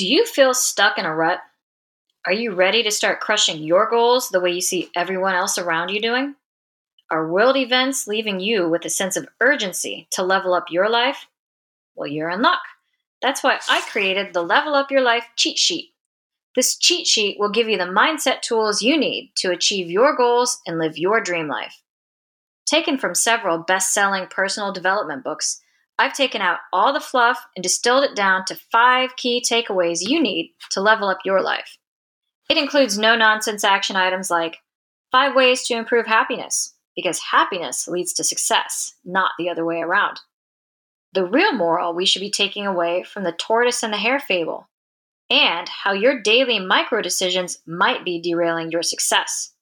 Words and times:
Do 0.00 0.08
you 0.08 0.24
feel 0.24 0.54
stuck 0.54 0.96
in 0.96 1.04
a 1.04 1.14
rut? 1.14 1.40
Are 2.24 2.32
you 2.32 2.54
ready 2.54 2.82
to 2.84 2.90
start 2.90 3.20
crushing 3.20 3.62
your 3.62 3.86
goals 3.90 4.30
the 4.30 4.40
way 4.40 4.50
you 4.50 4.62
see 4.62 4.88
everyone 4.96 5.34
else 5.34 5.58
around 5.58 5.90
you 5.90 6.00
doing? 6.00 6.36
Are 7.10 7.30
world 7.30 7.54
events 7.58 8.06
leaving 8.06 8.40
you 8.40 8.66
with 8.66 8.86
a 8.86 8.88
sense 8.88 9.18
of 9.18 9.28
urgency 9.42 10.08
to 10.12 10.22
level 10.22 10.54
up 10.54 10.70
your 10.70 10.88
life? 10.88 11.26
Well, 11.94 12.08
you're 12.08 12.30
in 12.30 12.40
luck. 12.40 12.62
That's 13.20 13.42
why 13.42 13.60
I 13.68 13.82
created 13.82 14.32
the 14.32 14.40
Level 14.40 14.74
Up 14.74 14.90
Your 14.90 15.02
Life 15.02 15.26
cheat 15.36 15.58
sheet. 15.58 15.90
This 16.56 16.78
cheat 16.78 17.06
sheet 17.06 17.38
will 17.38 17.50
give 17.50 17.68
you 17.68 17.76
the 17.76 17.84
mindset 17.84 18.40
tools 18.40 18.80
you 18.80 18.96
need 18.96 19.32
to 19.36 19.50
achieve 19.50 19.90
your 19.90 20.16
goals 20.16 20.62
and 20.66 20.78
live 20.78 20.96
your 20.96 21.20
dream 21.20 21.46
life. 21.46 21.82
Taken 22.64 22.96
from 22.96 23.14
several 23.14 23.58
best 23.58 23.92
selling 23.92 24.28
personal 24.28 24.72
development 24.72 25.24
books, 25.24 25.60
I've 26.00 26.14
taken 26.14 26.40
out 26.40 26.60
all 26.72 26.94
the 26.94 26.98
fluff 26.98 27.44
and 27.54 27.62
distilled 27.62 28.04
it 28.04 28.16
down 28.16 28.46
to 28.46 28.58
five 28.72 29.16
key 29.16 29.44
takeaways 29.46 29.98
you 30.00 30.18
need 30.18 30.54
to 30.70 30.80
level 30.80 31.10
up 31.10 31.18
your 31.26 31.42
life. 31.42 31.76
It 32.48 32.56
includes 32.56 32.96
no 32.96 33.14
nonsense 33.16 33.64
action 33.64 33.96
items 33.96 34.30
like 34.30 34.56
five 35.12 35.36
ways 35.36 35.66
to 35.66 35.76
improve 35.76 36.06
happiness, 36.06 36.74
because 36.96 37.18
happiness 37.18 37.86
leads 37.86 38.14
to 38.14 38.24
success, 38.24 38.94
not 39.04 39.32
the 39.38 39.50
other 39.50 39.62
way 39.62 39.82
around. 39.82 40.20
The 41.12 41.26
real 41.26 41.52
moral 41.52 41.92
we 41.92 42.06
should 42.06 42.20
be 42.20 42.30
taking 42.30 42.66
away 42.66 43.02
from 43.02 43.24
the 43.24 43.32
tortoise 43.32 43.82
and 43.82 43.92
the 43.92 43.98
hare 43.98 44.20
fable, 44.20 44.70
and 45.28 45.68
how 45.68 45.92
your 45.92 46.22
daily 46.22 46.58
micro 46.58 47.02
decisions 47.02 47.58
might 47.66 48.06
be 48.06 48.22
derailing 48.22 48.70
your 48.70 48.82
success. 48.82 49.52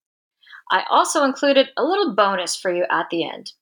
I 0.70 0.84
also 0.88 1.24
included 1.24 1.70
a 1.76 1.82
little 1.82 2.14
bonus 2.14 2.54
for 2.54 2.72
you 2.72 2.86
at 2.88 3.10
the 3.10 3.28
end. 3.28 3.54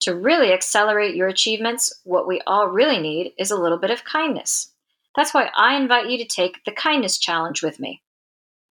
To 0.00 0.14
really 0.14 0.52
accelerate 0.52 1.16
your 1.16 1.28
achievements, 1.28 1.92
what 2.04 2.28
we 2.28 2.40
all 2.46 2.68
really 2.68 2.98
need 2.98 3.32
is 3.36 3.50
a 3.50 3.56
little 3.56 3.78
bit 3.78 3.90
of 3.90 4.04
kindness. 4.04 4.72
That's 5.16 5.34
why 5.34 5.50
I 5.56 5.76
invite 5.76 6.08
you 6.08 6.18
to 6.18 6.24
take 6.24 6.64
the 6.64 6.72
kindness 6.72 7.18
challenge 7.18 7.62
with 7.62 7.80
me. 7.80 8.02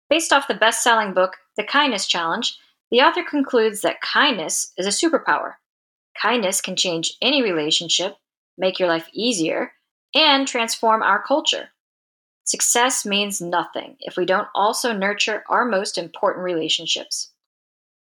Based 0.10 0.32
off 0.32 0.48
the 0.48 0.54
best 0.54 0.82
selling 0.82 1.14
book, 1.14 1.36
The 1.58 1.64
Kindness 1.64 2.08
Challenge, 2.08 2.58
the 2.90 3.02
author 3.02 3.24
concludes 3.24 3.82
that 3.82 4.00
kindness 4.00 4.72
is 4.78 4.86
a 4.86 4.90
superpower. 4.90 5.56
Kindness 6.22 6.62
can 6.62 6.78
change 6.78 7.18
any 7.22 7.42
relationship, 7.42 8.16
make 8.58 8.80
your 8.80 8.88
life 8.88 9.10
easier, 9.12 9.74
and 10.16 10.48
transform 10.48 11.04
our 11.04 11.22
culture. 11.22 11.70
Success 12.46 13.06
means 13.06 13.42
nothing 13.42 13.98
if 14.00 14.16
we 14.16 14.26
don't 14.26 14.48
also 14.56 14.94
nurture 14.94 15.44
our 15.50 15.66
most 15.66 15.98
important 15.98 16.46
relationships. 16.46 17.32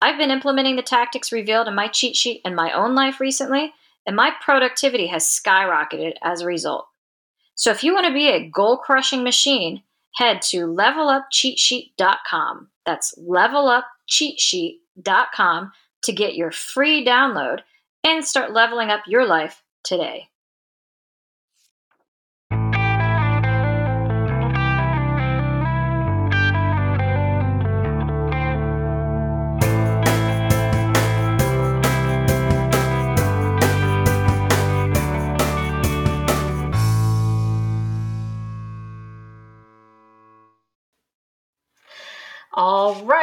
I've 0.02 0.18
been 0.18 0.30
implementing 0.30 0.76
the 0.76 0.82
tactics 0.82 1.32
revealed 1.32 1.68
in 1.68 1.74
my 1.74 1.88
cheat 1.88 2.16
sheet 2.16 2.40
in 2.44 2.54
my 2.54 2.72
own 2.72 2.94
life 2.94 3.20
recently, 3.20 3.74
and 4.06 4.16
my 4.16 4.32
productivity 4.40 5.08
has 5.08 5.24
skyrocketed 5.24 6.14
as 6.22 6.40
a 6.40 6.46
result. 6.46 6.86
So 7.54 7.70
if 7.70 7.84
you 7.84 7.92
want 7.92 8.06
to 8.06 8.12
be 8.12 8.28
a 8.28 8.48
goal 8.48 8.78
crushing 8.78 9.22
machine, 9.22 9.82
head 10.14 10.40
to 10.42 10.66
levelupcheatsheet.com. 10.66 12.68
That's 12.86 13.14
levelupcheatsheet.com 13.18 15.72
to 16.02 16.12
get 16.12 16.34
your 16.34 16.50
free 16.50 17.04
download 17.04 17.60
and 18.02 18.24
start 18.24 18.52
leveling 18.52 18.88
up 18.88 19.02
your 19.06 19.26
life 19.26 19.62
today. 19.84 20.29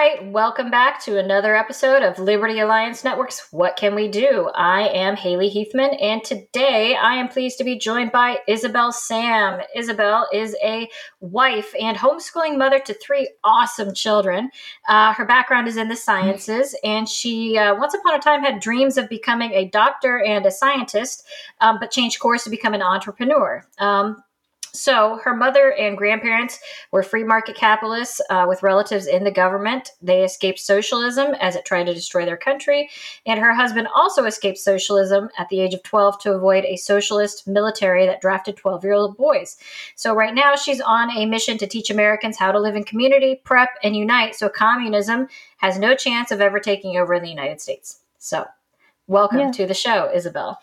Right, 0.07 0.31
welcome 0.31 0.71
back 0.71 1.03
to 1.03 1.17
another 1.17 1.53
episode 1.55 2.01
of 2.01 2.17
Liberty 2.17 2.59
Alliance 2.59 3.03
Network's 3.03 3.47
What 3.51 3.75
Can 3.75 3.93
We 3.93 4.07
Do? 4.07 4.49
I 4.55 4.87
am 4.87 5.17
Haley 5.17 5.49
Heathman, 5.49 6.01
and 6.01 6.23
today 6.23 6.95
I 6.95 7.15
am 7.15 7.27
pleased 7.27 7.57
to 7.57 7.65
be 7.65 7.77
joined 7.77 8.13
by 8.13 8.37
Isabel 8.47 8.93
Sam. 8.93 9.59
Isabel 9.75 10.25
is 10.33 10.55
a 10.63 10.87
wife 11.19 11.73
and 11.77 11.97
homeschooling 11.97 12.57
mother 12.57 12.79
to 12.79 12.93
three 12.93 13.29
awesome 13.43 13.93
children. 13.93 14.49
Uh, 14.87 15.11
her 15.13 15.25
background 15.25 15.67
is 15.67 15.75
in 15.75 15.89
the 15.89 15.95
sciences, 15.97 16.73
and 16.85 17.09
she 17.09 17.57
uh, 17.57 17.75
once 17.75 17.93
upon 17.93 18.15
a 18.15 18.19
time 18.19 18.41
had 18.41 18.61
dreams 18.61 18.97
of 18.97 19.09
becoming 19.09 19.51
a 19.51 19.67
doctor 19.67 20.23
and 20.23 20.45
a 20.45 20.51
scientist, 20.51 21.25
um, 21.59 21.79
but 21.81 21.91
changed 21.91 22.19
course 22.19 22.45
to 22.45 22.49
become 22.49 22.73
an 22.73 22.81
entrepreneur. 22.81 23.65
Um, 23.79 24.23
so, 24.77 25.19
her 25.23 25.35
mother 25.35 25.73
and 25.73 25.97
grandparents 25.97 26.59
were 26.91 27.03
free 27.03 27.23
market 27.23 27.55
capitalists 27.55 28.21
uh, 28.29 28.45
with 28.47 28.63
relatives 28.63 29.07
in 29.07 29.23
the 29.23 29.31
government. 29.31 29.91
They 30.01 30.23
escaped 30.23 30.59
socialism 30.59 31.33
as 31.39 31.55
it 31.55 31.65
tried 31.65 31.85
to 31.85 31.93
destroy 31.93 32.25
their 32.25 32.37
country. 32.37 32.89
And 33.25 33.39
her 33.39 33.53
husband 33.53 33.87
also 33.93 34.25
escaped 34.25 34.59
socialism 34.59 35.29
at 35.37 35.49
the 35.49 35.59
age 35.59 35.73
of 35.73 35.83
12 35.83 36.19
to 36.21 36.33
avoid 36.33 36.63
a 36.65 36.77
socialist 36.77 37.47
military 37.47 38.05
that 38.05 38.21
drafted 38.21 38.55
12 38.55 38.83
year 38.83 38.93
old 38.93 39.17
boys. 39.17 39.57
So, 39.95 40.13
right 40.13 40.33
now, 40.33 40.55
she's 40.55 40.81
on 40.81 41.09
a 41.09 41.25
mission 41.25 41.57
to 41.57 41.67
teach 41.67 41.89
Americans 41.89 42.37
how 42.37 42.51
to 42.51 42.59
live 42.59 42.75
in 42.75 42.83
community, 42.83 43.41
prep, 43.43 43.69
and 43.83 43.95
unite 43.95 44.35
so 44.35 44.49
communism 44.49 45.27
has 45.57 45.79
no 45.79 45.95
chance 45.95 46.31
of 46.31 46.41
ever 46.41 46.59
taking 46.59 46.97
over 46.97 47.19
the 47.19 47.29
United 47.29 47.59
States. 47.61 47.99
So, 48.19 48.45
welcome 49.07 49.39
yeah. 49.39 49.51
to 49.51 49.65
the 49.65 49.73
show, 49.73 50.11
Isabel. 50.13 50.59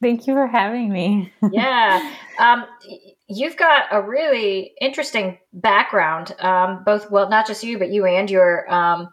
Thank 0.00 0.26
you 0.26 0.34
for 0.34 0.46
having 0.46 0.92
me. 0.92 1.32
yeah. 1.52 2.14
Um, 2.38 2.64
you've 3.28 3.56
got 3.56 3.86
a 3.90 4.00
really 4.00 4.72
interesting 4.80 5.38
background, 5.52 6.34
um, 6.38 6.82
both, 6.84 7.10
well, 7.10 7.28
not 7.28 7.46
just 7.46 7.64
you, 7.64 7.78
but 7.78 7.90
you 7.90 8.06
and 8.06 8.30
your 8.30 8.72
um, 8.72 9.12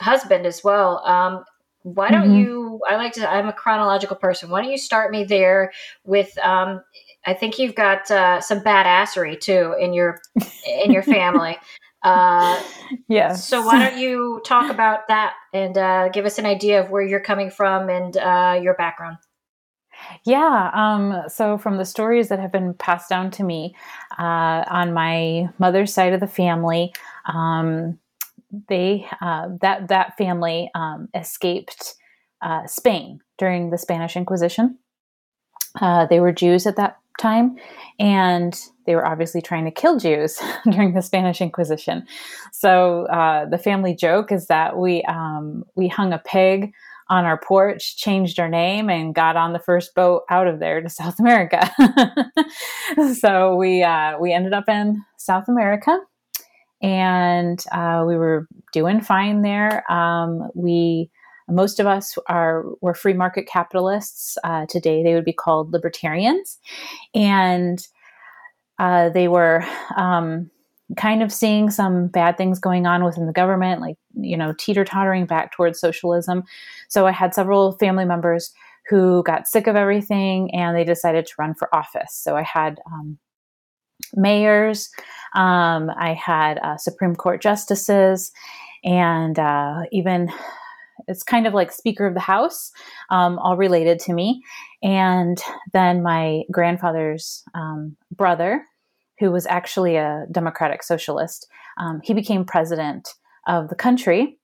husband 0.00 0.46
as 0.46 0.62
well. 0.62 1.04
Um, 1.06 1.44
why 1.82 2.10
don't 2.10 2.28
mm-hmm. 2.28 2.38
you? 2.38 2.80
I 2.88 2.96
like 2.96 3.12
to, 3.14 3.30
I'm 3.30 3.48
a 3.48 3.52
chronological 3.52 4.16
person. 4.16 4.50
Why 4.50 4.62
don't 4.62 4.70
you 4.70 4.78
start 4.78 5.10
me 5.10 5.24
there 5.24 5.72
with, 6.04 6.36
um, 6.38 6.82
I 7.26 7.34
think 7.34 7.58
you've 7.58 7.74
got 7.74 8.10
uh, 8.10 8.40
some 8.40 8.60
badassery 8.60 9.40
too 9.40 9.74
in 9.80 9.94
your 9.94 10.20
in 10.66 10.92
your 10.92 11.02
family. 11.02 11.56
Uh, 12.04 12.62
yeah. 13.08 13.32
So 13.32 13.64
why 13.64 13.78
don't 13.78 13.98
you 13.98 14.42
talk 14.44 14.70
about 14.70 15.08
that 15.08 15.32
and 15.54 15.78
uh, 15.78 16.10
give 16.10 16.26
us 16.26 16.38
an 16.38 16.44
idea 16.44 16.82
of 16.82 16.90
where 16.90 17.00
you're 17.00 17.18
coming 17.18 17.50
from 17.50 17.88
and 17.88 18.14
uh, 18.18 18.60
your 18.62 18.74
background? 18.74 19.16
Yeah. 20.24 20.70
Um, 20.72 21.28
so, 21.28 21.58
from 21.58 21.76
the 21.76 21.84
stories 21.84 22.28
that 22.28 22.38
have 22.38 22.52
been 22.52 22.74
passed 22.74 23.08
down 23.08 23.30
to 23.32 23.44
me 23.44 23.74
uh, 24.18 24.64
on 24.68 24.92
my 24.92 25.48
mother's 25.58 25.92
side 25.92 26.12
of 26.12 26.20
the 26.20 26.26
family, 26.26 26.94
um, 27.26 27.98
they 28.68 29.06
uh, 29.20 29.48
that 29.60 29.88
that 29.88 30.16
family 30.16 30.70
um, 30.74 31.08
escaped 31.14 31.94
uh, 32.42 32.66
Spain 32.66 33.20
during 33.38 33.70
the 33.70 33.78
Spanish 33.78 34.16
Inquisition. 34.16 34.78
Uh, 35.80 36.06
they 36.06 36.20
were 36.20 36.32
Jews 36.32 36.66
at 36.66 36.76
that 36.76 36.98
time, 37.18 37.56
and 37.98 38.58
they 38.86 38.94
were 38.94 39.06
obviously 39.06 39.42
trying 39.42 39.64
to 39.64 39.70
kill 39.70 39.98
Jews 39.98 40.40
during 40.70 40.94
the 40.94 41.02
Spanish 41.02 41.40
Inquisition. 41.40 42.06
So, 42.52 43.06
uh, 43.06 43.46
the 43.46 43.58
family 43.58 43.94
joke 43.94 44.32
is 44.32 44.46
that 44.46 44.78
we 44.78 45.02
um, 45.04 45.64
we 45.74 45.88
hung 45.88 46.12
a 46.12 46.18
pig 46.18 46.72
on 47.08 47.24
our 47.24 47.38
porch, 47.38 47.96
changed 47.96 48.38
our 48.38 48.48
name, 48.48 48.88
and 48.88 49.14
got 49.14 49.36
on 49.36 49.52
the 49.52 49.58
first 49.58 49.94
boat 49.94 50.22
out 50.30 50.46
of 50.46 50.58
there 50.58 50.80
to 50.80 50.88
South 50.90 51.18
America. 51.18 51.70
so 53.18 53.56
we 53.56 53.82
uh, 53.82 54.18
we 54.18 54.32
ended 54.32 54.52
up 54.52 54.68
in 54.68 55.02
South 55.16 55.48
America, 55.48 55.98
and 56.82 57.62
uh, 57.72 58.04
we 58.06 58.16
were 58.16 58.48
doing 58.72 59.00
fine 59.00 59.42
there. 59.42 59.90
Um, 59.90 60.50
we 60.54 61.10
most 61.48 61.78
of 61.78 61.86
us 61.86 62.16
are 62.28 62.64
were 62.80 62.94
free 62.94 63.14
market 63.14 63.46
capitalists. 63.46 64.38
Uh, 64.44 64.66
today, 64.66 65.02
they 65.02 65.14
would 65.14 65.24
be 65.24 65.32
called 65.32 65.72
libertarians, 65.72 66.58
and 67.14 67.86
uh, 68.78 69.10
they 69.10 69.28
were. 69.28 69.64
Um, 69.96 70.50
kind 70.96 71.22
of 71.22 71.32
seeing 71.32 71.70
some 71.70 72.08
bad 72.08 72.36
things 72.36 72.58
going 72.58 72.86
on 72.86 73.04
within 73.04 73.26
the 73.26 73.32
government, 73.32 73.80
like, 73.80 73.96
you 74.14 74.36
know, 74.36 74.54
teeter 74.58 74.84
tottering 74.84 75.26
back 75.26 75.52
towards 75.52 75.80
socialism. 75.80 76.44
So 76.88 77.06
I 77.06 77.12
had 77.12 77.34
several 77.34 77.72
family 77.78 78.04
members 78.04 78.52
who 78.88 79.22
got 79.22 79.48
sick 79.48 79.66
of 79.66 79.76
everything 79.76 80.54
and 80.54 80.76
they 80.76 80.84
decided 80.84 81.26
to 81.26 81.34
run 81.38 81.54
for 81.54 81.74
office. 81.74 82.12
So 82.12 82.36
I 82.36 82.42
had 82.42 82.80
um, 82.86 83.18
mayors, 84.14 84.90
um, 85.34 85.90
I 85.96 86.12
had 86.14 86.58
uh, 86.58 86.76
Supreme 86.76 87.16
Court 87.16 87.40
justices, 87.40 88.30
and 88.84 89.38
uh, 89.38 89.82
even 89.90 90.30
it's 91.08 91.22
kind 91.22 91.46
of 91.46 91.54
like 91.54 91.72
Speaker 91.72 92.06
of 92.06 92.14
the 92.14 92.20
House, 92.20 92.70
um, 93.10 93.38
all 93.38 93.56
related 93.56 93.98
to 94.00 94.12
me. 94.12 94.42
And 94.82 95.40
then 95.72 96.02
my 96.02 96.42
grandfather's 96.50 97.42
um, 97.54 97.96
brother, 98.14 98.64
who 99.18 99.30
was 99.30 99.46
actually 99.46 99.96
a 99.96 100.26
democratic 100.30 100.82
socialist, 100.82 101.46
um, 101.78 102.00
he 102.02 102.14
became 102.14 102.44
president 102.44 103.08
of 103.46 103.68
the 103.68 103.74
country. 103.74 104.38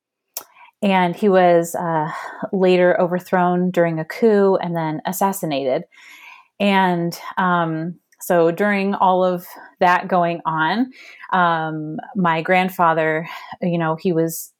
And 0.82 1.14
he 1.14 1.28
was 1.28 1.74
uh, 1.74 2.10
later 2.52 2.98
overthrown 2.98 3.70
during 3.70 3.98
a 3.98 4.04
coup 4.04 4.56
and 4.56 4.74
then 4.74 5.02
assassinated. 5.04 5.84
And 6.58 7.18
um, 7.36 7.98
so 8.20 8.50
during 8.50 8.94
all 8.94 9.24
of 9.24 9.46
that 9.80 10.08
going 10.08 10.40
on, 10.46 10.90
um, 11.32 11.98
my 12.16 12.42
grandfather, 12.42 13.28
you 13.60 13.78
know, 13.78 13.96
he 13.96 14.12
was 14.12 14.52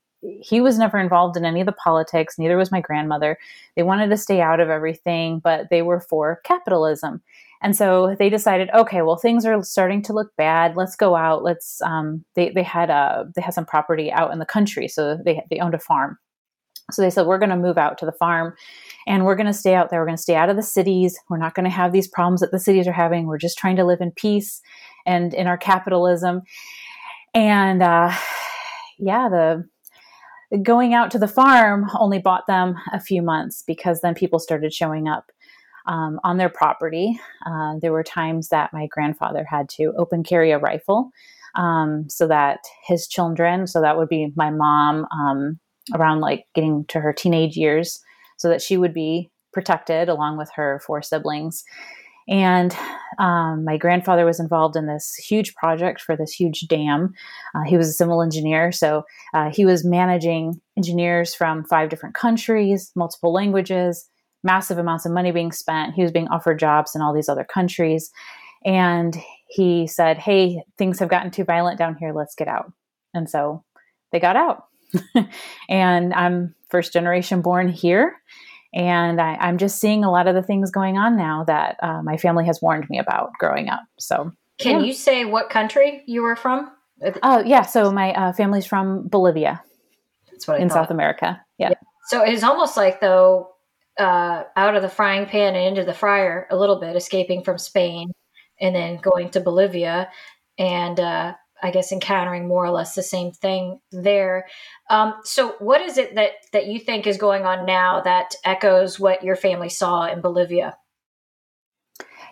he 0.43 0.61
was 0.61 0.79
never 0.79 0.99
involved 0.99 1.39
in 1.39 1.47
any 1.47 1.61
of 1.61 1.67
the 1.67 1.73
politics. 1.73 2.39
Neither 2.39 2.59
was 2.59 2.71
my 2.71 2.83
grandmother. 2.83 3.39
They 3.75 3.83
wanted 3.83 4.09
to 4.11 4.19
stay 4.19 4.43
out 4.43 4.61
of 4.61 4.69
everything, 4.69 5.39
but 5.39 5.69
they 5.71 5.81
were 5.81 6.01
for 6.01 6.41
capitalism. 6.45 7.23
And 7.63 7.77
so 7.77 8.17
they 8.19 8.31
decided, 8.31 8.71
okay, 8.75 9.03
well, 9.03 9.17
things 9.17 9.45
are 9.45 9.63
starting 9.63 10.03
to 10.05 10.15
look 10.15 10.35
bad. 10.37 10.77
Let's 10.77 10.97
go 10.97 11.15
out. 11.15 11.43
Let's. 11.43 11.81
Um, 11.83 12.25
they 12.35 12.51
they 12.51 12.63
had 12.63 12.89
a 12.91 13.27
they 13.35 13.43
had 13.43 13.55
some 13.55 13.67
property 13.67 14.11
out 14.11 14.33
in 14.33 14.39
the 14.39 14.47
country, 14.47 14.89
so 14.89 15.19
they 15.23 15.43
they 15.51 15.59
owned 15.59 15.75
a 15.75 15.79
farm. 15.79 16.19
So 16.91 17.03
they 17.03 17.11
said, 17.11 17.27
we're 17.27 17.39
going 17.39 17.51
to 17.51 17.57
move 17.57 17.79
out 17.79 17.99
to 17.99 18.07
the 18.07 18.13
farm, 18.13 18.55
and 19.07 19.25
we're 19.25 19.37
going 19.37 19.47
to 19.47 19.53
stay 19.53 19.75
out 19.75 19.91
there. 19.91 20.01
We're 20.01 20.07
going 20.07 20.17
to 20.17 20.23
stay 20.23 20.35
out 20.35 20.51
of 20.51 20.57
the 20.57 20.63
cities. 20.63 21.19
We're 21.29 21.39
not 21.39 21.55
going 21.55 21.65
to 21.65 21.71
have 21.71 21.93
these 21.93 22.09
problems 22.09 22.41
that 22.41 22.51
the 22.51 22.59
cities 22.59 22.89
are 22.89 22.93
having. 22.93 23.27
We're 23.27 23.39
just 23.39 23.59
trying 23.59 23.77
to 23.77 23.85
live 23.85 24.01
in 24.01 24.11
peace 24.11 24.61
and 25.07 25.33
in 25.33 25.47
our 25.47 25.59
capitalism. 25.59 26.43
And 27.35 27.83
uh, 27.83 28.13
yeah, 28.99 29.29
the 29.29 29.69
going 30.63 30.95
out 30.95 31.11
to 31.13 31.19
the 31.19 31.29
farm 31.29 31.89
only 31.99 32.19
bought 32.19 32.47
them 32.47 32.75
a 32.93 33.01
few 33.01 33.23
months 33.23 33.63
because 33.67 34.01
then 34.01 34.15
people 34.15 34.39
started 34.39 34.73
showing 34.73 35.07
up 35.07 35.31
um, 35.91 36.21
on 36.23 36.37
their 36.37 36.49
property. 36.49 37.21
Uh, 37.45 37.75
there 37.83 37.93
were 37.93 38.05
times 38.05 38.49
that 38.49 38.73
my 38.73 38.87
grandfather 38.87 39.45
had 39.45 39.69
to 39.69 39.93
open 39.99 40.23
carry 40.23 40.53
a 40.53 40.59
rifle 40.59 41.11
um, 41.57 42.09
so 42.09 42.29
that 42.29 42.61
his 42.87 43.09
children, 43.09 43.67
so 43.67 43.81
that 43.81 43.99
would 43.99 44.09
be 44.09 44.33
my 44.37 44.51
mom 44.51 45.07
um, 45.13 45.59
around 45.93 46.21
like 46.21 46.47
getting 46.55 46.85
to 46.87 47.01
her 47.01 47.13
teenage 47.13 47.57
years, 47.57 48.01
so 48.39 48.49
that 48.49 48.63
she 48.63 48.77
would 48.77 48.95
be 48.95 49.31
protected 49.53 50.09
along 50.09 50.39
with 50.39 50.49
her 50.55 50.81
four 50.87 51.03
siblings. 51.03 51.65
And 52.29 52.77
um, 53.19 53.65
my 53.65 53.77
grandfather 53.77 54.25
was 54.25 54.39
involved 54.39 54.77
in 54.77 54.87
this 54.87 55.17
huge 55.17 55.57
project 55.57 56.01
for 56.01 56.17
this 56.17 56.31
huge 56.31 56.69
dam. 56.69 57.13
Uh, 57.57 57.65
he 57.67 57.77
was 57.77 57.89
a 57.89 57.93
civil 57.93 58.23
engineer, 58.23 58.71
so 58.71 59.03
uh, 59.35 59.51
he 59.51 59.65
was 59.65 59.85
managing 59.85 60.61
engineers 60.77 61.35
from 61.35 61.65
five 61.65 61.89
different 61.89 62.15
countries, 62.15 62.93
multiple 62.95 63.33
languages, 63.33 64.09
massive 64.43 64.79
amounts 64.79 65.07
of 65.07 65.13
money 65.13 65.33
being 65.33 65.53
spent. 65.53 65.95
He 65.95 66.03
was 66.03 66.13
being 66.13 66.29
offered 66.29 66.59
jobs 66.59 66.95
in 66.95 67.03
all 67.03 67.15
these 67.15 67.29
other 67.29 67.45
countries. 67.45 68.11
And 68.65 69.17
he 69.49 69.87
said, 69.87 70.19
Hey, 70.19 70.63
things 70.79 70.99
have 70.99 71.09
gotten 71.09 71.31
too 71.31 71.45
violent 71.45 71.79
down 71.79 71.97
here. 71.97 72.13
Let's 72.13 72.35
get 72.35 72.49
out. 72.49 72.73
And 73.15 73.29
so 73.29 73.65
they 74.13 74.21
got 74.21 74.37
out. 74.37 74.65
and 75.69 76.13
I'm 76.15 76.55
first 76.69 76.93
generation 76.93 77.43
born 77.43 77.69
here. 77.69 78.17
And 78.73 79.21
I, 79.21 79.49
am 79.49 79.59
just 79.59 79.81
seeing 79.81 80.05
a 80.05 80.11
lot 80.11 80.29
of 80.29 80.35
the 80.35 80.43
things 80.43 80.71
going 80.71 80.97
on 80.97 81.17
now 81.17 81.45
that 81.45 81.77
uh, 81.83 82.03
my 82.03 82.17
family 82.17 82.47
has 82.47 82.63
warned 82.63 82.89
me 82.89 82.99
about 83.01 83.31
growing 83.39 83.69
up. 83.69 83.81
So, 83.99 84.31
can 84.59 84.81
yeah. 84.81 84.87
you 84.87 84.93
say 84.93 85.25
what 85.25 85.51
country 85.51 86.05
you 86.07 86.23
were 86.23 86.37
from? 86.37 86.71
Oh, 87.23 87.43
yeah. 87.45 87.63
So, 87.63 87.91
my 87.91 88.13
uh, 88.13 88.33
family's 88.33 88.67
from 88.67 89.09
Bolivia. 89.09 89.61
That's 90.31 90.47
what 90.47 90.59
I 90.59 90.63
in 90.63 90.69
thought. 90.69 90.85
South 90.85 90.91
America. 90.93 91.41
Yeah. 91.59 91.71
yeah. 91.71 91.77
So, 92.07 92.23
it's 92.23 92.45
almost 92.45 92.77
like, 92.77 93.01
though, 93.01 93.51
uh, 94.01 94.45
out 94.57 94.77
of 94.77 94.83
the 94.83 94.89
frying 94.89 95.27
pan 95.27 95.55
and 95.55 95.67
into 95.67 95.85
the 95.85 95.95
fryer 95.95 96.47
a 96.51 96.57
little 96.57 96.81
bit, 96.81 96.97
escaping 96.97 97.45
from 97.45 97.59
Spain 97.59 98.13
and 98.61 98.75
then 98.75 98.97
going 98.97 99.31
to 99.31 99.41
Bolivia 99.41 100.11
and 100.59 100.99
uh, 100.99 101.35
I 101.63 101.71
guess 101.71 101.93
encountering 101.93 102.49
more 102.49 102.65
or 102.65 102.71
less 102.71 102.95
the 102.95 103.03
same 103.03 103.33
thing 103.33 103.81
there. 103.93 104.47
Um, 104.89 105.15
so, 105.25 105.55
what 105.59 105.83
is 105.83 105.99
it 105.99 106.15
that 106.15 106.31
that 106.53 106.67
you 106.67 106.81
think 106.81 107.07
is 107.07 107.19
going 107.19 107.45
on 107.45 107.67
now 107.67 108.01
that 108.01 108.35
echoes 108.45 108.99
what 108.99 109.23
your 109.23 109.37
family 109.37 109.69
saw 109.69 110.07
in 110.07 110.21
Bolivia? 110.23 110.77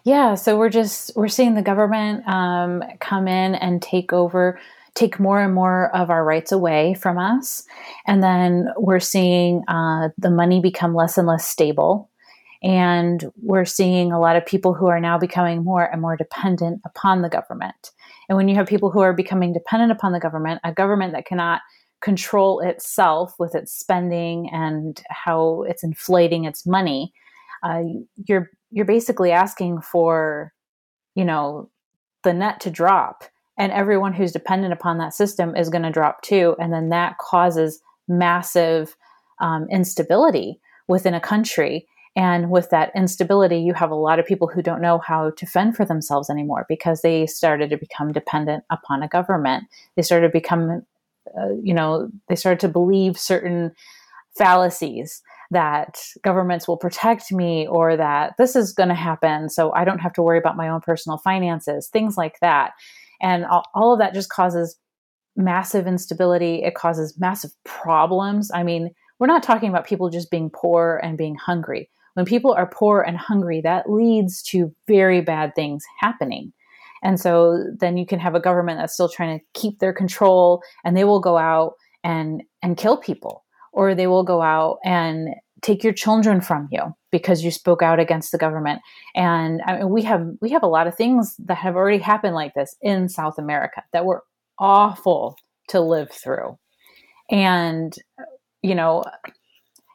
Yeah, 0.04 0.36
so 0.36 0.56
we're 0.56 0.70
just 0.70 1.10
we're 1.16 1.28
seeing 1.28 1.54
the 1.54 1.62
government 1.62 2.26
um, 2.26 2.82
come 3.00 3.28
in 3.28 3.54
and 3.54 3.82
take 3.82 4.12
over, 4.12 4.58
take 4.98 5.20
more 5.20 5.40
and 5.40 5.54
more 5.54 5.94
of 5.94 6.10
our 6.10 6.24
rights 6.24 6.52
away 6.52 6.94
from 6.94 7.18
us, 7.18 7.64
and 8.06 8.22
then 8.22 8.68
we're 8.76 9.00
seeing 9.00 9.62
uh, 9.68 10.08
the 10.18 10.30
money 10.30 10.60
become 10.60 10.94
less 10.94 11.16
and 11.16 11.26
less 11.26 11.46
stable. 11.46 12.10
And 12.60 13.30
we're 13.40 13.64
seeing 13.64 14.10
a 14.10 14.18
lot 14.18 14.34
of 14.34 14.44
people 14.44 14.74
who 14.74 14.88
are 14.88 15.00
now 15.00 15.16
becoming 15.16 15.62
more 15.62 15.84
and 15.84 16.02
more 16.02 16.16
dependent 16.16 16.80
upon 16.84 17.22
the 17.22 17.28
government. 17.28 17.92
And 18.28 18.36
when 18.36 18.48
you 18.48 18.56
have 18.56 18.66
people 18.66 18.90
who 18.90 19.00
are 19.00 19.12
becoming 19.12 19.52
dependent 19.52 19.92
upon 19.92 20.12
the 20.12 20.18
government, 20.18 20.60
a 20.64 20.72
government 20.72 21.12
that 21.12 21.24
cannot 21.24 21.60
control 22.00 22.58
itself 22.60 23.34
with 23.38 23.54
its 23.54 23.72
spending 23.72 24.50
and 24.50 25.00
how 25.08 25.62
it's 25.68 25.84
inflating 25.84 26.44
its 26.44 26.66
money, 26.66 27.12
uh, 27.62 27.82
you're 28.26 28.50
you're 28.70 28.84
basically 28.84 29.30
asking 29.30 29.80
for, 29.80 30.52
you 31.14 31.24
know, 31.24 31.70
the 32.24 32.32
net 32.32 32.60
to 32.60 32.70
drop, 32.70 33.24
and 33.58 33.72
everyone 33.72 34.14
who's 34.14 34.32
dependent 34.32 34.72
upon 34.72 34.98
that 34.98 35.12
system 35.12 35.54
is 35.54 35.68
going 35.68 35.82
to 35.82 35.90
drop 35.90 36.22
too, 36.22 36.56
and 36.58 36.72
then 36.72 36.88
that 36.88 37.18
causes 37.18 37.82
massive 38.06 38.96
um, 39.40 39.66
instability 39.70 40.60
within 40.86 41.12
a 41.12 41.20
country 41.20 41.86
and 42.18 42.50
with 42.50 42.70
that 42.70 42.90
instability, 42.96 43.58
you 43.58 43.74
have 43.74 43.92
a 43.92 43.94
lot 43.94 44.18
of 44.18 44.26
people 44.26 44.48
who 44.48 44.60
don't 44.60 44.80
know 44.80 44.98
how 44.98 45.30
to 45.30 45.46
fend 45.46 45.76
for 45.76 45.84
themselves 45.84 46.28
anymore 46.28 46.66
because 46.68 47.00
they 47.00 47.26
started 47.26 47.70
to 47.70 47.76
become 47.76 48.12
dependent 48.12 48.64
upon 48.70 49.04
a 49.04 49.08
government. 49.08 49.68
They 49.94 50.02
started 50.02 50.26
to 50.26 50.32
become, 50.32 50.82
uh, 51.38 51.50
you 51.62 51.72
know, 51.72 52.10
they 52.28 52.34
started 52.34 52.58
to 52.60 52.68
believe 52.68 53.16
certain 53.16 53.70
fallacies 54.36 55.22
that 55.52 56.00
governments 56.22 56.66
will 56.66 56.76
protect 56.76 57.30
me 57.30 57.68
or 57.68 57.96
that 57.96 58.34
this 58.36 58.56
is 58.56 58.72
going 58.72 58.88
to 58.88 58.96
happen 58.96 59.48
so 59.48 59.72
I 59.72 59.84
don't 59.84 60.00
have 60.00 60.12
to 60.14 60.22
worry 60.22 60.38
about 60.38 60.56
my 60.56 60.68
own 60.68 60.80
personal 60.80 61.18
finances, 61.18 61.86
things 61.86 62.16
like 62.16 62.40
that. 62.40 62.72
And 63.20 63.44
all, 63.46 63.64
all 63.74 63.92
of 63.92 63.98
that 63.98 64.14
just 64.14 64.30
causes 64.30 64.76
massive 65.36 65.86
instability. 65.86 66.62
It 66.62 66.74
causes 66.74 67.18
massive 67.18 67.50
problems. 67.64 68.50
I 68.52 68.62
mean, 68.62 68.90
we're 69.18 69.26
not 69.26 69.42
talking 69.42 69.68
about 69.68 69.86
people 69.86 70.10
just 70.10 70.30
being 70.30 70.50
poor 70.50 71.00
and 71.02 71.18
being 71.18 71.34
hungry 71.34 71.90
when 72.18 72.26
people 72.26 72.52
are 72.52 72.66
poor 72.66 73.00
and 73.00 73.16
hungry, 73.16 73.60
that 73.60 73.88
leads 73.88 74.42
to 74.42 74.74
very 74.88 75.20
bad 75.20 75.54
things 75.54 75.84
happening. 76.00 76.52
And 77.00 77.20
so 77.20 77.62
then 77.78 77.96
you 77.96 78.06
can 78.06 78.18
have 78.18 78.34
a 78.34 78.40
government 78.40 78.80
that's 78.80 78.92
still 78.92 79.08
trying 79.08 79.38
to 79.38 79.44
keep 79.54 79.78
their 79.78 79.92
control 79.92 80.60
and 80.84 80.96
they 80.96 81.04
will 81.04 81.20
go 81.20 81.38
out 81.38 81.74
and 82.02 82.42
and 82.60 82.76
kill 82.76 82.96
people 82.96 83.44
or 83.72 83.94
they 83.94 84.08
will 84.08 84.24
go 84.24 84.42
out 84.42 84.78
and 84.84 85.28
take 85.62 85.82
your 85.82 85.92
children 85.92 86.40
from 86.40 86.68
you 86.70 86.94
because 87.10 87.42
you 87.42 87.50
spoke 87.50 87.82
out 87.82 87.98
against 87.98 88.32
the 88.32 88.38
government. 88.38 88.80
And 89.14 89.60
I 89.66 89.78
mean, 89.78 89.90
we 89.90 90.02
have 90.02 90.26
we 90.40 90.50
have 90.50 90.62
a 90.62 90.68
lot 90.68 90.86
of 90.86 90.96
things 90.96 91.36
that 91.38 91.56
have 91.56 91.76
already 91.76 91.98
happened 91.98 92.34
like 92.34 92.54
this 92.54 92.76
in 92.80 93.08
South 93.08 93.38
America 93.38 93.82
that 93.92 94.04
were 94.04 94.22
awful 94.58 95.36
to 95.68 95.80
live 95.80 96.10
through. 96.10 96.58
And 97.30 97.94
you 98.62 98.74
know, 98.74 99.04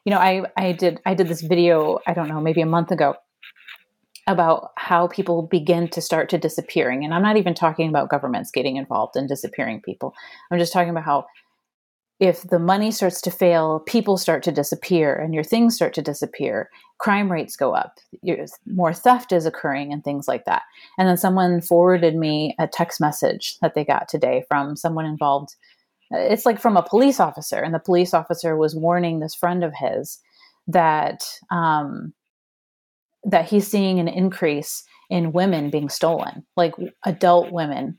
you 0.04 0.10
know, 0.10 0.18
I 0.18 0.44
I 0.56 0.72
did 0.72 1.00
I 1.06 1.14
did 1.14 1.28
this 1.28 1.42
video, 1.42 1.98
I 2.06 2.14
don't 2.14 2.28
know, 2.28 2.40
maybe 2.40 2.60
a 2.60 2.66
month 2.66 2.90
ago 2.90 3.16
about 4.26 4.70
how 4.76 5.06
people 5.08 5.42
begin 5.42 5.86
to 5.88 6.00
start 6.00 6.30
to 6.30 6.38
disappearing. 6.38 7.04
And 7.04 7.12
I'm 7.12 7.22
not 7.22 7.36
even 7.36 7.52
talking 7.52 7.88
about 7.88 8.08
governments 8.08 8.50
getting 8.50 8.76
involved 8.76 9.16
in 9.16 9.26
disappearing 9.26 9.82
people. 9.82 10.14
I'm 10.50 10.58
just 10.58 10.72
talking 10.72 10.88
about 10.88 11.04
how 11.04 11.26
if 12.20 12.42
the 12.42 12.58
money 12.58 12.90
starts 12.90 13.20
to 13.22 13.30
fail, 13.30 13.80
people 13.80 14.16
start 14.16 14.42
to 14.44 14.52
disappear 14.52 15.14
and 15.14 15.34
your 15.34 15.42
things 15.42 15.74
start 15.74 15.92
to 15.94 16.02
disappear, 16.02 16.70
crime 16.98 17.30
rates 17.30 17.56
go 17.56 17.74
up, 17.74 17.98
more 18.66 18.94
theft 18.94 19.32
is 19.32 19.46
occurring 19.46 19.92
and 19.92 20.04
things 20.04 20.28
like 20.28 20.44
that. 20.44 20.62
And 20.96 21.08
then 21.08 21.16
someone 21.16 21.60
forwarded 21.60 22.14
me 22.14 22.54
a 22.58 22.68
text 22.68 23.00
message 23.00 23.58
that 23.60 23.74
they 23.74 23.84
got 23.84 24.08
today 24.08 24.44
from 24.48 24.76
someone 24.76 25.06
involved 25.06 25.56
it's 26.10 26.46
like 26.46 26.60
from 26.60 26.76
a 26.76 26.82
police 26.82 27.20
officer 27.20 27.56
and 27.56 27.74
the 27.74 27.78
police 27.78 28.14
officer 28.14 28.56
was 28.56 28.76
warning 28.76 29.20
this 29.20 29.34
friend 29.34 29.64
of 29.64 29.72
his 29.74 30.18
that 30.66 31.24
um, 31.50 32.12
that 33.24 33.48
he's 33.48 33.66
seeing 33.66 33.98
an 33.98 34.08
increase 34.08 34.84
in 35.10 35.32
women 35.32 35.70
being 35.70 35.88
stolen 35.88 36.44
like 36.56 36.74
adult 37.04 37.50
women 37.52 37.98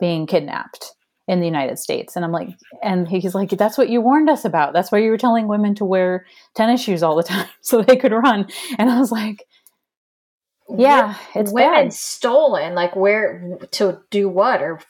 being 0.00 0.26
kidnapped 0.26 0.92
in 1.28 1.40
the 1.40 1.46
United 1.46 1.78
States. 1.78 2.14
And 2.14 2.24
I'm 2.24 2.32
like, 2.32 2.50
and 2.82 3.08
he's 3.08 3.34
like, 3.34 3.50
that's 3.50 3.76
what 3.76 3.88
you 3.88 4.00
warned 4.00 4.30
us 4.30 4.44
about. 4.44 4.72
That's 4.72 4.92
why 4.92 4.98
you 4.98 5.10
were 5.10 5.18
telling 5.18 5.48
women 5.48 5.74
to 5.76 5.84
wear 5.84 6.26
tennis 6.54 6.80
shoes 6.80 7.02
all 7.02 7.16
the 7.16 7.22
time 7.22 7.48
so 7.60 7.82
they 7.82 7.96
could 7.96 8.12
run. 8.12 8.48
And 8.78 8.90
I 8.90 8.98
was 8.98 9.10
like, 9.10 9.44
yeah, 10.76 11.16
it's 11.34 11.52
women 11.52 11.84
bad. 11.84 11.92
stolen. 11.92 12.74
Like 12.74 12.96
where 12.96 13.58
to 13.72 14.00
do 14.10 14.28
what 14.28 14.62
or 14.62 14.80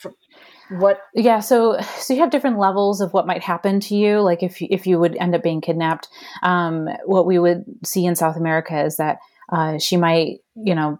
what 0.70 1.00
yeah 1.14 1.38
so 1.38 1.78
so 1.80 2.12
you 2.12 2.20
have 2.20 2.30
different 2.30 2.58
levels 2.58 3.00
of 3.00 3.12
what 3.12 3.26
might 3.26 3.42
happen 3.42 3.78
to 3.78 3.94
you 3.94 4.20
like 4.20 4.42
if 4.42 4.60
if 4.60 4.86
you 4.86 4.98
would 4.98 5.16
end 5.16 5.34
up 5.34 5.42
being 5.42 5.60
kidnapped 5.60 6.08
um, 6.42 6.88
what 7.04 7.26
we 7.26 7.38
would 7.38 7.64
see 7.84 8.04
in 8.04 8.16
south 8.16 8.36
america 8.36 8.84
is 8.84 8.96
that 8.96 9.18
uh, 9.52 9.78
she 9.78 9.96
might 9.96 10.38
you 10.56 10.74
know 10.74 10.98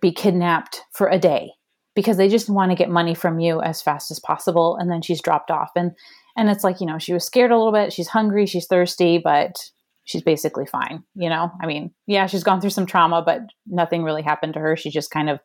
be 0.00 0.12
kidnapped 0.12 0.82
for 0.92 1.08
a 1.08 1.18
day 1.18 1.50
because 1.94 2.16
they 2.16 2.28
just 2.28 2.48
want 2.48 2.70
to 2.70 2.76
get 2.76 2.90
money 2.90 3.14
from 3.14 3.40
you 3.40 3.60
as 3.60 3.82
fast 3.82 4.10
as 4.10 4.18
possible 4.18 4.76
and 4.76 4.90
then 4.90 5.02
she's 5.02 5.20
dropped 5.20 5.50
off. 5.50 5.70
And 5.76 5.92
and 6.36 6.48
it's 6.48 6.64
like 6.64 6.80
you 6.80 6.86
know 6.86 6.98
she 6.98 7.12
was 7.12 7.24
scared 7.24 7.50
a 7.50 7.56
little 7.58 7.72
bit 7.72 7.92
she's 7.92 8.08
hungry 8.08 8.46
she's 8.46 8.66
thirsty 8.66 9.18
but 9.18 9.54
she's 10.04 10.22
basically 10.22 10.64
fine 10.64 11.04
you 11.14 11.28
know? 11.28 11.50
I 11.62 11.66
mean 11.66 11.92
yeah 12.06 12.26
she's 12.26 12.44
gone 12.44 12.60
through 12.60 12.70
some 12.70 12.86
trauma 12.86 13.22
but 13.24 13.42
nothing 13.66 14.02
really 14.02 14.22
happened 14.22 14.54
to 14.54 14.60
her. 14.60 14.76
She 14.76 14.90
just 14.90 15.10
kind 15.10 15.28
of 15.28 15.40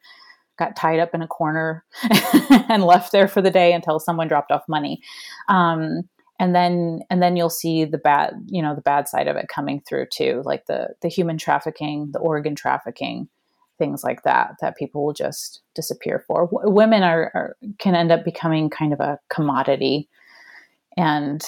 got 0.58 0.75
tied 0.75 1.00
up 1.00 1.13
in 1.13 1.22
a 1.22 1.27
corner 1.27 1.86
and 2.70 2.84
left 2.84 3.12
there 3.12 3.27
for 3.27 3.42
the 3.42 3.51
day 3.51 3.74
until 3.74 4.00
someone 4.00 4.27
dropped 4.27 4.51
off 4.51 4.63
money. 4.68 5.01
Um, 5.50 6.10
and 6.39 6.54
then 6.54 7.01
and 7.10 7.22
then 7.22 7.36
you'll 7.36 7.50
see 7.50 7.86
the 7.86 7.98
bad 7.98 8.34
you 8.48 8.62
know 8.62 8.75
the 8.75 8.82
bad 8.82 9.08
side 9.08 9.27
of 9.27 9.36
it 9.36 9.48
coming 9.48 9.82
through 9.88 10.06
too 10.12 10.42
like 10.46 10.66
the 10.66 10.89
the 11.01 11.08
human 11.08 11.38
trafficking 11.38 12.10
the 12.12 12.20
organ 12.20 12.56
trafficking 12.56 13.27
things 13.77 14.03
like 14.03 14.24
that 14.24 14.55
that 14.62 14.77
people 14.77 15.05
will 15.05 15.13
just 15.13 15.62
disappear 15.75 16.24
for 16.27 16.48
w- 16.48 16.69
women 16.69 17.03
are, 17.03 17.31
are, 17.34 17.55
can 17.79 17.96
end 17.96 18.12
up 18.12 18.24
becoming 18.25 18.69
kind 18.69 18.93
of 18.93 19.00
a 19.00 19.19
commodity 19.29 20.07
and 20.96 21.43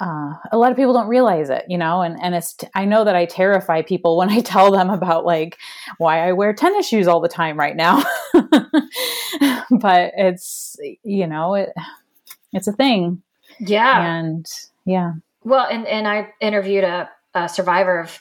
uh, 0.00 0.32
a 0.50 0.56
lot 0.56 0.70
of 0.70 0.76
people 0.76 0.92
don't 0.94 1.08
realize 1.08 1.50
it 1.50 1.64
you 1.68 1.76
know 1.76 2.00
and 2.00 2.16
and 2.22 2.34
it's 2.34 2.54
t- 2.54 2.68
I 2.74 2.84
know 2.84 3.04
that 3.04 3.14
i 3.16 3.26
terrify 3.26 3.82
people 3.82 4.16
when 4.16 4.30
i 4.30 4.40
tell 4.44 4.70
them 4.70 4.88
about 4.90 5.24
like 5.24 5.58
why 5.98 6.26
i 6.26 6.32
wear 6.32 6.52
tennis 6.52 6.88
shoes 6.88 7.06
all 7.06 7.20
the 7.20 7.28
time 7.28 7.58
right 7.58 7.76
now 7.76 8.02
but 9.70 10.12
it's 10.16 10.76
you 11.02 11.26
know 11.26 11.54
it 11.54 11.70
it's 12.52 12.68
a 12.68 12.72
thing 12.72 13.22
yeah. 13.60 14.18
And 14.18 14.46
yeah. 14.84 15.12
Well, 15.44 15.66
and, 15.70 15.86
and 15.86 16.06
I 16.06 16.32
interviewed 16.40 16.84
a, 16.84 17.10
a 17.34 17.48
survivor 17.48 18.00
of, 18.00 18.18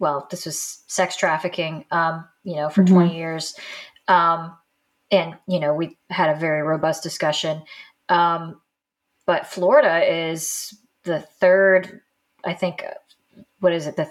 well, 0.00 0.26
this 0.30 0.46
was 0.46 0.82
sex 0.88 1.14
trafficking, 1.14 1.84
um, 1.92 2.26
you 2.42 2.56
know, 2.56 2.70
for 2.70 2.82
mm-hmm. 2.82 2.94
20 2.94 3.16
years. 3.16 3.54
Um, 4.08 4.56
and, 5.12 5.34
you 5.46 5.60
know, 5.60 5.74
we 5.74 5.98
had 6.08 6.34
a 6.34 6.38
very 6.38 6.62
robust 6.62 7.02
discussion. 7.02 7.62
Um, 8.08 8.60
but 9.26 9.46
Florida 9.46 10.02
is 10.28 10.74
the 11.04 11.20
third, 11.20 12.00
I 12.44 12.54
think, 12.54 12.82
what 13.60 13.72
is 13.72 13.86
it? 13.86 13.96
The 13.96 14.10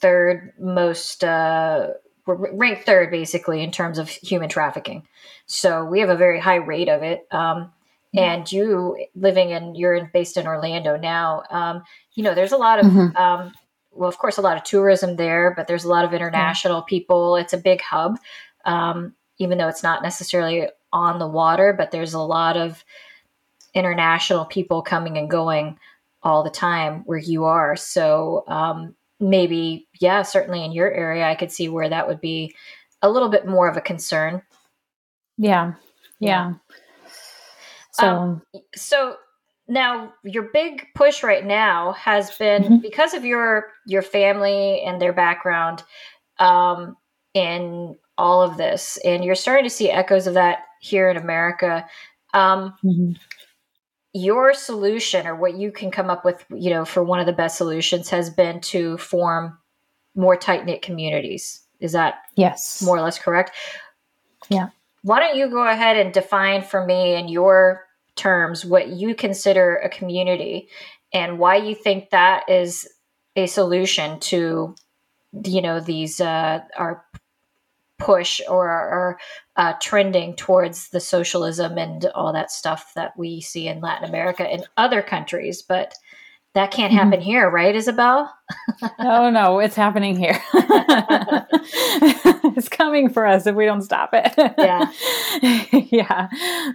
third 0.00 0.52
most, 0.60 1.24
uh, 1.24 1.88
ranked 2.26 2.84
third 2.84 3.10
basically 3.10 3.62
in 3.62 3.70
terms 3.70 3.98
of 3.98 4.08
human 4.08 4.48
trafficking. 4.48 5.08
So 5.46 5.84
we 5.84 6.00
have 6.00 6.10
a 6.10 6.16
very 6.16 6.40
high 6.40 6.56
rate 6.56 6.88
of 6.88 7.02
it. 7.02 7.26
Um, 7.30 7.72
and 8.14 8.50
you 8.50 8.96
living 9.14 9.50
in 9.50 9.74
you're 9.74 10.10
based 10.12 10.36
in 10.36 10.46
Orlando 10.46 10.96
now. 10.96 11.42
Um, 11.50 11.82
you 12.14 12.22
know, 12.22 12.34
there's 12.34 12.52
a 12.52 12.56
lot 12.56 12.78
of 12.78 12.86
mm-hmm. 12.86 13.16
um, 13.16 13.52
well, 13.96 14.08
of 14.08 14.18
course, 14.18 14.38
a 14.38 14.42
lot 14.42 14.56
of 14.56 14.64
tourism 14.64 15.16
there, 15.16 15.52
but 15.56 15.66
there's 15.66 15.84
a 15.84 15.88
lot 15.88 16.04
of 16.04 16.12
international 16.12 16.80
mm-hmm. 16.80 16.88
people. 16.88 17.36
It's 17.36 17.52
a 17.52 17.58
big 17.58 17.80
hub, 17.80 18.18
um, 18.64 19.14
even 19.38 19.58
though 19.58 19.68
it's 19.68 19.82
not 19.82 20.02
necessarily 20.02 20.68
on 20.92 21.18
the 21.18 21.28
water, 21.28 21.72
but 21.72 21.90
there's 21.90 22.14
a 22.14 22.20
lot 22.20 22.56
of 22.56 22.84
international 23.74 24.44
people 24.44 24.82
coming 24.82 25.18
and 25.18 25.30
going 25.30 25.78
all 26.22 26.42
the 26.42 26.50
time 26.50 27.02
where 27.06 27.18
you 27.18 27.44
are. 27.44 27.76
So 27.76 28.44
um, 28.48 28.94
maybe, 29.20 29.86
yeah, 30.00 30.22
certainly 30.22 30.64
in 30.64 30.72
your 30.72 30.90
area, 30.90 31.24
I 31.24 31.34
could 31.34 31.52
see 31.52 31.68
where 31.68 31.88
that 31.88 32.08
would 32.08 32.20
be 32.20 32.54
a 33.02 33.10
little 33.10 33.28
bit 33.28 33.46
more 33.46 33.68
of 33.68 33.76
a 33.76 33.82
concern. 33.82 34.42
Yeah. 35.36 35.74
Yeah. 36.18 36.52
yeah. 36.52 36.54
So, 37.92 38.08
um, 38.08 38.42
so 38.74 39.16
now 39.68 40.12
your 40.22 40.44
big 40.44 40.86
push 40.94 41.22
right 41.22 41.44
now 41.44 41.92
has 41.92 42.36
been 42.36 42.62
mm-hmm. 42.62 42.76
because 42.78 43.14
of 43.14 43.24
your 43.24 43.68
your 43.86 44.02
family 44.02 44.82
and 44.82 45.00
their 45.00 45.12
background 45.12 45.82
um, 46.38 46.96
in 47.34 47.96
all 48.18 48.42
of 48.42 48.56
this, 48.56 48.98
and 49.04 49.24
you're 49.24 49.34
starting 49.34 49.64
to 49.64 49.70
see 49.70 49.90
echoes 49.90 50.26
of 50.26 50.34
that 50.34 50.60
here 50.80 51.10
in 51.10 51.16
America. 51.16 51.86
Um, 52.32 52.74
mm-hmm. 52.84 53.12
Your 54.12 54.54
solution, 54.54 55.26
or 55.26 55.36
what 55.36 55.58
you 55.58 55.70
can 55.70 55.90
come 55.90 56.08
up 56.08 56.24
with, 56.24 56.42
you 56.50 56.70
know, 56.70 56.86
for 56.86 57.04
one 57.04 57.20
of 57.20 57.26
the 57.26 57.32
best 57.34 57.58
solutions, 57.58 58.08
has 58.08 58.30
been 58.30 58.60
to 58.62 58.96
form 58.96 59.58
more 60.14 60.36
tight 60.36 60.64
knit 60.64 60.80
communities. 60.80 61.60
Is 61.80 61.92
that 61.92 62.22
yes, 62.34 62.82
more 62.82 62.96
or 62.96 63.02
less 63.02 63.18
correct? 63.18 63.50
Yeah. 64.48 64.68
Why 65.02 65.20
don't 65.20 65.36
you 65.36 65.50
go 65.50 65.68
ahead 65.68 65.98
and 65.98 66.14
define 66.14 66.62
for 66.62 66.84
me 66.86 67.14
and 67.14 67.28
your 67.28 67.85
terms 68.16 68.64
what 68.64 68.88
you 68.88 69.14
consider 69.14 69.76
a 69.76 69.88
community 69.88 70.68
and 71.12 71.38
why 71.38 71.56
you 71.56 71.74
think 71.74 72.10
that 72.10 72.48
is 72.48 72.88
a 73.36 73.46
solution 73.46 74.18
to 74.20 74.74
you 75.44 75.60
know 75.62 75.80
these 75.80 76.20
uh, 76.20 76.60
our 76.76 77.04
push 77.98 78.40
or 78.48 78.68
our 78.68 79.18
uh, 79.56 79.72
trending 79.80 80.34
towards 80.36 80.90
the 80.90 81.00
socialism 81.00 81.78
and 81.78 82.06
all 82.14 82.32
that 82.32 82.50
stuff 82.50 82.92
that 82.94 83.12
we 83.16 83.40
see 83.40 83.68
in 83.68 83.80
Latin 83.80 84.08
America 84.08 84.42
and 84.42 84.66
other 84.76 85.02
countries 85.02 85.62
but 85.62 85.94
that 86.56 86.70
can't 86.70 86.90
mm-hmm. 86.90 87.10
happen 87.10 87.20
here, 87.20 87.50
right, 87.50 87.76
Isabel? 87.76 88.32
oh 89.00 89.28
no, 89.28 89.58
it's 89.58 89.76
happening 89.76 90.16
here. 90.16 90.40
it's 92.56 92.70
coming 92.70 93.10
for 93.10 93.26
us 93.26 93.46
if 93.46 93.54
we 93.54 93.66
don't 93.66 93.82
stop 93.82 94.14
it. 94.14 94.32
yeah, 94.56 94.90
yeah. 95.90 96.28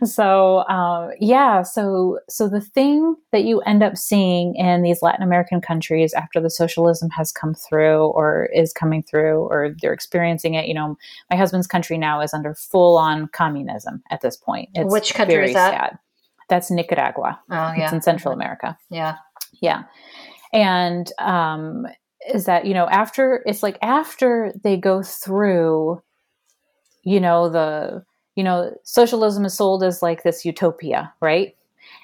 So 0.04 0.68
um, 0.68 1.10
yeah, 1.20 1.64
so 1.64 2.20
so 2.30 2.48
the 2.48 2.62
thing 2.62 3.16
that 3.32 3.44
you 3.44 3.62
end 3.62 3.82
up 3.82 3.98
seeing 3.98 4.54
in 4.56 4.84
these 4.84 5.02
Latin 5.02 5.24
American 5.24 5.62
countries 5.62 6.14
after 6.14 6.40
the 6.40 6.52
socialism 6.52 7.10
has 7.10 7.32
come 7.32 7.56
through 7.56 8.06
or 8.10 8.50
is 8.54 8.74
coming 8.74 9.02
through 9.02 9.48
or 9.48 9.74
they're 9.82 9.94
experiencing 9.94 10.54
it, 10.54 10.68
you 10.68 10.76
know, 10.76 10.96
my 11.32 11.36
husband's 11.36 11.66
country 11.66 11.98
now 11.98 12.22
is 12.22 12.36
under 12.36 12.54
full 12.54 13.00
on 13.00 13.30
communism 13.30 14.04
at 14.12 14.22
this 14.22 14.38
point. 14.38 14.70
It's 14.76 14.94
Which 14.94 15.16
country 15.16 15.44
is 15.48 15.54
that? 15.54 15.72
Sad. 15.72 16.00
That's 16.50 16.70
Nicaragua. 16.70 17.40
Oh 17.50 17.56
yeah, 17.56 17.86
it's 17.86 17.94
in 17.94 18.02
Central 18.04 18.32
America. 18.32 18.78
Yeah. 18.92 19.16
Yeah. 19.60 19.84
And 20.54 21.12
um, 21.20 21.88
is 22.34 22.46
that, 22.46 22.66
you 22.66 22.74
know, 22.74 22.88
after 22.88 23.44
it's 23.46 23.64
like 23.64 23.78
after 23.82 24.54
they 24.64 24.78
go 24.78 25.02
through, 25.02 26.02
you 27.04 27.20
know, 27.20 27.50
the, 27.50 28.04
you 28.36 28.44
know, 28.44 28.76
socialism 28.84 29.46
is 29.46 29.54
sold 29.54 29.84
as 29.84 30.02
like 30.02 30.24
this 30.24 30.46
utopia, 30.46 31.14
right? 31.22 31.56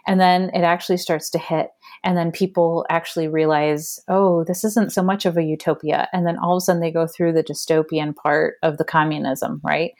And 0.07 0.19
then 0.19 0.49
it 0.53 0.61
actually 0.61 0.97
starts 0.97 1.29
to 1.31 1.37
hit. 1.37 1.69
And 2.03 2.17
then 2.17 2.31
people 2.31 2.85
actually 2.89 3.27
realize, 3.27 3.99
oh, 4.07 4.43
this 4.43 4.63
isn't 4.63 4.93
so 4.93 5.03
much 5.03 5.25
of 5.25 5.37
a 5.37 5.43
utopia. 5.43 6.07
And 6.13 6.25
then 6.25 6.37
all 6.37 6.55
of 6.55 6.61
a 6.61 6.61
sudden 6.61 6.81
they 6.81 6.91
go 6.91 7.07
through 7.07 7.33
the 7.33 7.43
dystopian 7.43 8.15
part 8.15 8.55
of 8.63 8.77
the 8.77 8.85
communism, 8.85 9.61
right? 9.63 9.91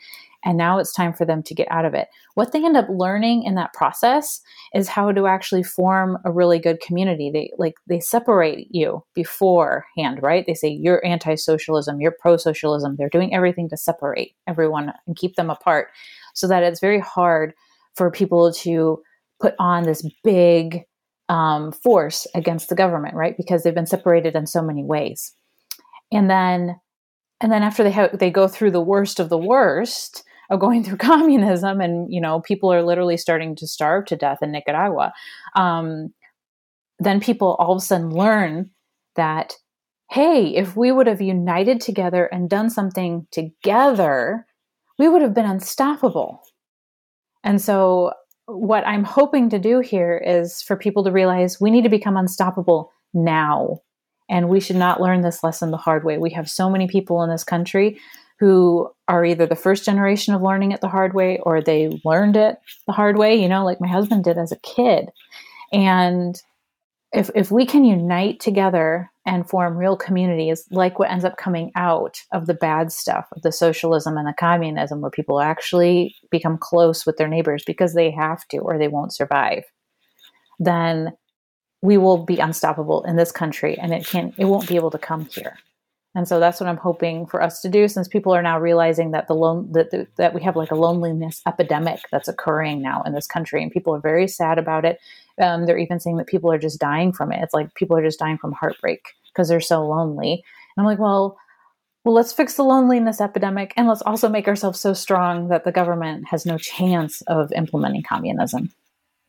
And 0.44 0.56
now 0.56 0.78
it's 0.78 0.92
time 0.92 1.12
for 1.12 1.24
them 1.24 1.42
to 1.42 1.54
get 1.54 1.70
out 1.70 1.84
of 1.84 1.94
it. 1.94 2.08
What 2.34 2.52
they 2.52 2.64
end 2.64 2.76
up 2.76 2.86
learning 2.88 3.42
in 3.42 3.54
that 3.56 3.72
process 3.72 4.40
is 4.74 4.88
how 4.88 5.10
to 5.10 5.26
actually 5.26 5.62
form 5.62 6.18
a 6.24 6.30
really 6.30 6.58
good 6.58 6.80
community. 6.80 7.30
They 7.32 7.50
like 7.58 7.74
they 7.86 8.00
separate 8.00 8.68
you 8.70 9.04
beforehand, 9.14 10.22
right? 10.22 10.44
They 10.46 10.54
say 10.54 10.68
you're 10.68 11.04
anti-socialism, 11.04 12.00
you're 12.00 12.16
pro-socialism. 12.20 12.96
They're 12.96 13.08
doing 13.08 13.34
everything 13.34 13.68
to 13.70 13.76
separate 13.76 14.34
everyone 14.46 14.92
and 15.06 15.16
keep 15.16 15.34
them 15.36 15.50
apart 15.50 15.88
so 16.34 16.46
that 16.46 16.62
it's 16.62 16.80
very 16.80 17.00
hard 17.00 17.52
for 17.96 18.10
people 18.10 18.52
to 18.52 19.02
put 19.40 19.54
on 19.58 19.82
this 19.82 20.08
big 20.22 20.84
um, 21.28 21.72
force 21.72 22.26
against 22.34 22.68
the 22.68 22.74
government, 22.74 23.14
right? 23.14 23.36
Because 23.36 23.62
they've 23.62 23.74
been 23.74 23.86
separated 23.86 24.34
in 24.34 24.46
so 24.46 24.62
many 24.62 24.84
ways. 24.84 25.34
And 26.12 26.30
then 26.30 26.76
and 27.40 27.52
then 27.52 27.62
after 27.62 27.82
they 27.82 27.90
have 27.90 28.18
they 28.18 28.30
go 28.30 28.48
through 28.48 28.70
the 28.70 28.80
worst 28.80 29.20
of 29.20 29.28
the 29.28 29.38
worst 29.38 30.24
of 30.50 30.60
going 30.60 30.82
through 30.84 30.96
communism 30.96 31.80
and 31.80 32.12
you 32.12 32.20
know 32.20 32.40
people 32.40 32.72
are 32.72 32.82
literally 32.82 33.16
starting 33.16 33.54
to 33.56 33.66
starve 33.66 34.04
to 34.04 34.16
death 34.16 34.38
in 34.42 34.52
nicaragua 34.52 35.12
um, 35.56 36.12
then 36.98 37.20
people 37.20 37.56
all 37.58 37.72
of 37.72 37.78
a 37.78 37.80
sudden 37.80 38.10
learn 38.10 38.70
that 39.16 39.54
hey 40.10 40.54
if 40.56 40.76
we 40.76 40.92
would 40.92 41.06
have 41.06 41.20
united 41.20 41.80
together 41.80 42.26
and 42.26 42.50
done 42.50 42.70
something 42.70 43.26
together 43.30 44.46
we 44.98 45.08
would 45.08 45.22
have 45.22 45.34
been 45.34 45.46
unstoppable. 45.46 46.42
And 47.44 47.60
so 47.62 48.12
what 48.46 48.86
i'm 48.86 49.04
hoping 49.04 49.50
to 49.50 49.58
do 49.58 49.80
here 49.80 50.16
is 50.16 50.62
for 50.62 50.74
people 50.74 51.04
to 51.04 51.12
realize 51.12 51.60
we 51.60 51.70
need 51.70 51.84
to 51.84 51.90
become 51.90 52.16
unstoppable 52.16 52.90
now 53.12 53.78
and 54.30 54.48
we 54.48 54.58
should 54.58 54.76
not 54.76 55.02
learn 55.02 55.20
this 55.20 55.44
lesson 55.44 55.70
the 55.70 55.76
hard 55.76 56.04
way. 56.04 56.16
We 56.16 56.30
have 56.30 56.48
so 56.48 56.70
many 56.70 56.86
people 56.86 57.22
in 57.22 57.30
this 57.30 57.44
country 57.44 57.98
who 58.38 58.88
are 59.08 59.24
either 59.24 59.46
the 59.46 59.56
first 59.56 59.84
generation 59.84 60.34
of 60.34 60.42
learning 60.42 60.72
it 60.72 60.80
the 60.80 60.88
hard 60.88 61.14
way 61.14 61.38
or 61.40 61.60
they 61.60 61.90
learned 62.04 62.36
it 62.36 62.58
the 62.86 62.92
hard 62.92 63.16
way, 63.16 63.34
you 63.34 63.48
know, 63.48 63.64
like 63.64 63.80
my 63.80 63.88
husband 63.88 64.24
did 64.24 64.38
as 64.38 64.52
a 64.52 64.58
kid. 64.60 65.10
And 65.72 66.40
if, 67.12 67.30
if 67.34 67.50
we 67.50 67.66
can 67.66 67.84
unite 67.84 68.38
together 68.38 69.10
and 69.26 69.48
form 69.48 69.76
real 69.76 69.96
communities, 69.96 70.66
like 70.70 70.98
what 70.98 71.10
ends 71.10 71.24
up 71.24 71.36
coming 71.36 71.72
out 71.74 72.20
of 72.32 72.46
the 72.46 72.54
bad 72.54 72.92
stuff 72.92 73.26
of 73.34 73.42
the 73.42 73.52
socialism 73.52 74.16
and 74.16 74.26
the 74.26 74.34
communism, 74.38 75.00
where 75.00 75.10
people 75.10 75.40
actually 75.40 76.14
become 76.30 76.58
close 76.58 77.04
with 77.04 77.16
their 77.16 77.28
neighbors 77.28 77.64
because 77.66 77.94
they 77.94 78.10
have 78.10 78.46
to 78.48 78.58
or 78.58 78.78
they 78.78 78.88
won't 78.88 79.14
survive, 79.14 79.64
then 80.58 81.12
we 81.82 81.96
will 81.96 82.24
be 82.24 82.38
unstoppable 82.38 83.02
in 83.04 83.16
this 83.16 83.32
country 83.32 83.78
and 83.78 83.92
it 83.92 84.06
can't, 84.06 84.34
it 84.38 84.44
won't 84.44 84.68
be 84.68 84.76
able 84.76 84.90
to 84.90 84.98
come 84.98 85.24
here. 85.26 85.56
And 86.14 86.26
so 86.26 86.40
that's 86.40 86.58
what 86.58 86.68
I'm 86.68 86.78
hoping 86.78 87.26
for 87.26 87.42
us 87.42 87.60
to 87.60 87.68
do 87.68 87.86
since 87.86 88.08
people 88.08 88.34
are 88.34 88.42
now 88.42 88.58
realizing 88.58 89.10
that 89.10 89.28
the 89.28 89.34
lone 89.34 89.70
that, 89.72 90.08
that 90.16 90.34
we 90.34 90.42
have 90.42 90.56
like 90.56 90.70
a 90.70 90.76
loneliness 90.76 91.42
epidemic 91.46 92.00
that's 92.10 92.28
occurring 92.28 92.80
now 92.82 93.02
in 93.02 93.12
this 93.12 93.26
country 93.26 93.62
and 93.62 93.70
people 93.70 93.94
are 93.94 94.00
very 94.00 94.26
sad 94.26 94.58
about 94.58 94.84
it. 94.84 94.98
Um, 95.40 95.66
they're 95.66 95.78
even 95.78 96.00
saying 96.00 96.16
that 96.16 96.26
people 96.26 96.50
are 96.50 96.58
just 96.58 96.80
dying 96.80 97.12
from 97.12 97.30
it. 97.30 97.40
It's 97.42 97.54
like 97.54 97.74
people 97.74 97.96
are 97.96 98.02
just 98.02 98.18
dying 98.18 98.38
from 98.38 98.52
heartbreak 98.52 99.02
because 99.32 99.48
they're 99.48 99.60
so 99.60 99.86
lonely. 99.86 100.32
And 100.32 100.42
I'm 100.82 100.86
like, 100.86 100.98
well, 100.98 101.38
well, 102.04 102.14
let's 102.14 102.32
fix 102.32 102.54
the 102.54 102.64
loneliness 102.64 103.20
epidemic 103.20 103.74
and 103.76 103.86
let's 103.86 104.02
also 104.02 104.28
make 104.28 104.48
ourselves 104.48 104.80
so 104.80 104.94
strong 104.94 105.48
that 105.48 105.64
the 105.64 105.72
government 105.72 106.26
has 106.28 106.46
no 106.46 106.56
chance 106.56 107.20
of 107.22 107.52
implementing 107.52 108.02
communism. 108.02 108.72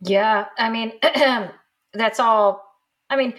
Yeah, 0.01 0.45
I 0.57 0.69
mean, 0.69 0.93
that's 1.93 2.19
all. 2.19 2.65
I 3.09 3.17
mean, 3.17 3.33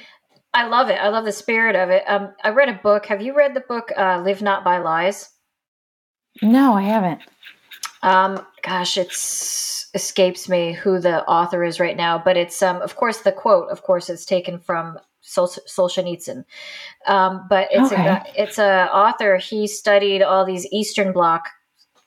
I 0.53 0.67
love 0.67 0.89
it. 0.89 1.01
I 1.01 1.09
love 1.09 1.25
the 1.25 1.33
spirit 1.33 1.77
of 1.77 1.91
it. 1.91 2.03
Um, 2.07 2.35
I 2.43 2.51
read 2.51 2.69
a 2.69 2.81
book. 2.83 3.07
Have 3.07 3.23
you 3.23 3.37
read 3.37 3.55
the 3.55 3.61
book 3.61 3.93
uh, 3.97 4.21
"Live 4.25 4.43
Not 4.43 4.65
by 4.65 4.79
Lies"? 4.79 5.31
No, 6.43 6.75
I 6.75 6.83
haven't. 6.83 7.21
Um, 8.03 8.45
gosh, 8.63 8.97
it's 8.97 9.91
escapes 9.95 10.49
me 10.49 10.73
who 10.73 11.01
the 11.01 11.25
author 11.27 11.65
is 11.65 11.81
right 11.81 11.97
now, 11.97 12.19
but 12.19 12.37
it's 12.37 12.63
um, 12.63 12.81
of 12.83 12.97
course 12.97 13.19
the 13.21 13.33
quote. 13.33 13.69
Of 13.71 13.83
course, 13.83 14.09
it's 14.11 14.25
taken 14.25 14.59
from 14.59 14.99
Sol- 15.21 15.49
Solzhenitsyn. 15.49 16.45
Um, 17.07 17.47
but 17.49 17.69
it's 17.71 17.93
okay. 17.93 18.09
a 18.09 18.25
it's 18.37 18.59
a 18.59 18.89
author. 18.93 19.37
He 19.37 19.67
studied 19.67 20.23
all 20.23 20.45
these 20.45 20.67
Eastern 20.73 21.13
Bloc 21.13 21.49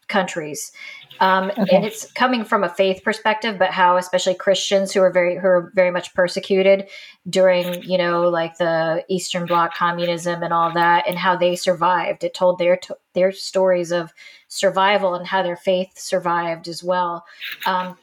countries, 0.08 0.72
um, 1.20 1.52
okay. 1.58 1.76
and 1.76 1.86
it's 1.86 2.12
coming 2.14 2.44
from 2.44 2.64
a 2.64 2.70
faith 2.70 3.04
perspective. 3.04 3.58
But 3.60 3.72
how, 3.72 3.98
especially 3.98 4.36
Christians 4.36 4.92
who 4.92 5.02
are 5.02 5.12
very 5.12 5.38
who 5.38 5.48
are 5.48 5.72
very 5.76 5.92
much 5.92 6.14
persecuted 6.14 6.90
during 7.30 7.84
you 7.84 7.98
know 7.98 8.30
like 8.30 8.58
the 8.58 9.04
Eastern 9.10 9.46
Bloc 9.46 9.74
communism 9.74 10.44
and 10.44 10.54
all 10.54 10.72
that, 10.74 11.08
and 11.08 11.18
how 11.18 11.36
they 11.36 11.56
survived. 11.56 12.24
It 12.24 12.34
told 12.34 12.60
their 12.60 12.80
their 13.14 13.32
stories 13.32 13.92
of 13.92 14.14
survival 14.48 15.16
and 15.16 15.28
how 15.28 15.44
their 15.44 15.58
faith 15.58 15.90
survived 15.96 16.68
as 16.68 16.84
well. 16.84 17.26
Um, 17.66 17.98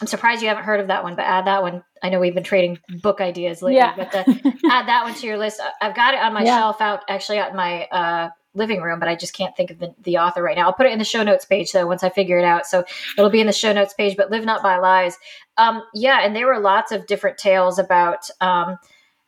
I'm 0.00 0.08
surprised 0.08 0.42
you 0.42 0.48
haven't 0.48 0.64
heard 0.64 0.80
of 0.80 0.88
that 0.88 1.04
one, 1.04 1.14
but 1.14 1.22
add 1.22 1.46
that 1.46 1.62
one. 1.62 1.84
I 2.02 2.08
know 2.08 2.18
we've 2.18 2.34
been 2.34 2.42
trading 2.42 2.78
book 3.02 3.20
ideas 3.20 3.62
lately, 3.62 3.76
yeah. 3.76 3.94
but 3.96 4.12
uh, 4.12 4.24
add 4.70 4.88
that 4.88 5.04
one 5.04 5.14
to 5.14 5.26
your 5.26 5.38
list. 5.38 5.60
I've 5.80 5.94
got 5.94 6.14
it 6.14 6.20
on 6.20 6.32
my 6.32 6.42
yeah. 6.42 6.58
shelf 6.58 6.80
out 6.80 7.04
actually 7.08 7.38
in 7.38 7.54
my 7.54 7.84
uh, 7.84 8.30
living 8.54 8.82
room, 8.82 8.98
but 8.98 9.08
I 9.08 9.14
just 9.14 9.34
can't 9.34 9.56
think 9.56 9.70
of 9.70 9.78
the, 9.78 9.94
the, 10.02 10.18
author 10.18 10.42
right 10.42 10.56
now. 10.56 10.66
I'll 10.66 10.74
put 10.74 10.86
it 10.86 10.92
in 10.92 10.98
the 10.98 11.04
show 11.04 11.22
notes 11.22 11.44
page 11.44 11.72
though 11.72 11.86
once 11.86 12.02
I 12.02 12.10
figure 12.10 12.38
it 12.38 12.44
out. 12.44 12.66
So 12.66 12.84
it'll 13.16 13.30
be 13.30 13.40
in 13.40 13.46
the 13.46 13.52
show 13.52 13.72
notes 13.72 13.94
page. 13.94 14.16
But 14.16 14.30
Live 14.30 14.44
Not 14.44 14.62
by 14.62 14.78
Lies, 14.78 15.16
um, 15.56 15.82
yeah, 15.94 16.20
and 16.22 16.36
there 16.36 16.46
were 16.46 16.60
lots 16.60 16.92
of 16.92 17.06
different 17.06 17.38
tales 17.38 17.78
about 17.78 18.28
um, 18.40 18.78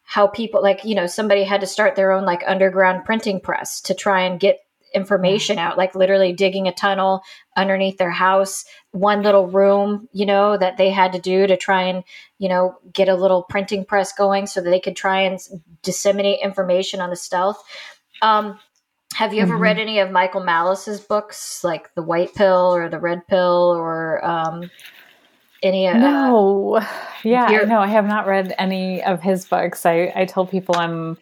how 0.03 0.27
people 0.27 0.63
like 0.63 0.85
you 0.85 0.95
know 0.95 1.07
somebody 1.07 1.45
had 1.45 1.61
to 1.63 1.67
start 1.67 1.97
their 1.97 2.13
own 2.13 2.25
like 2.25 2.43
underground 2.47 3.05
printing 3.05 3.41
press 3.41 3.81
to 3.83 3.95
try 3.95 4.23
and 4.23 4.41
get 4.41 4.61
information 4.95 5.59
out, 5.59 5.77
like 5.77 5.95
literally 5.95 6.33
digging 6.33 6.69
a 6.69 6.73
tunnel 6.73 7.23
underneath 7.57 7.99
their 7.99 8.11
house, 8.11 8.65
one 8.93 9.23
little 9.23 9.49
room, 9.49 10.09
you 10.13 10.25
know, 10.25 10.57
that 10.57 10.77
they 10.77 10.91
had 10.91 11.13
to 11.13 11.19
do 11.19 11.47
to 11.47 11.57
try 11.57 11.83
and, 11.83 12.05
you 12.39 12.49
know, 12.49 12.79
get 12.93 13.09
a 13.09 13.15
little 13.15 13.43
printing 13.43 13.85
press 13.85 14.13
going 14.13 14.47
so 14.47 14.61
that 14.61 14.71
they 14.71 14.81
could 14.81 14.97
try 14.97 15.21
and 15.21 15.41
disseminate 15.83 16.39
information 16.43 17.01
on 17.01 17.11
the 17.11 17.17
stealth. 17.17 17.63
Um, 18.23 18.59
have 19.15 19.33
you 19.33 19.43
ever 19.43 19.55
mm-hmm. 19.55 19.63
read 19.63 19.79
any 19.79 19.99
of 20.01 20.11
Michael 20.11 20.43
Malice's 20.43 21.01
books, 21.01 21.63
like 21.65 21.95
The 21.95 22.03
White 22.03 22.35
Pill 22.35 22.75
or 22.75 22.89
The 22.89 22.99
Red 22.99 23.27
Pill 23.27 23.75
or 23.77 24.25
um, 24.25 24.71
any? 25.63 25.87
Uh, 25.87 25.99
no, 25.99 26.81
yeah, 27.23 27.47
no, 27.67 27.79
I 27.79 27.87
have 27.87 28.07
not 28.07 28.27
read 28.27 28.55
any 28.59 29.03
of 29.03 29.23
his 29.23 29.45
books. 29.45 29.87
I, 29.87 30.13
I 30.15 30.25
told 30.25 30.51
people 30.51 30.77
I'm 30.77 31.17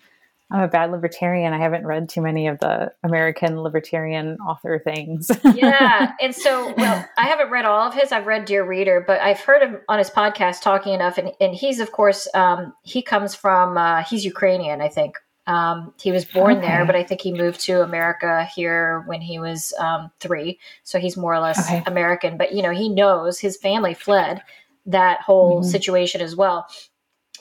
I'm 0.52 0.61
a 0.61 0.68
bad 0.68 0.90
libertarian. 0.90 1.54
I 1.54 1.58
haven't 1.58 1.87
read 1.87 2.11
too 2.11 2.20
many 2.20 2.46
of 2.46 2.58
the 2.58 2.92
American 3.02 3.62
libertarian 3.62 4.37
author 4.46 4.78
things. 4.78 5.30
yeah. 5.54 6.12
And 6.20 6.34
so, 6.34 6.75
well, 6.76 7.08
I 7.16 7.26
haven't 7.26 7.50
read 7.50 7.64
all 7.64 7.88
of 7.88 7.94
his. 7.94 8.12
I've 8.12 8.26
read 8.26 8.44
Dear 8.44 8.64
Reader, 8.64 9.02
but 9.06 9.20
I've 9.20 9.40
heard 9.40 9.62
him 9.62 9.78
on 9.88 9.99
his 9.99 10.11
podcast 10.11 10.61
talking 10.61 10.92
enough. 10.92 11.16
And, 11.16 11.32
and 11.40 11.54
he's, 11.54 11.80
of 11.80 11.90
course, 11.90 12.28
um, 12.34 12.75
he 12.82 13.00
comes 13.00 13.34
from, 13.34 13.78
uh, 13.78 14.02
he's 14.02 14.26
Ukrainian, 14.26 14.82
I 14.82 14.88
think. 14.88 15.16
Um, 15.46 15.92
he 16.00 16.12
was 16.12 16.25
born 16.25 16.58
okay. 16.58 16.66
there, 16.68 16.84
but 16.84 16.94
I 16.94 17.02
think 17.02 17.20
he 17.20 17.32
moved 17.32 17.61
to 17.62 17.82
America 17.82 18.44
here 18.54 19.02
when 19.06 19.20
he 19.20 19.38
was 19.38 19.72
um, 19.78 20.11
three. 20.20 20.61
So 20.84 20.99
he's 20.99 21.16
more 21.16 21.34
or 21.34 21.40
less 21.40 21.68
okay. 21.68 21.82
American. 21.87 22.37
But, 22.37 22.52
you 22.52 22.62
know, 22.62 22.70
he 22.70 22.88
knows 22.88 23.40
his 23.40 23.56
family 23.56 23.94
fled 23.94 24.42
that 24.87 25.20
whole 25.20 25.61
mm-hmm. 25.61 25.70
situation 25.70 26.20
as 26.20 26.37
well. 26.37 26.66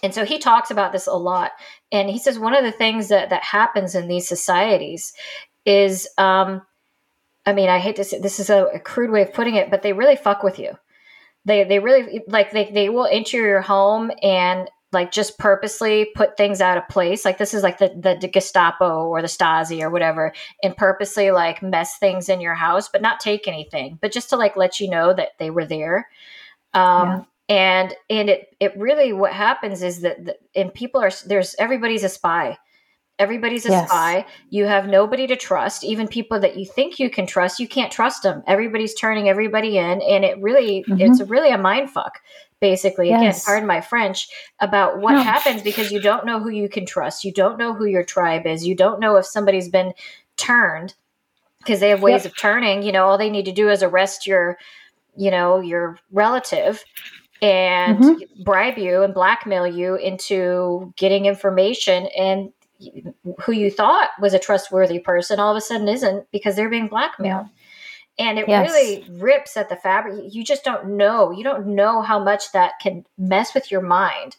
And 0.04 0.14
so 0.16 0.26
he 0.26 0.40
talks 0.40 0.72
about 0.72 0.92
this 0.92 1.06
a 1.06 1.14
lot. 1.14 1.52
And 1.92 2.10
he 2.10 2.18
says 2.18 2.40
one 2.40 2.56
of 2.56 2.64
the 2.64 2.72
things 2.72 3.10
that, 3.10 3.30
that 3.30 3.44
happens 3.44 3.94
in 3.94 4.08
these 4.08 4.28
societies 4.28 5.14
is, 5.66 6.08
um, 6.18 6.64
I 7.46 7.54
mean, 7.54 7.70
I 7.70 7.78
hate 7.78 7.98
to 7.98 8.04
say 8.04 8.20
this 8.20 8.40
is 8.40 8.50
a, 8.50 8.66
a 8.66 8.80
crude 8.80 9.12
way 9.12 9.22
of 9.22 9.34
putting 9.34 9.56
it, 9.56 9.70
but 9.70 9.84
they 9.84 9.94
really 9.94 10.16
fuck 10.16 10.42
with 10.42 10.58
you. 10.58 10.78
They, 11.46 11.64
they 11.64 11.80
really 11.80 12.22
like 12.28 12.52
they, 12.52 12.72
they 12.72 12.90
will 12.90 13.08
enter 13.12 13.38
your 13.38 13.62
home 13.62 14.12
and 14.22 14.70
like 14.92 15.12
just 15.12 15.38
purposely 15.38 16.12
put 16.16 16.38
things 16.38 16.62
out 16.62 16.78
of 16.78 16.88
place. 16.88 17.24
Like 17.24 17.38
this 17.38 17.54
is 17.54 17.64
like 17.64 17.78
the, 17.78 18.18
the 18.20 18.28
Gestapo 18.28 19.08
or 19.08 19.22
the 19.22 19.28
Stasi 19.28 19.82
or 19.82 19.90
whatever, 19.90 20.34
and 20.64 20.76
purposely 20.76 21.32
like 21.32 21.62
mess 21.62 21.98
things 21.98 22.30
in 22.30 22.42
your 22.42 22.56
house, 22.56 22.90
but 22.90 23.02
not 23.02 23.20
take 23.20 23.48
anything, 23.48 23.98
but 24.02 24.12
just 24.12 24.30
to 24.30 24.36
like 24.36 24.56
let 24.56 24.80
you 24.80 24.90
know 24.90 25.14
that 25.14 25.38
they 25.40 25.50
were 25.50 25.66
there. 25.66 26.10
Um, 26.74 27.08
yeah 27.08 27.24
and 27.52 27.94
and 28.10 28.30
it 28.30 28.56
it 28.62 28.76
really 28.78 29.12
what 29.12 29.34
happens 29.34 29.84
is 29.84 30.02
that 30.02 30.24
the, 30.24 30.38
and 30.56 30.74
people 30.74 31.02
are 31.02 31.12
there's 31.26 31.54
everybody's 31.60 32.04
a 32.04 32.10
spy 32.10 32.58
everybody's 33.20 33.66
a 33.66 33.70
yes. 33.70 33.90
spy 33.90 34.26
you 34.50 34.66
have 34.66 34.88
nobody 34.88 35.28
to 35.28 35.36
trust 35.36 35.84
even 35.84 36.08
people 36.08 36.40
that 36.40 36.58
you 36.58 36.66
think 36.66 36.98
you 36.98 37.10
can 37.10 37.28
trust 37.28 37.60
you 37.60 37.68
can't 37.68 37.92
trust 37.92 38.24
them 38.24 38.42
everybody's 38.48 38.96
turning 38.96 39.28
everybody 39.28 39.78
in 39.78 40.02
and 40.02 40.24
it 40.24 40.42
really 40.42 40.86
mm-hmm. 40.88 41.02
it's 41.02 41.22
really 41.30 41.52
a 41.52 41.58
mind 41.58 41.90
fuck 41.90 42.20
basically 42.62 43.10
yes. 43.10 43.20
again 43.20 43.42
pardon 43.46 43.68
my 43.68 43.82
french 43.82 44.30
about 44.60 45.00
what 45.00 45.14
no. 45.14 45.22
happens 45.22 45.62
because 45.62 45.92
you 45.92 46.00
don't 46.00 46.26
know 46.26 46.40
who 46.40 46.50
you 46.50 46.70
can 46.70 46.86
trust 46.86 47.26
you 47.26 47.34
don't 47.34 47.58
know 47.58 47.74
who 47.74 47.86
your 47.86 48.04
tribe 48.04 48.46
is 48.46 48.66
you 48.66 48.76
don't 48.76 49.00
know 49.00 49.18
if 49.18 49.26
somebody's 49.26 49.68
been 49.68 49.92
turned 50.38 50.94
because 51.58 51.80
they 51.80 51.90
have 51.90 52.02
ways 52.02 52.24
yep. 52.24 52.32
of 52.32 52.38
turning 52.38 52.84
you 52.84 52.92
know 52.92 53.06
all 53.06 53.18
they 53.18 53.30
need 53.30 53.46
to 53.46 53.52
do 53.52 53.70
is 53.70 53.84
arrest 53.84 54.26
your 54.26 54.58
you 55.18 55.32
know 55.32 55.60
your 55.60 55.98
relative 56.12 56.84
and 57.42 57.98
mm-hmm. 57.98 58.44
bribe 58.44 58.78
you 58.78 59.02
and 59.02 59.14
blackmail 59.14 59.66
you 59.66 59.96
into 59.96 60.94
getting 60.96 61.26
information 61.26 62.08
and 62.18 62.54
who 63.44 63.52
you 63.52 63.70
thought 63.70 64.10
was 64.20 64.34
a 64.34 64.40
trustworthy 64.40 65.00
person 65.00 65.40
all 65.40 65.52
of 65.52 65.58
a 65.58 65.62
sudden 65.62 65.88
isn't 65.88 66.30
because 66.32 66.56
they're 66.56 66.70
being 66.70 66.88
blackmailed. 66.88 67.48
And 68.22 68.40
it 68.40 68.48
yes. 68.48 68.70
really 68.70 69.06
rips 69.20 69.58
at 69.58 69.70
the 69.70 69.76
fabric. 69.76 70.24
You 70.30 70.44
just 70.44 70.64
don't 70.64 70.98
know. 70.98 71.32
You 71.32 71.44
don't 71.44 71.68
know 71.68 72.02
how 72.02 72.24
much 72.24 72.52
that 72.52 72.74
can 72.82 73.06
mess 73.18 73.54
with 73.54 73.72
your 73.72 73.82
mind 73.82 74.38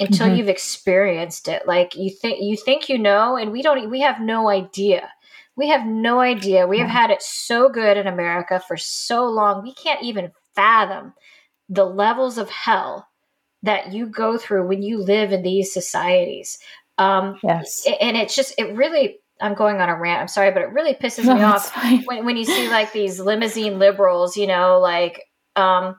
until 0.00 0.26
mm-hmm. 0.26 0.36
you've 0.36 0.48
experienced 0.48 1.46
it. 1.46 1.66
Like 1.66 1.94
you 1.96 2.10
think 2.10 2.38
you 2.40 2.56
think 2.56 2.88
you 2.88 2.98
know, 2.98 3.36
and 3.36 3.52
we 3.52 3.62
don't. 3.62 3.88
We 3.90 4.00
have 4.00 4.20
no 4.20 4.48
idea. 4.48 5.10
We 5.56 5.68
have 5.68 5.86
no 5.86 6.20
idea. 6.20 6.66
We 6.66 6.78
have 6.78 6.88
had 6.88 7.10
it 7.10 7.22
so 7.22 7.68
good 7.68 7.96
in 7.96 8.06
America 8.06 8.62
for 8.66 8.76
so 8.76 9.26
long. 9.26 9.62
We 9.62 9.74
can't 9.74 10.02
even 10.02 10.32
fathom 10.54 11.12
the 11.68 11.84
levels 11.84 12.38
of 12.38 12.48
hell 12.48 13.06
that 13.62 13.92
you 13.92 14.06
go 14.06 14.38
through 14.38 14.66
when 14.66 14.82
you 14.82 14.98
live 14.98 15.32
in 15.32 15.42
these 15.42 15.72
societies. 15.72 16.58
Um, 16.96 17.38
yes. 17.42 17.86
And 18.00 18.16
it's 18.16 18.34
just, 18.34 18.54
it 18.58 18.74
really, 18.74 19.18
I'm 19.40 19.54
going 19.54 19.80
on 19.80 19.88
a 19.88 19.98
rant. 19.98 20.20
I'm 20.20 20.28
sorry, 20.28 20.50
but 20.50 20.62
it 20.62 20.72
really 20.72 20.94
pisses 20.94 21.24
no, 21.24 21.34
me 21.34 21.42
off 21.42 21.74
when, 22.06 22.24
when 22.24 22.36
you 22.36 22.44
see 22.44 22.68
like 22.68 22.92
these 22.92 23.20
limousine 23.20 23.78
liberals, 23.78 24.36
you 24.36 24.46
know, 24.46 24.78
like 24.78 25.24
um, 25.56 25.96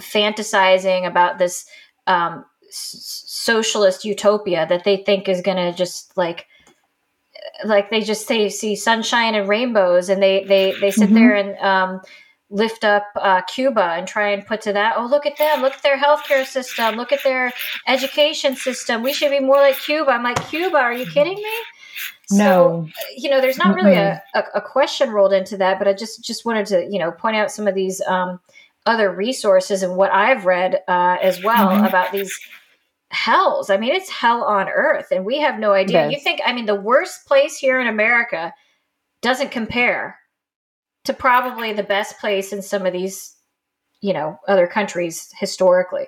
fantasizing 0.00 1.06
about 1.06 1.38
this 1.38 1.66
um, 2.06 2.44
s- 2.68 3.24
socialist 3.26 4.04
utopia 4.04 4.66
that 4.68 4.84
they 4.84 4.98
think 4.98 5.28
is 5.28 5.40
going 5.40 5.56
to 5.56 5.76
just 5.76 6.16
like, 6.16 6.46
like 7.64 7.90
they 7.90 8.00
just 8.00 8.26
say 8.26 8.48
see 8.48 8.76
sunshine 8.76 9.34
and 9.34 9.48
rainbows 9.48 10.08
and 10.08 10.22
they 10.22 10.44
they 10.44 10.74
they 10.80 10.90
sit 10.90 11.06
mm-hmm. 11.06 11.14
there 11.14 11.34
and 11.34 11.58
um 11.58 12.00
lift 12.50 12.84
up 12.84 13.04
uh, 13.16 13.42
Cuba 13.42 13.94
and 13.96 14.08
try 14.08 14.30
and 14.30 14.46
put 14.46 14.60
to 14.62 14.72
that. 14.72 14.94
Oh, 14.96 15.06
look 15.06 15.26
at 15.26 15.36
them! 15.36 15.60
Look 15.60 15.74
at 15.74 15.82
their 15.82 15.98
healthcare 15.98 16.46
system. 16.46 16.96
Look 16.96 17.12
at 17.12 17.22
their 17.22 17.52
education 17.86 18.56
system. 18.56 19.02
We 19.02 19.12
should 19.12 19.30
be 19.30 19.40
more 19.40 19.56
like 19.56 19.78
Cuba. 19.78 20.12
I'm 20.12 20.22
like 20.22 20.48
Cuba. 20.48 20.78
Are 20.78 20.92
you 20.92 21.06
kidding 21.06 21.36
me? 21.36 21.56
No. 22.30 22.88
So, 22.94 23.10
you 23.16 23.30
know, 23.30 23.40
there's 23.40 23.58
not 23.58 23.74
really 23.74 23.94
a, 23.94 24.22
a, 24.34 24.42
a, 24.56 24.60
question 24.60 25.10
rolled 25.10 25.32
into 25.32 25.56
that, 25.56 25.78
but 25.78 25.88
I 25.88 25.94
just 25.94 26.22
just 26.22 26.44
wanted 26.44 26.66
to 26.66 26.86
you 26.90 26.98
know 26.98 27.10
point 27.10 27.36
out 27.36 27.50
some 27.50 27.66
of 27.66 27.74
these 27.74 28.02
um, 28.02 28.38
other 28.86 29.10
resources 29.10 29.82
and 29.82 29.96
what 29.96 30.12
I've 30.12 30.44
read 30.44 30.82
uh, 30.88 31.16
as 31.22 31.42
well 31.42 31.68
mm-hmm. 31.68 31.84
about 31.84 32.12
these 32.12 32.32
hells. 33.10 33.70
I 33.70 33.78
mean, 33.78 33.94
it's 33.94 34.10
hell 34.10 34.44
on 34.44 34.68
earth, 34.68 35.06
and 35.10 35.24
we 35.24 35.40
have 35.40 35.58
no 35.58 35.72
idea. 35.72 36.08
Yes. 36.08 36.12
You 36.12 36.20
think? 36.20 36.40
I 36.44 36.52
mean, 36.52 36.66
the 36.66 36.74
worst 36.74 37.26
place 37.26 37.56
here 37.56 37.80
in 37.80 37.86
America 37.86 38.52
doesn't 39.22 39.50
compare 39.50 40.18
to 41.04 41.14
probably 41.14 41.72
the 41.72 41.82
best 41.82 42.18
place 42.18 42.52
in 42.52 42.60
some 42.60 42.84
of 42.84 42.92
these, 42.92 43.36
you 44.00 44.12
know, 44.12 44.38
other 44.46 44.66
countries 44.66 45.32
historically. 45.38 46.06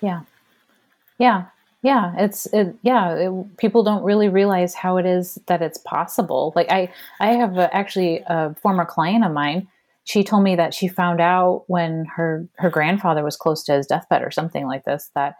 Yeah. 0.00 0.22
Yeah. 1.18 1.46
Yeah, 1.82 2.12
it's 2.18 2.46
it, 2.46 2.76
yeah. 2.82 3.14
It, 3.14 3.56
people 3.56 3.82
don't 3.82 4.04
really 4.04 4.28
realize 4.28 4.74
how 4.74 4.98
it 4.98 5.06
is 5.06 5.38
that 5.46 5.62
it's 5.62 5.78
possible. 5.78 6.52
Like 6.54 6.70
I, 6.70 6.92
I 7.20 7.28
have 7.32 7.56
a, 7.56 7.74
actually 7.74 8.22
a 8.26 8.54
former 8.56 8.84
client 8.84 9.24
of 9.24 9.32
mine. 9.32 9.66
She 10.04 10.22
told 10.24 10.42
me 10.42 10.56
that 10.56 10.74
she 10.74 10.88
found 10.88 11.20
out 11.20 11.64
when 11.68 12.04
her 12.16 12.46
her 12.56 12.68
grandfather 12.68 13.24
was 13.24 13.36
close 13.36 13.64
to 13.64 13.72
his 13.72 13.86
deathbed 13.86 14.22
or 14.22 14.30
something 14.30 14.66
like 14.66 14.84
this 14.84 15.10
that 15.14 15.36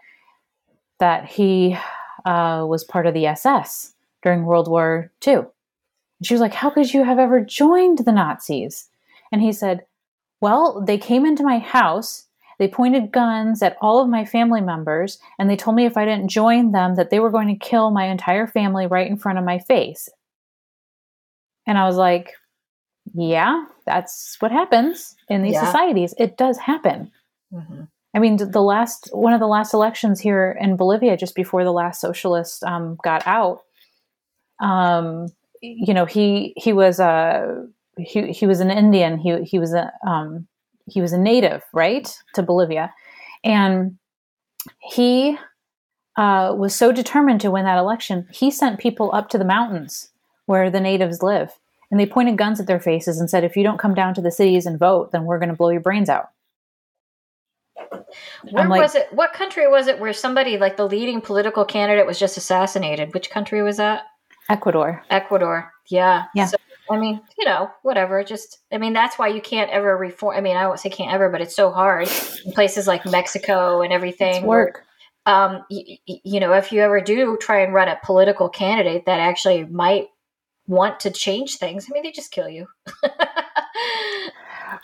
that 0.99 1.25
he 1.25 1.77
uh, 2.25 2.65
was 2.67 2.83
part 2.83 3.07
of 3.07 3.13
the 3.13 3.25
SS 3.25 3.93
during 4.23 4.45
World 4.45 4.67
War 4.69 5.11
II 5.27 5.33
And 5.35 5.47
she 6.23 6.33
was 6.33 6.41
like, 6.41 6.53
How 6.53 6.69
could 6.69 6.93
you 6.93 7.03
have 7.03 7.19
ever 7.19 7.41
joined 7.41 7.99
the 7.99 8.11
Nazis? 8.11 8.89
And 9.31 9.41
he 9.41 9.51
said, 9.51 9.85
Well, 10.39 10.81
they 10.81 10.97
came 10.97 11.25
into 11.25 11.43
my 11.43 11.59
house, 11.59 12.27
they 12.61 12.67
pointed 12.67 13.11
guns 13.11 13.63
at 13.63 13.75
all 13.81 14.03
of 14.03 14.07
my 14.07 14.23
family 14.23 14.61
members, 14.61 15.17
and 15.39 15.49
they 15.49 15.55
told 15.55 15.75
me 15.75 15.87
if 15.87 15.97
I 15.97 16.05
didn't 16.05 16.27
join 16.27 16.73
them 16.73 16.93
that 16.93 17.09
they 17.09 17.19
were 17.19 17.31
going 17.31 17.47
to 17.47 17.55
kill 17.55 17.89
my 17.89 18.05
entire 18.05 18.45
family 18.45 18.85
right 18.85 19.09
in 19.09 19.17
front 19.17 19.39
of 19.39 19.43
my 19.43 19.57
face. 19.57 20.07
And 21.65 21.75
I 21.75 21.87
was 21.87 21.95
like, 21.95 22.35
Yeah, 23.15 23.65
that's 23.87 24.37
what 24.41 24.51
happens 24.51 25.15
in 25.27 25.41
these 25.41 25.53
yeah. 25.53 25.65
societies. 25.65 26.13
It 26.19 26.37
does 26.37 26.59
happen. 26.59 27.11
Mm-hmm. 27.51 27.85
I 28.13 28.19
mean, 28.19 28.37
the 28.37 28.61
last 28.61 29.09
one 29.11 29.33
of 29.33 29.39
the 29.39 29.47
last 29.47 29.73
elections 29.73 30.19
here 30.19 30.55
in 30.61 30.75
Bolivia, 30.75 31.17
just 31.17 31.33
before 31.33 31.63
the 31.63 31.73
last 31.73 31.99
socialist 31.99 32.63
um, 32.63 32.95
got 33.03 33.25
out, 33.25 33.61
um, 34.59 35.29
you 35.63 35.95
know, 35.95 36.05
he 36.05 36.53
he 36.57 36.73
was 36.73 36.99
a 36.99 37.65
he 37.97 38.31
he 38.31 38.45
was 38.45 38.59
an 38.59 38.69
Indian. 38.69 39.17
He 39.17 39.41
he 39.45 39.57
was 39.57 39.73
a 39.73 39.91
um, 40.05 40.47
he 40.91 41.01
was 41.01 41.13
a 41.13 41.17
native, 41.17 41.63
right, 41.73 42.13
to 42.35 42.43
Bolivia, 42.43 42.93
and 43.43 43.97
he 44.91 45.37
uh, 46.17 46.53
was 46.55 46.75
so 46.75 46.91
determined 46.91 47.41
to 47.41 47.51
win 47.51 47.65
that 47.65 47.77
election. 47.77 48.27
He 48.31 48.51
sent 48.51 48.79
people 48.79 49.11
up 49.13 49.29
to 49.29 49.37
the 49.37 49.45
mountains 49.45 50.09
where 50.45 50.69
the 50.69 50.81
natives 50.81 51.23
live, 51.23 51.51
and 51.89 51.99
they 51.99 52.05
pointed 52.05 52.37
guns 52.37 52.59
at 52.59 52.67
their 52.67 52.79
faces 52.79 53.19
and 53.19 53.29
said, 53.29 53.43
"If 53.43 53.55
you 53.55 53.63
don't 53.63 53.79
come 53.79 53.93
down 53.93 54.13
to 54.15 54.21
the 54.21 54.31
cities 54.31 54.65
and 54.65 54.77
vote, 54.77 55.11
then 55.11 55.25
we're 55.25 55.39
going 55.39 55.49
to 55.49 55.55
blow 55.55 55.69
your 55.69 55.81
brains 55.81 56.09
out." 56.09 56.29
Where 58.51 58.67
like, 58.67 58.81
was 58.81 58.95
it? 58.95 59.07
What 59.13 59.33
country 59.33 59.67
was 59.67 59.87
it 59.87 59.99
where 59.99 60.13
somebody 60.13 60.57
like 60.57 60.77
the 60.77 60.87
leading 60.87 61.21
political 61.21 61.65
candidate 61.65 62.05
was 62.05 62.19
just 62.19 62.37
assassinated? 62.37 63.13
Which 63.13 63.29
country 63.29 63.63
was 63.63 63.77
that? 63.77 64.03
Ecuador. 64.49 65.03
Ecuador. 65.09 65.71
Yeah. 65.89 66.25
Yeah. 66.35 66.45
So, 66.47 66.57
I 66.91 66.97
mean, 66.99 67.21
you 67.37 67.45
know, 67.45 67.69
whatever. 67.83 68.23
Just, 68.23 68.59
I 68.71 68.77
mean, 68.77 68.93
that's 68.93 69.17
why 69.17 69.29
you 69.29 69.41
can't 69.41 69.71
ever 69.71 69.95
reform. 69.95 70.35
I 70.35 70.41
mean, 70.41 70.57
I 70.57 70.67
won't 70.67 70.79
say 70.79 70.89
can't 70.89 71.13
ever, 71.13 71.29
but 71.29 71.41
it's 71.41 71.55
so 71.55 71.71
hard 71.71 72.09
in 72.45 72.51
places 72.53 72.87
like 72.87 73.05
Mexico 73.05 73.81
and 73.81 73.93
everything. 73.93 74.35
It's 74.37 74.45
work. 74.45 74.83
Where, 75.25 75.35
um, 75.35 75.65
y- 75.69 75.99
y- 76.07 76.21
you 76.23 76.39
know, 76.39 76.53
if 76.53 76.71
you 76.71 76.81
ever 76.81 76.99
do 77.01 77.37
try 77.39 77.61
and 77.61 77.73
run 77.73 77.87
a 77.87 77.97
political 78.03 78.49
candidate 78.49 79.05
that 79.05 79.19
actually 79.19 79.65
might 79.65 80.07
want 80.67 80.99
to 81.01 81.11
change 81.11 81.57
things, 81.57 81.87
I 81.89 81.93
mean, 81.93 82.03
they 82.03 82.11
just 82.11 82.31
kill 82.31 82.49
you. 82.49 82.67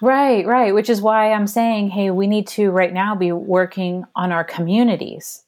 Right, 0.01 0.45
right. 0.45 0.73
Which 0.73 0.89
is 0.89 1.01
why 1.01 1.31
I'm 1.31 1.47
saying, 1.47 1.89
hey, 1.89 2.11
we 2.11 2.27
need 2.27 2.47
to 2.49 2.69
right 2.69 2.93
now 2.93 3.15
be 3.15 3.31
working 3.31 4.03
on 4.15 4.31
our 4.31 4.43
communities 4.43 5.43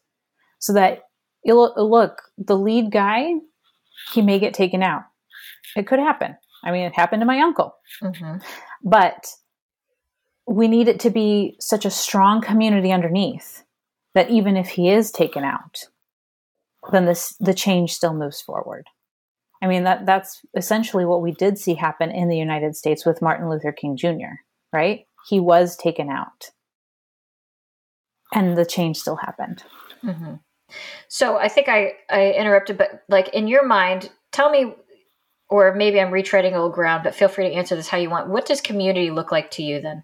so 0.60 0.74
that 0.74 1.04
you 1.43 1.54
look, 1.56 2.22
the 2.38 2.58
lead 2.58 2.91
guy, 2.91 3.34
he 4.13 4.22
may 4.22 4.39
get 4.39 4.54
taken 4.54 4.82
out. 4.82 5.04
It 5.76 5.88
could 5.88 6.00
happen. 6.00 6.36
I 6.63 6.72
mean, 6.72 6.84
it 6.84 6.95
happened 6.95 7.22
to 7.22 7.26
my 7.26 7.39
uncle. 7.39 7.76
Mm-hmm. 8.02 8.38
But 8.84 9.28
we 10.48 10.67
need 10.67 10.88
it 10.88 11.00
to 11.02 11.10
be 11.10 11.56
such 11.60 11.86
a 11.86 11.91
strong 11.91 12.41
community 12.41 12.91
underneath 12.91 13.63
that 14.15 14.30
even 14.30 14.58
if 14.58 14.69
he 14.69 14.89
is 14.89 15.12
taken 15.12 15.43
out, 15.43 15.86
then 16.91 17.06
this 17.06 17.36
the 17.39 17.54
change 17.54 17.93
still 17.93 18.13
moves 18.13 18.41
forward. 18.41 18.88
I 19.62 19.67
mean, 19.67 19.84
that 19.84 20.06
that's 20.06 20.41
essentially 20.56 21.06
what 21.06 21.22
we 21.22 21.32
did 21.32 21.58
see 21.58 21.76
happen 21.76 22.12
in 22.12 22.30
the 22.30 22.38
United 22.38 22.76
States 22.76 23.06
with 23.06 23.22
Martin 23.22 23.50
Luther 23.50 23.72
King 23.72 23.98
Jr., 23.98 24.39
right? 24.72 25.06
He 25.28 25.39
was 25.39 25.76
taken 25.76 26.10
out. 26.10 26.52
And 28.34 28.58
the 28.58 28.65
change 28.65 28.98
still 28.98 29.17
happened. 29.17 29.63
Mm-hmm. 30.04 30.36
So 31.08 31.38
I 31.38 31.48
think 31.48 31.67
I, 31.67 31.93
I 32.10 32.32
interrupted, 32.32 32.78
but 32.78 33.04
like 33.10 33.30
in 33.30 33.48
your 33.48 33.65
mind, 33.65 34.12
tell 34.32 34.50
me, 34.50 34.74
or 35.49 35.73
maybe 35.73 35.99
I'm 35.99 36.12
retreading 36.12 36.53
old 36.53 36.73
ground, 36.73 37.03
but 37.03 37.15
feel 37.15 37.27
free 37.27 37.49
to 37.49 37.55
answer 37.55 37.75
this 37.75 37.88
how 37.88 37.97
you 37.97 38.09
want. 38.09 38.29
What 38.29 38.45
does 38.45 38.62
community 38.62 39.09
look 39.09 39.31
like 39.31 39.51
to 39.51 39.63
you 39.63 39.81
then? 39.81 40.03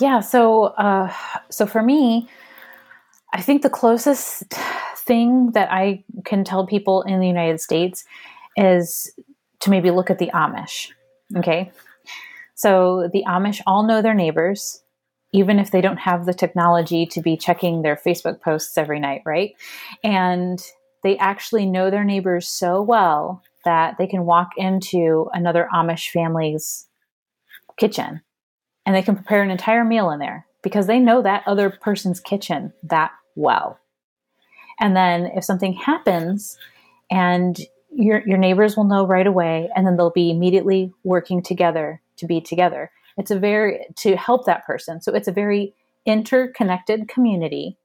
Yeah. 0.00 0.20
So, 0.20 0.64
uh, 0.64 1.12
so 1.50 1.66
for 1.66 1.82
me, 1.82 2.28
I 3.32 3.42
think 3.42 3.62
the 3.62 3.70
closest 3.70 4.44
thing 4.96 5.52
that 5.52 5.70
I 5.70 6.04
can 6.24 6.42
tell 6.42 6.66
people 6.66 7.02
in 7.02 7.20
the 7.20 7.26
United 7.26 7.60
States 7.60 8.04
is 8.56 9.12
to 9.60 9.70
maybe 9.70 9.90
look 9.90 10.10
at 10.10 10.18
the 10.18 10.30
Amish. 10.32 10.90
Okay. 11.36 11.70
So 12.54 13.10
the 13.12 13.24
Amish 13.26 13.60
all 13.66 13.86
know 13.86 14.00
their 14.00 14.14
neighbors, 14.14 14.82
even 15.32 15.58
if 15.58 15.70
they 15.70 15.82
don't 15.82 15.98
have 15.98 16.24
the 16.24 16.34
technology 16.34 17.04
to 17.06 17.20
be 17.20 17.36
checking 17.36 17.82
their 17.82 17.96
Facebook 17.96 18.40
posts 18.40 18.78
every 18.78 18.98
night, 18.98 19.22
right? 19.26 19.54
And 20.02 20.62
they 21.02 21.18
actually 21.18 21.66
know 21.66 21.90
their 21.90 22.04
neighbors 22.04 22.48
so 22.48 22.80
well 22.80 23.42
that 23.66 23.98
they 23.98 24.06
can 24.06 24.24
walk 24.24 24.52
into 24.56 25.28
another 25.34 25.68
Amish 25.74 26.08
family's 26.10 26.86
kitchen 27.78 28.22
and 28.86 28.96
they 28.96 29.02
can 29.02 29.16
prepare 29.16 29.42
an 29.42 29.50
entire 29.50 29.84
meal 29.84 30.10
in 30.10 30.18
there 30.18 30.46
because 30.62 30.86
they 30.86 30.98
know 30.98 31.20
that 31.20 31.42
other 31.46 31.68
person's 31.68 32.20
kitchen 32.20 32.72
that 32.84 33.10
well. 33.34 33.78
And 34.80 34.96
then 34.96 35.26
if 35.34 35.44
something 35.44 35.74
happens 35.74 36.56
and 37.10 37.58
your, 37.90 38.22
your 38.26 38.38
neighbors 38.38 38.76
will 38.76 38.84
know 38.84 39.06
right 39.06 39.26
away, 39.26 39.70
and 39.74 39.86
then 39.86 39.96
they'll 39.96 40.10
be 40.10 40.30
immediately 40.30 40.92
working 41.02 41.42
together 41.42 42.02
to 42.18 42.26
be 42.26 42.40
together. 42.40 42.90
It's 43.16 43.30
a 43.30 43.38
very, 43.38 43.86
to 43.96 44.16
help 44.16 44.44
that 44.46 44.66
person. 44.66 45.00
So 45.00 45.14
it's 45.14 45.28
a 45.28 45.32
very 45.32 45.74
interconnected 46.04 47.08
community 47.08 47.78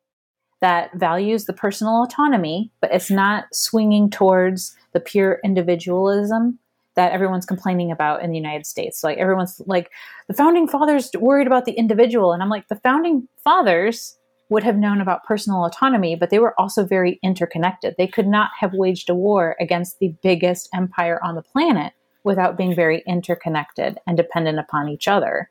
that 0.60 0.94
values 0.94 1.46
the 1.46 1.54
personal 1.54 2.04
autonomy, 2.04 2.72
but 2.82 2.94
it's 2.94 3.10
not 3.10 3.46
swinging 3.52 4.10
towards 4.10 4.76
the 4.94 5.00
pure 5.00 5.40
individualism 5.44 6.60
that 6.96 7.12
everyone's 7.14 7.46
complaining 7.46 7.92
about 7.92 8.22
in 8.22 8.32
the 8.32 8.38
United 8.38 8.66
States. 8.66 9.04
Like 9.04 9.18
everyone's 9.18 9.62
like, 9.66 9.90
the 10.28 10.34
founding 10.34 10.68
fathers 10.68 11.10
worried 11.18 11.48
about 11.48 11.66
the 11.66 11.72
individual. 11.72 12.34
And 12.34 12.44
I'm 12.44 12.50
like, 12.50 12.68
the 12.68 12.76
founding 12.76 13.28
fathers 13.44 14.18
would 14.50 14.64
have 14.64 14.76
known 14.76 15.00
about 15.00 15.24
personal 15.24 15.64
autonomy, 15.64 16.16
but 16.16 16.30
they 16.30 16.40
were 16.40 16.60
also 16.60 16.84
very 16.84 17.18
interconnected. 17.24 17.96
They 17.98 18.08
could 18.08 18.28
not 18.28 18.50
have 18.60 18.74
waged 18.74 19.10
a 19.10 19.16
war 19.16 19.56
against 19.62 20.00
the 20.00 20.14
biggest 20.22 20.68
empire 20.74 21.20
on 21.24 21.36
the 21.36 21.42
planet 21.42 21.94
without 22.26 22.58
being 22.58 22.76
very 22.76 23.02
interconnected 23.08 23.98
and 24.06 24.18
dependent 24.18 24.60
upon 24.60 24.90
each 24.90 25.08
other 25.08 25.50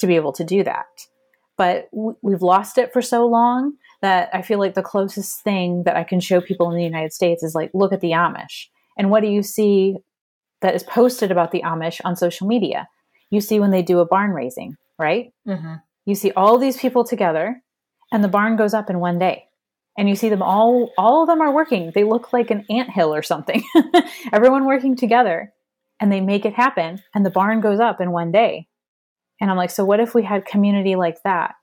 to 0.00 0.08
be 0.08 0.16
able 0.16 0.32
to 0.32 0.42
do 0.42 0.64
that. 0.64 1.06
But 1.56 1.88
we've 1.92 2.42
lost 2.42 2.78
it 2.78 2.92
for 2.92 3.00
so 3.00 3.26
long 3.26 3.74
that 4.00 4.28
I 4.34 4.42
feel 4.42 4.58
like 4.58 4.74
the 4.74 4.82
closest 4.82 5.42
thing 5.42 5.84
that 5.84 5.96
I 5.96 6.02
can 6.02 6.18
show 6.18 6.40
people 6.40 6.68
in 6.70 6.76
the 6.76 6.82
United 6.82 7.12
States 7.12 7.44
is 7.44 7.54
like, 7.54 7.70
look 7.72 7.92
at 7.92 8.00
the 8.00 8.10
Amish. 8.10 8.66
And 8.96 9.10
what 9.10 9.20
do 9.20 9.28
you 9.28 9.42
see 9.42 9.96
that 10.60 10.74
is 10.74 10.82
posted 10.82 11.30
about 11.30 11.50
the 11.50 11.62
Amish 11.62 12.00
on 12.04 12.16
social 12.16 12.46
media? 12.46 12.88
You 13.30 13.40
see 13.40 13.60
when 13.60 13.70
they 13.70 13.82
do 13.82 14.00
a 14.00 14.06
barn 14.06 14.30
raising, 14.32 14.76
right? 14.98 15.32
Mm-hmm. 15.46 15.74
You 16.04 16.14
see 16.14 16.32
all 16.32 16.58
these 16.58 16.76
people 16.76 17.04
together 17.04 17.62
and 18.12 18.22
the 18.22 18.28
barn 18.28 18.56
goes 18.56 18.74
up 18.74 18.90
in 18.90 19.00
one 19.00 19.18
day. 19.18 19.44
And 19.98 20.08
you 20.08 20.16
see 20.16 20.30
them 20.30 20.42
all 20.42 20.90
all 20.96 21.22
of 21.22 21.28
them 21.28 21.42
are 21.42 21.52
working. 21.52 21.92
They 21.94 22.04
look 22.04 22.32
like 22.32 22.50
an 22.50 22.64
ant 22.70 22.90
hill 22.90 23.14
or 23.14 23.22
something. 23.22 23.62
Everyone 24.32 24.64
working 24.64 24.96
together 24.96 25.52
and 26.00 26.10
they 26.10 26.20
make 26.20 26.46
it 26.46 26.54
happen 26.54 27.02
and 27.14 27.26
the 27.26 27.30
barn 27.30 27.60
goes 27.60 27.78
up 27.78 28.00
in 28.00 28.10
one 28.10 28.32
day. 28.32 28.68
And 29.40 29.50
i'm 29.50 29.56
like 29.56 29.70
so 29.70 29.84
what 29.84 30.00
if 30.00 30.14
we 30.14 30.22
had 30.22 30.46
community 30.46 30.96
like 30.96 31.22
that? 31.24 31.56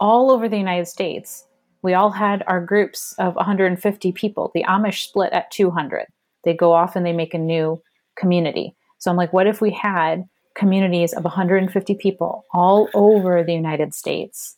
All 0.00 0.30
over 0.30 0.48
the 0.48 0.56
united 0.56 0.86
states 0.86 1.46
we 1.84 1.92
all 1.92 2.10
had 2.10 2.42
our 2.46 2.64
groups 2.64 3.14
of 3.18 3.34
150 3.34 4.10
people. 4.12 4.50
The 4.54 4.64
amish 4.64 5.04
split 5.04 5.34
at 5.34 5.50
200 5.50 6.06
they 6.44 6.54
go 6.54 6.72
off 6.72 6.96
and 6.96 7.04
they 7.04 7.12
make 7.12 7.34
a 7.34 7.38
new 7.38 7.80
community 8.16 8.74
so 8.98 9.10
i'm 9.10 9.16
like 9.16 9.32
what 9.32 9.46
if 9.46 9.60
we 9.60 9.70
had 9.70 10.24
communities 10.54 11.12
of 11.12 11.24
150 11.24 11.94
people 11.96 12.44
all 12.52 12.88
over 12.94 13.42
the 13.42 13.54
united 13.54 13.92
states 13.94 14.56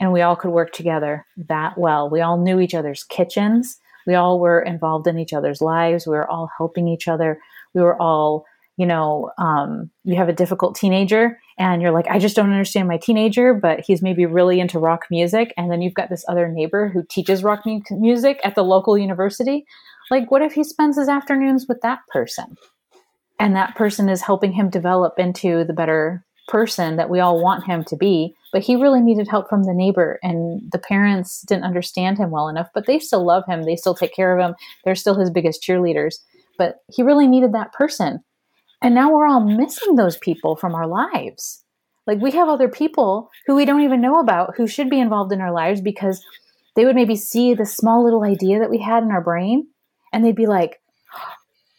and 0.00 0.12
we 0.12 0.22
all 0.22 0.34
could 0.34 0.50
work 0.50 0.72
together 0.72 1.26
that 1.36 1.76
well. 1.76 2.08
We 2.08 2.22
all 2.22 2.38
knew 2.38 2.58
each 2.58 2.74
other's 2.74 3.04
kitchens. 3.04 3.78
We 4.06 4.14
all 4.14 4.40
were 4.40 4.60
involved 4.62 5.06
in 5.06 5.18
each 5.18 5.34
other's 5.34 5.60
lives. 5.60 6.06
We 6.06 6.14
were 6.14 6.28
all 6.28 6.50
helping 6.56 6.88
each 6.88 7.06
other. 7.06 7.38
We 7.74 7.82
were 7.82 8.00
all, 8.00 8.46
you 8.78 8.86
know, 8.86 9.30
um, 9.36 9.90
you 10.04 10.16
have 10.16 10.30
a 10.30 10.32
difficult 10.32 10.74
teenager 10.74 11.38
and 11.58 11.82
you're 11.82 11.90
like, 11.90 12.06
I 12.08 12.18
just 12.18 12.34
don't 12.34 12.50
understand 12.50 12.88
my 12.88 12.96
teenager, 12.96 13.52
but 13.52 13.80
he's 13.80 14.00
maybe 14.00 14.24
really 14.24 14.58
into 14.58 14.78
rock 14.78 15.04
music. 15.10 15.52
And 15.58 15.70
then 15.70 15.82
you've 15.82 15.94
got 15.94 16.08
this 16.08 16.24
other 16.26 16.48
neighbor 16.48 16.88
who 16.88 17.04
teaches 17.08 17.44
rock 17.44 17.66
mu- 17.66 17.82
music 17.90 18.40
at 18.42 18.54
the 18.54 18.64
local 18.64 18.96
university. 18.96 19.66
Like, 20.10 20.30
what 20.30 20.42
if 20.42 20.52
he 20.52 20.64
spends 20.64 20.96
his 20.96 21.08
afternoons 21.08 21.66
with 21.68 21.80
that 21.82 22.00
person? 22.08 22.56
And 23.38 23.56
that 23.56 23.76
person 23.76 24.08
is 24.08 24.22
helping 24.22 24.52
him 24.52 24.68
develop 24.68 25.18
into 25.18 25.64
the 25.64 25.72
better 25.72 26.24
person 26.48 26.96
that 26.96 27.08
we 27.08 27.20
all 27.20 27.42
want 27.42 27.64
him 27.64 27.84
to 27.84 27.96
be. 27.96 28.34
But 28.52 28.62
he 28.62 28.74
really 28.74 29.00
needed 29.00 29.28
help 29.28 29.48
from 29.48 29.62
the 29.62 29.72
neighbor 29.72 30.18
and 30.22 30.60
the 30.72 30.78
parents 30.78 31.42
didn't 31.42 31.64
understand 31.64 32.18
him 32.18 32.32
well 32.32 32.48
enough 32.48 32.68
but 32.74 32.86
they 32.86 32.98
still 32.98 33.24
love 33.24 33.44
him. 33.46 33.62
They 33.62 33.76
still 33.76 33.94
take 33.94 34.14
care 34.14 34.36
of 34.36 34.44
him. 34.44 34.56
They're 34.84 34.96
still 34.96 35.14
his 35.14 35.30
biggest 35.30 35.62
cheerleaders. 35.62 36.16
But 36.58 36.78
he 36.88 37.02
really 37.02 37.28
needed 37.28 37.52
that 37.52 37.72
person. 37.72 38.22
And 38.82 38.94
now 38.94 39.12
we're 39.12 39.28
all 39.28 39.40
missing 39.40 39.94
those 39.94 40.18
people 40.18 40.56
from 40.56 40.74
our 40.74 40.86
lives. 40.86 41.62
Like 42.06 42.18
we 42.20 42.32
have 42.32 42.48
other 42.48 42.68
people 42.68 43.30
who 43.46 43.54
we 43.54 43.64
don't 43.64 43.82
even 43.82 44.00
know 44.00 44.18
about 44.18 44.56
who 44.56 44.66
should 44.66 44.90
be 44.90 44.98
involved 44.98 45.32
in 45.32 45.40
our 45.40 45.52
lives 45.52 45.80
because 45.80 46.24
they 46.74 46.84
would 46.84 46.96
maybe 46.96 47.16
see 47.16 47.54
the 47.54 47.66
small 47.66 48.02
little 48.02 48.24
idea 48.24 48.58
that 48.58 48.70
we 48.70 48.78
had 48.78 49.02
in 49.04 49.12
our 49.12 49.22
brain 49.22 49.68
and 50.12 50.24
they'd 50.24 50.36
be 50.36 50.46
like 50.46 50.80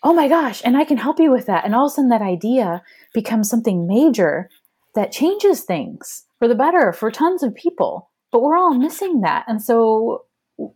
oh 0.03 0.13
my 0.13 0.27
gosh, 0.27 0.61
and 0.63 0.77
I 0.77 0.83
can 0.83 0.97
help 0.97 1.19
you 1.19 1.31
with 1.31 1.45
that. 1.45 1.65
And 1.65 1.75
all 1.75 1.85
of 1.85 1.91
a 1.91 1.95
sudden, 1.95 2.09
that 2.09 2.21
idea 2.21 2.81
becomes 3.13 3.49
something 3.49 3.87
major 3.87 4.49
that 4.95 5.11
changes 5.11 5.61
things 5.61 6.25
for 6.39 6.47
the 6.47 6.55
better 6.55 6.91
for 6.91 7.11
tons 7.11 7.43
of 7.43 7.55
people. 7.55 8.09
But 8.31 8.41
we're 8.41 8.57
all 8.57 8.73
missing 8.73 9.21
that. 9.21 9.45
And 9.47 9.61
so 9.61 10.25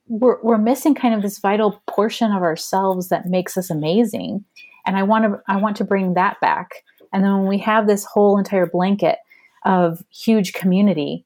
we're, 0.07 0.41
we're 0.41 0.57
missing 0.57 0.93
kind 0.93 1.13
of 1.13 1.21
this 1.21 1.39
vital 1.39 1.81
portion 1.87 2.31
of 2.31 2.43
ourselves 2.43 3.09
that 3.09 3.25
makes 3.25 3.57
us 3.57 3.69
amazing. 3.69 4.43
And 4.85 4.97
I 4.97 5.03
want 5.03 5.25
to 5.25 5.41
I 5.47 5.57
want 5.57 5.77
to 5.77 5.83
bring 5.83 6.13
that 6.13 6.39
back. 6.41 6.83
And 7.13 7.23
then 7.23 7.37
when 7.37 7.47
we 7.47 7.59
have 7.59 7.87
this 7.87 8.05
whole 8.05 8.37
entire 8.37 8.65
blanket 8.65 9.19
of 9.63 10.03
huge 10.11 10.53
community, 10.53 11.25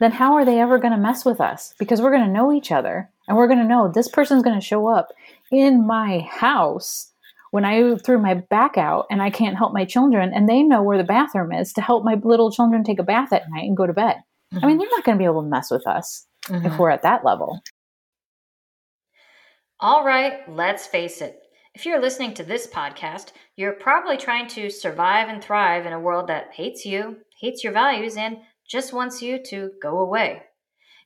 then 0.00 0.10
how 0.10 0.34
are 0.34 0.44
they 0.44 0.60
ever 0.60 0.78
going 0.78 0.92
to 0.92 0.98
mess 0.98 1.24
with 1.24 1.40
us? 1.40 1.72
Because 1.78 2.02
we're 2.02 2.10
going 2.10 2.26
to 2.26 2.32
know 2.32 2.52
each 2.52 2.72
other 2.72 3.11
and 3.28 3.36
we're 3.36 3.46
going 3.46 3.58
to 3.58 3.64
know 3.64 3.88
this 3.88 4.08
person's 4.08 4.42
going 4.42 4.58
to 4.58 4.64
show 4.64 4.88
up 4.88 5.08
in 5.50 5.86
my 5.86 6.20
house 6.20 7.12
when 7.50 7.64
I 7.64 7.96
threw 7.96 8.18
my 8.18 8.34
back 8.34 8.78
out 8.78 9.06
and 9.10 9.22
I 9.22 9.30
can't 9.30 9.56
help 9.56 9.72
my 9.72 9.84
children 9.84 10.32
and 10.34 10.48
they 10.48 10.62
know 10.62 10.82
where 10.82 10.98
the 10.98 11.04
bathroom 11.04 11.52
is 11.52 11.72
to 11.74 11.80
help 11.80 12.04
my 12.04 12.14
little 12.22 12.50
children 12.50 12.82
take 12.82 12.98
a 12.98 13.04
bath 13.04 13.32
at 13.32 13.50
night 13.50 13.64
and 13.64 13.76
go 13.76 13.86
to 13.86 13.92
bed. 13.92 14.16
Mm-hmm. 14.52 14.64
I 14.64 14.66
mean, 14.66 14.76
mm-hmm. 14.76 14.80
they're 14.80 14.90
not 14.90 15.04
going 15.04 15.18
to 15.18 15.22
be 15.22 15.26
able 15.26 15.42
to 15.42 15.48
mess 15.48 15.70
with 15.70 15.86
us 15.86 16.26
mm-hmm. 16.46 16.66
if 16.66 16.78
we're 16.78 16.90
at 16.90 17.02
that 17.02 17.24
level. 17.24 17.60
All 19.80 20.04
right, 20.04 20.48
let's 20.48 20.86
face 20.86 21.20
it. 21.20 21.40
If 21.74 21.86
you're 21.86 22.00
listening 22.00 22.34
to 22.34 22.42
this 22.42 22.66
podcast, 22.66 23.32
you're 23.56 23.72
probably 23.72 24.16
trying 24.16 24.46
to 24.48 24.70
survive 24.70 25.28
and 25.28 25.42
thrive 25.42 25.86
in 25.86 25.92
a 25.92 26.00
world 26.00 26.28
that 26.28 26.52
hates 26.52 26.84
you, 26.84 27.16
hates 27.40 27.64
your 27.64 27.72
values, 27.72 28.16
and 28.16 28.38
just 28.68 28.92
wants 28.92 29.20
you 29.20 29.42
to 29.46 29.72
go 29.82 29.98
away. 29.98 30.42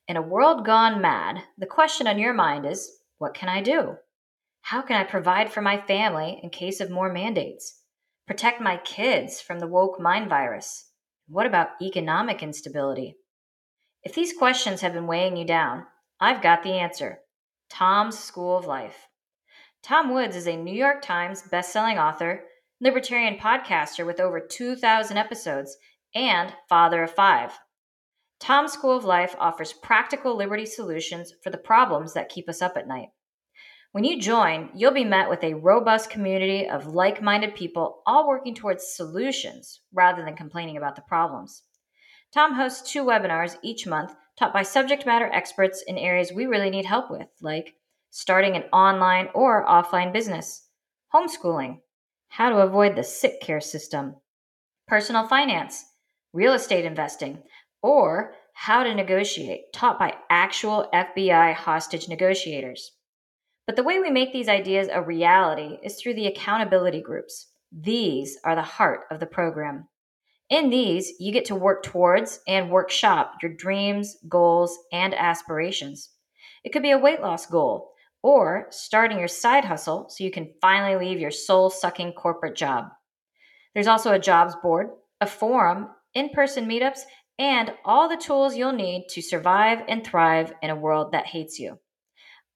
In 0.07 0.15
a 0.15 0.21
world 0.21 0.65
gone 0.65 1.01
mad, 1.01 1.43
the 1.57 1.65
question 1.65 2.07
on 2.07 2.17
your 2.17 2.33
mind 2.33 2.65
is 2.65 2.89
what 3.17 3.33
can 3.33 3.49
I 3.49 3.61
do? 3.61 3.97
How 4.61 4.81
can 4.81 4.95
I 4.95 5.03
provide 5.03 5.51
for 5.51 5.61
my 5.61 5.81
family 5.81 6.39
in 6.41 6.49
case 6.49 6.79
of 6.79 6.89
more 6.89 7.11
mandates? 7.11 7.81
Protect 8.25 8.61
my 8.61 8.77
kids 8.77 9.41
from 9.41 9.59
the 9.59 9.67
woke 9.67 9.99
mind 9.99 10.29
virus? 10.29 10.91
What 11.27 11.45
about 11.45 11.81
economic 11.81 12.41
instability? 12.41 13.17
If 14.01 14.15
these 14.15 14.31
questions 14.31 14.79
have 14.79 14.93
been 14.93 15.07
weighing 15.07 15.35
you 15.35 15.45
down, 15.45 15.85
I've 16.21 16.41
got 16.41 16.63
the 16.63 16.71
answer 16.71 17.19
Tom's 17.69 18.17
School 18.17 18.57
of 18.57 18.65
Life. 18.65 19.07
Tom 19.83 20.13
Woods 20.13 20.37
is 20.37 20.47
a 20.47 20.55
New 20.55 20.73
York 20.73 21.01
Times 21.01 21.43
bestselling 21.51 22.01
author, 22.01 22.45
libertarian 22.79 23.35
podcaster 23.35 24.05
with 24.05 24.21
over 24.21 24.39
2,000 24.39 25.17
episodes, 25.17 25.75
and 26.15 26.53
father 26.69 27.03
of 27.03 27.11
five. 27.11 27.51
Tom's 28.39 28.73
School 28.73 28.95
of 28.95 29.03
Life 29.03 29.35
offers 29.39 29.73
practical 29.73 30.35
liberty 30.35 30.65
solutions 30.65 31.33
for 31.43 31.49
the 31.49 31.57
problems 31.57 32.13
that 32.13 32.29
keep 32.29 32.47
us 32.47 32.61
up 32.61 32.77
at 32.77 32.87
night. 32.87 33.09
When 33.91 34.03
you 34.03 34.19
join, 34.19 34.69
you'll 34.75 34.91
be 34.91 35.03
met 35.03 35.29
with 35.29 35.43
a 35.43 35.55
robust 35.55 36.09
community 36.09 36.69
of 36.69 36.85
like 36.87 37.21
minded 37.21 37.55
people 37.55 38.03
all 38.05 38.27
working 38.27 38.53
towards 38.53 38.95
solutions 38.95 39.81
rather 39.91 40.23
than 40.23 40.35
complaining 40.35 40.77
about 40.77 40.95
the 40.95 41.01
problems. 41.01 41.63
Tom 42.33 42.53
hosts 42.53 42.91
two 42.91 43.03
webinars 43.03 43.57
each 43.63 43.87
month 43.87 44.13
taught 44.37 44.53
by 44.53 44.61
subject 44.61 45.05
matter 45.05 45.29
experts 45.33 45.83
in 45.87 45.97
areas 45.97 46.31
we 46.31 46.45
really 46.45 46.69
need 46.69 46.85
help 46.85 47.09
with, 47.09 47.27
like 47.41 47.73
starting 48.11 48.55
an 48.55 48.63
online 48.73 49.29
or 49.33 49.65
offline 49.65 50.13
business, 50.13 50.67
homeschooling, 51.13 51.79
how 52.29 52.49
to 52.49 52.57
avoid 52.57 52.95
the 52.95 53.03
sick 53.03 53.41
care 53.41 53.61
system, 53.61 54.15
personal 54.87 55.27
finance, 55.27 55.85
real 56.33 56.53
estate 56.53 56.85
investing, 56.85 57.41
or 57.81 58.33
how 58.53 58.83
to 58.83 58.93
negotiate, 58.93 59.71
taught 59.73 59.99
by 59.99 60.15
actual 60.29 60.89
FBI 60.93 61.53
hostage 61.53 62.09
negotiators. 62.09 62.91
But 63.67 63.75
the 63.75 63.83
way 63.83 63.99
we 63.99 64.09
make 64.09 64.33
these 64.33 64.49
ideas 64.49 64.87
a 64.91 65.01
reality 65.01 65.77
is 65.83 65.95
through 65.95 66.15
the 66.15 66.27
accountability 66.27 67.01
groups. 67.01 67.47
These 67.71 68.37
are 68.43 68.55
the 68.55 68.61
heart 68.61 69.01
of 69.11 69.19
the 69.19 69.25
program. 69.25 69.87
In 70.49 70.69
these, 70.69 71.11
you 71.19 71.33
get 71.33 71.45
to 71.45 71.55
work 71.55 71.83
towards 71.83 72.39
and 72.47 72.71
workshop 72.71 73.33
your 73.41 73.53
dreams, 73.53 74.15
goals, 74.29 74.77
and 74.93 75.13
aspirations. 75.13 76.11
It 76.63 76.71
could 76.71 76.81
be 76.81 76.91
a 76.91 76.97
weight 76.97 77.21
loss 77.21 77.45
goal 77.45 77.91
or 78.23 78.67
starting 78.71 79.19
your 79.19 79.27
side 79.27 79.65
hustle 79.65 80.07
so 80.09 80.23
you 80.23 80.31
can 80.31 80.53
finally 80.61 80.95
leave 80.95 81.19
your 81.19 81.31
soul 81.31 81.69
sucking 81.69 82.13
corporate 82.13 82.55
job. 82.55 82.85
There's 83.73 83.87
also 83.87 84.13
a 84.13 84.19
jobs 84.19 84.55
board, 84.63 84.87
a 85.21 85.27
forum, 85.27 85.89
in 86.13 86.29
person 86.29 86.67
meetups, 86.67 87.01
and 87.39 87.71
all 87.85 88.09
the 88.09 88.17
tools 88.17 88.55
you'll 88.55 88.73
need 88.73 89.07
to 89.09 89.21
survive 89.21 89.83
and 89.87 90.03
thrive 90.03 90.53
in 90.61 90.69
a 90.69 90.75
world 90.75 91.11
that 91.11 91.27
hates 91.27 91.59
you. 91.59 91.79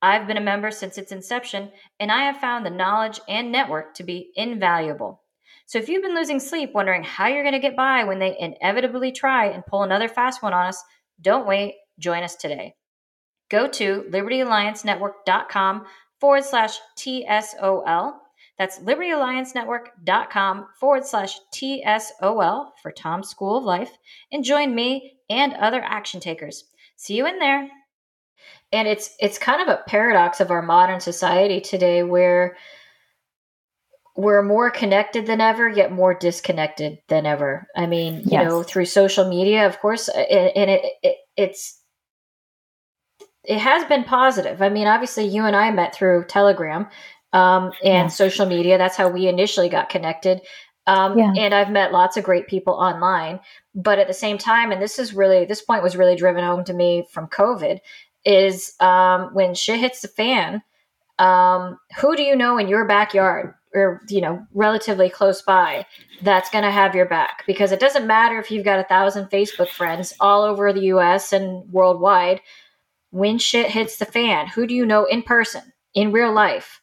I've 0.02 0.26
been 0.26 0.38
a 0.38 0.41
member 0.41 0.72
since 0.72 0.98
its 0.98 1.12
inception, 1.12 1.72
and 2.00 2.12
I 2.12 2.24
have 2.24 2.38
found 2.38 2.65
the 2.65 2.72
knowledge 2.72 3.20
and 3.30 3.52
network 3.52 3.94
to 3.96 4.04
be 4.04 4.32
invaluable. 4.36 5.22
So 5.67 5.78
if 5.78 5.88
you've 5.88 6.02
been 6.02 6.15
losing 6.15 6.39
sleep 6.39 6.72
wondering 6.74 7.04
how 7.04 7.28
you're 7.28 7.44
going 7.44 7.54
to 7.54 7.60
get 7.60 7.78
by 7.78 8.04
when 8.04 8.20
they 8.20 8.36
inevitably 8.38 9.12
try 9.12 9.46
and 9.46 9.65
pull 9.65 9.84
another 9.84 10.08
fast 10.08 10.41
one 10.41 10.54
on 10.54 10.65
us, 10.65 10.84
don't 11.22 11.48
wait. 11.48 11.76
Join 12.00 12.24
us 12.24 12.36
today. 12.36 12.74
Go 13.50 13.67
to 13.67 14.06
libertyalliancenetwork.com 14.10 15.86
forward 16.20 16.44
slash 16.44 16.78
TSOL. 16.98 18.13
That's 18.62 18.78
libertyalliancenetwork.com 18.78 20.67
forward 20.80 21.04
slash 21.04 21.39
TSOL 21.52 22.69
for 22.80 22.91
Tom's 22.91 23.28
School 23.28 23.58
of 23.58 23.63
Life 23.63 23.97
and 24.32 24.43
join 24.43 24.76
me 24.76 25.13
and 25.32 25.56
other 25.56 25.82
action 25.82 26.19
takers. 26.19 26.65
See 26.95 27.15
you 27.15 27.26
in 27.26 27.39
there 27.39 27.67
and 28.71 28.88
it's 28.88 29.15
it's 29.19 29.39
kind 29.39 29.63
of 29.63 29.67
a 29.67 29.82
paradox 29.88 30.41
of 30.41 30.52
our 30.52 30.62
modern 30.62 31.00
society 31.00 31.60
today 31.60 32.04
where 32.04 32.56
we're 34.15 34.43
more 34.43 34.69
connected 34.69 35.26
than 35.26 35.41
ever 35.41 35.67
yet 35.67 35.91
more 35.91 36.13
disconnected 36.13 37.00
than 37.08 37.26
ever 37.26 37.67
i 37.76 37.88
mean 37.88 38.17
you 38.17 38.32
yes. 38.34 38.45
know 38.45 38.62
through 38.62 38.86
social 38.86 39.28
media 39.28 39.65
of 39.65 39.80
course 39.80 40.08
uh, 40.10 40.19
and 40.19 40.69
it, 40.69 40.82
it 41.02 41.15
it's 41.36 41.80
it 43.43 43.58
has 43.58 43.84
been 43.86 44.04
positive 44.04 44.62
i 44.62 44.69
mean 44.69 44.88
obviously 44.88 45.26
you 45.26 45.45
and 45.45 45.56
i 45.56 45.71
met 45.71 45.95
through 45.95 46.26
telegram 46.26 46.88
um, 47.34 47.72
and 47.84 48.06
yeah. 48.06 48.08
social 48.08 48.46
media 48.46 48.78
that's 48.78 48.98
how 48.98 49.10
we 49.10 49.28
initially 49.28 49.70
got 49.70 49.89
connected 49.89 50.41
um, 50.88 51.17
yeah. 51.17 51.32
and 51.38 51.54
i've 51.54 51.70
met 51.70 51.91
lots 51.91 52.17
of 52.17 52.24
great 52.24 52.48
people 52.48 52.74
online 52.74 53.39
but 53.76 54.00
at 54.00 54.08
the 54.08 54.13
same 54.13 54.38
time 54.38 54.72
and 54.72 54.82
this 54.82 55.00
is 55.00 55.13
really 55.13 55.46
this 55.46 55.62
point 55.62 55.84
was 55.84 55.96
really 55.96 56.15
driven 56.15 56.44
home 56.44 56.63
to 56.63 56.74
me 56.74 57.06
from 57.12 57.28
covid 57.28 57.80
is 58.26 58.74
um, 58.80 59.34
when 59.34 59.54
shit 59.54 59.80
hits 59.80 60.02
the 60.02 60.08
fan, 60.08 60.62
um, 61.20 61.78
who 62.00 62.15
do 62.15 62.24
you 62.24 62.36
know 62.36 62.58
in 62.58 62.67
your 62.67 62.86
backyard 62.86 63.54
or 63.74 64.02
you 64.10 64.20
know 64.20 64.46
relatively 64.54 65.10
close 65.10 65.41
by 65.41 65.86
that's 66.22 66.50
going 66.50 66.63
to 66.63 66.72
have 66.72 66.96
your 66.96 67.08
back? 67.08 67.44
Because 67.48 67.72
it 67.72 67.80
doesn't 67.80 68.08
matter 68.08 68.39
if 68.39 68.52
you've 68.52 68.65
got 68.65 68.80
a 68.80 68.86
thousand 68.86 69.30
Facebook 69.30 69.70
friends 69.70 70.13
all 70.20 70.44
over 70.44 70.72
the 70.72 70.86
U.S. 70.86 71.34
and 71.34 71.72
worldwide. 71.72 72.41
When 73.12 73.39
shit 73.39 73.70
hits 73.70 73.98
the 73.98 74.06
fan, 74.06 74.48
who 74.48 74.65
do 74.65 74.74
you 74.74 74.86
know 74.86 75.06
in 75.06 75.22
person, 75.22 75.74
in 75.94 76.13
real 76.13 76.32
life, 76.32 76.81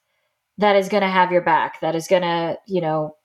that 0.59 0.77
is 0.77 0.89
going 0.89 1.03
to 1.03 1.09
have 1.09 1.33
your 1.33 1.43
back? 1.43 1.81
That 1.81 1.95
is 1.95 2.07
going 2.07 2.23
to 2.23 2.59
you 2.67 2.81
know 2.81 3.17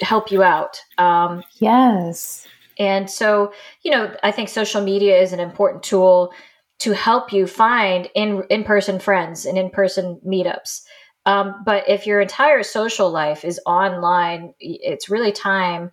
help 0.00 0.30
you 0.30 0.42
out. 0.42 0.80
Um, 0.98 1.42
yes. 1.58 2.46
And 2.78 3.10
so, 3.10 3.52
you 3.82 3.90
know, 3.90 4.14
I 4.22 4.30
think 4.32 4.48
social 4.48 4.82
media 4.82 5.18
is 5.18 5.32
an 5.32 5.40
important 5.40 5.82
tool 5.82 6.32
to 6.78 6.92
help 6.92 7.32
you 7.32 7.46
find 7.46 8.08
in 8.14 8.44
in 8.50 8.64
person 8.64 8.98
friends 8.98 9.46
and 9.46 9.56
in 9.56 9.70
person 9.70 10.20
meetups. 10.26 10.82
Um, 11.24 11.62
but 11.64 11.88
if 11.88 12.06
your 12.06 12.20
entire 12.20 12.62
social 12.62 13.10
life 13.10 13.44
is 13.44 13.60
online, 13.66 14.54
it's 14.60 15.08
really 15.08 15.32
time 15.32 15.90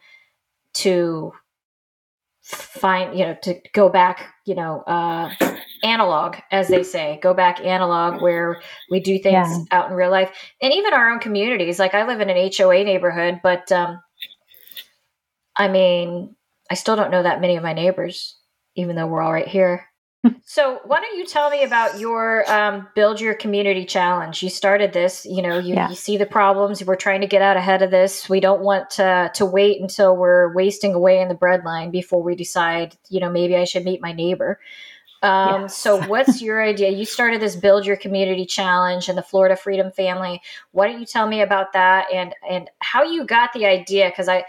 to 0.74 1.32
find 2.44 3.18
you 3.18 3.26
know 3.26 3.38
to 3.42 3.56
go 3.74 3.88
back 3.88 4.34
you 4.46 4.54
know 4.54 4.82
uh 4.82 5.30
analog 5.84 6.38
as 6.52 6.70
they 6.70 6.84
say. 6.84 7.20
Go 7.22 7.34
back 7.34 7.60
analog 7.60 8.22
where 8.22 8.62
we 8.90 9.00
do 9.00 9.20
things 9.20 9.50
yeah. 9.50 9.64
out 9.72 9.90
in 9.90 9.96
real 9.96 10.10
life. 10.10 10.32
And 10.62 10.74
even 10.74 10.94
our 10.94 11.12
own 11.12 11.20
communities. 11.20 11.80
Like 11.80 11.94
i 11.94 12.08
live 12.08 12.22
in 12.22 12.30
an 12.30 12.52
hoa 12.58 12.84
neighborhood 12.84 13.42
but 13.44 13.72
um 13.72 14.00
i 15.56 15.68
mean 15.68 16.36
i 16.72 16.76
still 16.76 16.96
don't 16.96 17.12
know 17.12 17.24
that 17.24 17.42
many 17.42 17.58
of 17.58 17.64
my 17.64 17.74
neighbors 17.74 18.38
even 18.76 18.96
though 18.96 19.06
we're 19.06 19.22
all 19.22 19.34
right 19.34 19.48
here. 19.48 19.86
So 20.46 20.80
why 20.86 21.02
don't 21.02 21.18
you 21.18 21.26
tell 21.26 21.50
me 21.50 21.64
about 21.64 22.00
your 22.00 22.50
um, 22.50 22.88
build 22.96 23.20
your 23.20 23.34
community 23.34 23.84
challenge? 23.84 24.42
You 24.42 24.50
started 24.50 24.94
this 24.94 25.26
you 25.26 25.42
know 25.42 25.60
you, 25.60 25.74
yeah. 25.74 25.90
you, 25.90 25.96
see 25.96 26.16
the 26.16 26.26
problems. 26.26 26.82
We're 26.82 26.96
trying 26.96 27.20
to 27.22 27.28
get 27.28 27.42
out 27.42 27.58
ahead 27.58 27.82
of 27.82 27.92
this. 27.92 28.30
We 28.30 28.40
don't 28.40 28.62
want 28.62 28.90
to, 28.92 29.32
to 29.34 29.46
wait 29.46 29.82
until 29.82 30.16
we're 30.16 30.54
wasting 30.54 30.94
away 30.94 31.20
in 31.20 31.28
the 31.28 31.36
breadline 31.36 31.92
before 31.92 32.24
we 32.24 32.36
decide 32.36 32.96
you 33.10 33.20
know 33.20 33.30
maybe 33.30 33.58
i 33.58 33.66
should 33.66 33.84
meet 33.84 34.02
my 34.02 34.14
neighbor 34.14 34.62
um, 35.24 35.64
yes. 35.64 35.78
so 35.78 36.00
what's 36.08 36.42
your 36.42 36.64
idea 36.64 36.90
you 36.90 37.06
started 37.06 37.42
this 37.42 37.56
build 37.56 37.86
your 37.86 37.98
community 37.98 38.46
challenge 38.46 39.10
and 39.10 39.18
the 39.18 39.24
florida 39.24 39.56
freedom 39.56 39.92
family 39.92 40.42
why 40.72 40.88
don't 40.88 41.00
you 41.00 41.06
tell 41.06 41.28
me 41.28 41.42
about 41.42 41.74
that 41.74 42.06
and 42.14 42.36
and 42.48 42.70
how 42.80 43.04
you 43.04 43.26
got 43.26 43.52
the 43.54 43.66
idea 43.66 44.10
because 44.10 44.28
i 44.28 44.44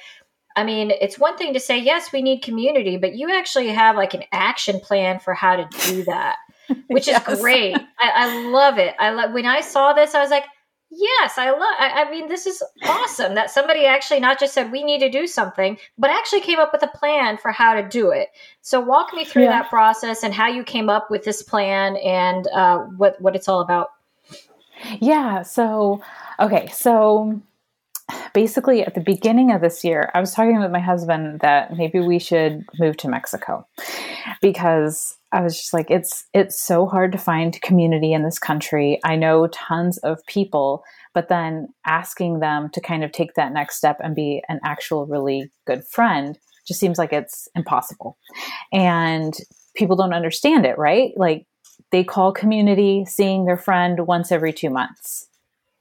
I 0.57 0.63
mean, 0.63 0.93
it's 0.93 1.19
one 1.19 1.37
thing 1.37 1.53
to 1.55 1.61
say, 1.61 1.79
yes, 1.79 2.13
we 2.13 2.23
need 2.23 2.43
community, 2.43 2.97
but 2.97 3.15
you 3.15 3.31
actually 3.33 3.69
have 3.69 3.97
like 3.97 4.15
an 4.15 4.23
action 4.31 4.79
plan 4.79 5.19
for 5.19 5.35
how 5.35 5.57
to 5.57 5.69
do 5.87 6.05
that, 6.05 6.37
which 6.87 7.09
yes. 7.09 7.27
is 7.29 7.41
great. 7.41 7.75
I, 7.75 8.11
I, 8.15 8.47
love 8.51 8.79
it. 8.79 8.95
I 9.01 9.11
love 9.11 9.33
when 9.33 9.47
I 9.47 9.61
saw 9.61 9.93
this, 9.93 10.15
I 10.15 10.21
was 10.21 10.31
like, 10.31 10.45
Yes, 10.97 11.39
I 11.39 11.51
love. 11.51 11.75
I, 11.79 12.05
I, 12.05 12.11
mean, 12.11 12.29
this 12.29 12.47
is 12.47 12.63
awesome 12.85 13.35
that 13.35 13.51
somebody 13.51 13.85
actually 13.85 14.21
not 14.21 14.39
just 14.39 14.55
said 14.55 14.71
we 14.71 14.85
need 14.85 15.01
to 15.01 15.11
do 15.11 15.27
something, 15.27 15.77
but 15.99 16.11
actually 16.11 16.41
came 16.41 16.61
up 16.61 16.73
with 16.73 16.83
a 16.83 16.89
plan 16.89 17.37
for 17.37 17.51
how 17.51 17.75
to 17.75 17.83
do 17.89 18.11
it. 18.11 18.29
So, 18.61 18.81
walk 18.81 19.13
me 19.13 19.25
through 19.25 19.45
yeah. 19.45 19.63
that 19.63 19.71
process 19.71 20.23
and 20.23 20.33
how 20.33 20.47
you 20.47 20.63
came 20.63 20.89
up 20.89 21.11
with 21.11 21.25
this 21.25 21.43
plan 21.43 21.97
and 21.97 22.47
uh, 22.49 22.79
what 22.97 23.21
what 23.21 23.35
it's 23.35 23.49
all 23.49 23.61
about. 23.61 23.89
Yeah. 25.01 25.43
So, 25.43 26.03
okay. 26.39 26.69
So, 26.69 27.41
basically, 28.35 28.85
at 28.85 28.95
the 28.95 29.01
beginning 29.01 29.53
of 29.53 29.61
this 29.61 29.85
year, 29.85 30.11
I 30.15 30.21
was 30.21 30.33
talking 30.33 30.61
with 30.61 30.71
my 30.71 30.81
husband 30.81 31.41
that 31.41 31.77
maybe 31.77 32.01
we 32.01 32.19
should 32.19 32.65
move 32.79 32.97
to 32.99 33.09
Mexico 33.09 33.67
because 34.43 35.17
I 35.33 35.41
was 35.41 35.57
just 35.57 35.73
like, 35.73 35.91
it's 35.91 36.25
it's 36.35 36.61
so 36.61 36.87
hard 36.87 37.13
to 37.13 37.19
find 37.19 37.61
community 37.63 38.13
in 38.13 38.23
this 38.23 38.39
country. 38.39 39.01
I 39.05 39.17
know 39.17 39.47
tons 39.49 39.99
of 39.99 40.25
people, 40.27 40.85
but 41.15 41.29
then 41.29 41.69
asking 41.87 42.41
them 42.41 42.69
to 42.75 42.81
kind 42.81 43.05
of 43.05 43.13
take 43.13 43.35
that 43.35 43.53
next 43.53 43.77
step 43.77 43.99
and 44.03 44.15
be 44.15 44.43
an 44.49 44.61
actual 44.65 45.07
really 45.07 45.51
good 45.67 45.85
friend 45.87 46.39
just 46.67 46.81
seems 46.81 46.99
like 46.99 47.13
it's 47.13 47.49
impossible. 47.55 48.17
And 48.73 49.35
people 49.77 49.97
don't 49.97 50.15
understand 50.15 50.65
it, 50.67 50.79
right? 50.79 51.13
Like 51.17 51.47
they 51.91 52.05
call 52.05 52.33
community 52.33 53.05
seeing 53.07 53.45
their 53.45 53.59
friend 53.59 54.07
once 54.07 54.33
every 54.33 54.53
two 54.53 54.71
months 54.71 55.29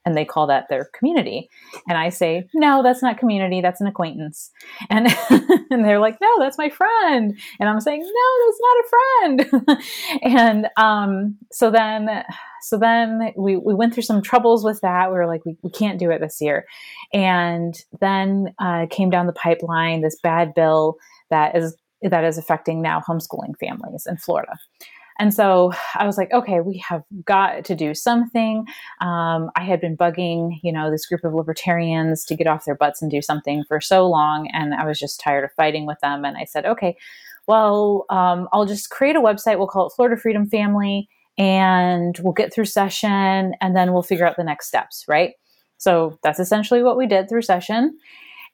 and 0.04 0.16
they 0.16 0.24
call 0.24 0.46
that 0.46 0.68
their 0.68 0.90
community. 0.96 1.48
And 1.88 1.96
I 1.96 2.08
say, 2.08 2.48
no, 2.54 2.82
that's 2.82 3.02
not 3.02 3.18
community, 3.18 3.60
that's 3.60 3.80
an 3.80 3.86
acquaintance. 3.86 4.50
And, 4.90 5.08
and 5.70 5.84
they're 5.84 5.98
like, 5.98 6.20
no, 6.20 6.38
that's 6.38 6.58
my 6.58 6.68
friend. 6.68 7.38
And 7.60 7.68
I'm 7.68 7.80
saying, 7.80 8.00
no, 8.00 8.46
that's 8.46 8.60
not 8.60 8.76
a 8.84 9.68
friend. 9.68 9.78
and 10.22 10.68
um, 10.76 11.36
so 11.50 11.70
then, 11.70 12.24
so 12.62 12.78
then 12.78 13.32
we, 13.36 13.56
we 13.56 13.74
went 13.74 13.94
through 13.94 14.02
some 14.02 14.22
troubles 14.22 14.64
with 14.64 14.80
that. 14.82 15.10
We 15.10 15.16
were 15.16 15.26
like, 15.26 15.44
we, 15.44 15.56
we 15.62 15.70
can't 15.70 15.98
do 15.98 16.10
it 16.10 16.20
this 16.20 16.40
year. 16.40 16.66
And 17.12 17.74
then 18.00 18.54
uh, 18.58 18.86
came 18.90 19.10
down 19.10 19.26
the 19.26 19.32
pipeline 19.32 20.02
this 20.02 20.18
bad 20.22 20.54
bill 20.54 20.96
that 21.30 21.56
is 21.56 21.76
that 22.10 22.24
is 22.24 22.36
affecting 22.36 22.82
now 22.82 23.00
homeschooling 23.00 23.56
families 23.58 24.06
in 24.06 24.16
Florida. 24.16 24.52
And 25.18 25.32
so 25.32 25.72
I 25.94 26.06
was 26.06 26.16
like, 26.16 26.32
okay, 26.32 26.60
we 26.60 26.82
have 26.88 27.02
got 27.24 27.64
to 27.66 27.74
do 27.74 27.94
something. 27.94 28.66
Um, 29.00 29.50
I 29.56 29.62
had 29.62 29.80
been 29.80 29.96
bugging, 29.96 30.58
you 30.62 30.72
know, 30.72 30.90
this 30.90 31.06
group 31.06 31.24
of 31.24 31.34
libertarians 31.34 32.24
to 32.26 32.36
get 32.36 32.46
off 32.46 32.64
their 32.64 32.74
butts 32.74 33.02
and 33.02 33.10
do 33.10 33.22
something 33.22 33.64
for 33.66 33.80
so 33.80 34.06
long. 34.06 34.48
And 34.52 34.74
I 34.74 34.86
was 34.86 34.98
just 34.98 35.20
tired 35.20 35.44
of 35.44 35.52
fighting 35.52 35.86
with 35.86 35.98
them. 36.00 36.24
And 36.24 36.36
I 36.36 36.44
said, 36.44 36.66
okay, 36.66 36.96
well, 37.46 38.06
um, 38.10 38.48
I'll 38.52 38.66
just 38.66 38.90
create 38.90 39.16
a 39.16 39.20
website. 39.20 39.58
We'll 39.58 39.66
call 39.66 39.86
it 39.86 39.92
Florida 39.94 40.16
Freedom 40.20 40.48
Family 40.48 41.08
and 41.36 42.16
we'll 42.20 42.32
get 42.32 42.52
through 42.54 42.64
session 42.66 43.54
and 43.60 43.76
then 43.76 43.92
we'll 43.92 44.02
figure 44.02 44.26
out 44.26 44.36
the 44.36 44.44
next 44.44 44.68
steps, 44.68 45.04
right? 45.08 45.32
So 45.78 46.18
that's 46.22 46.38
essentially 46.38 46.82
what 46.82 46.96
we 46.96 47.06
did 47.06 47.28
through 47.28 47.42
session. 47.42 47.98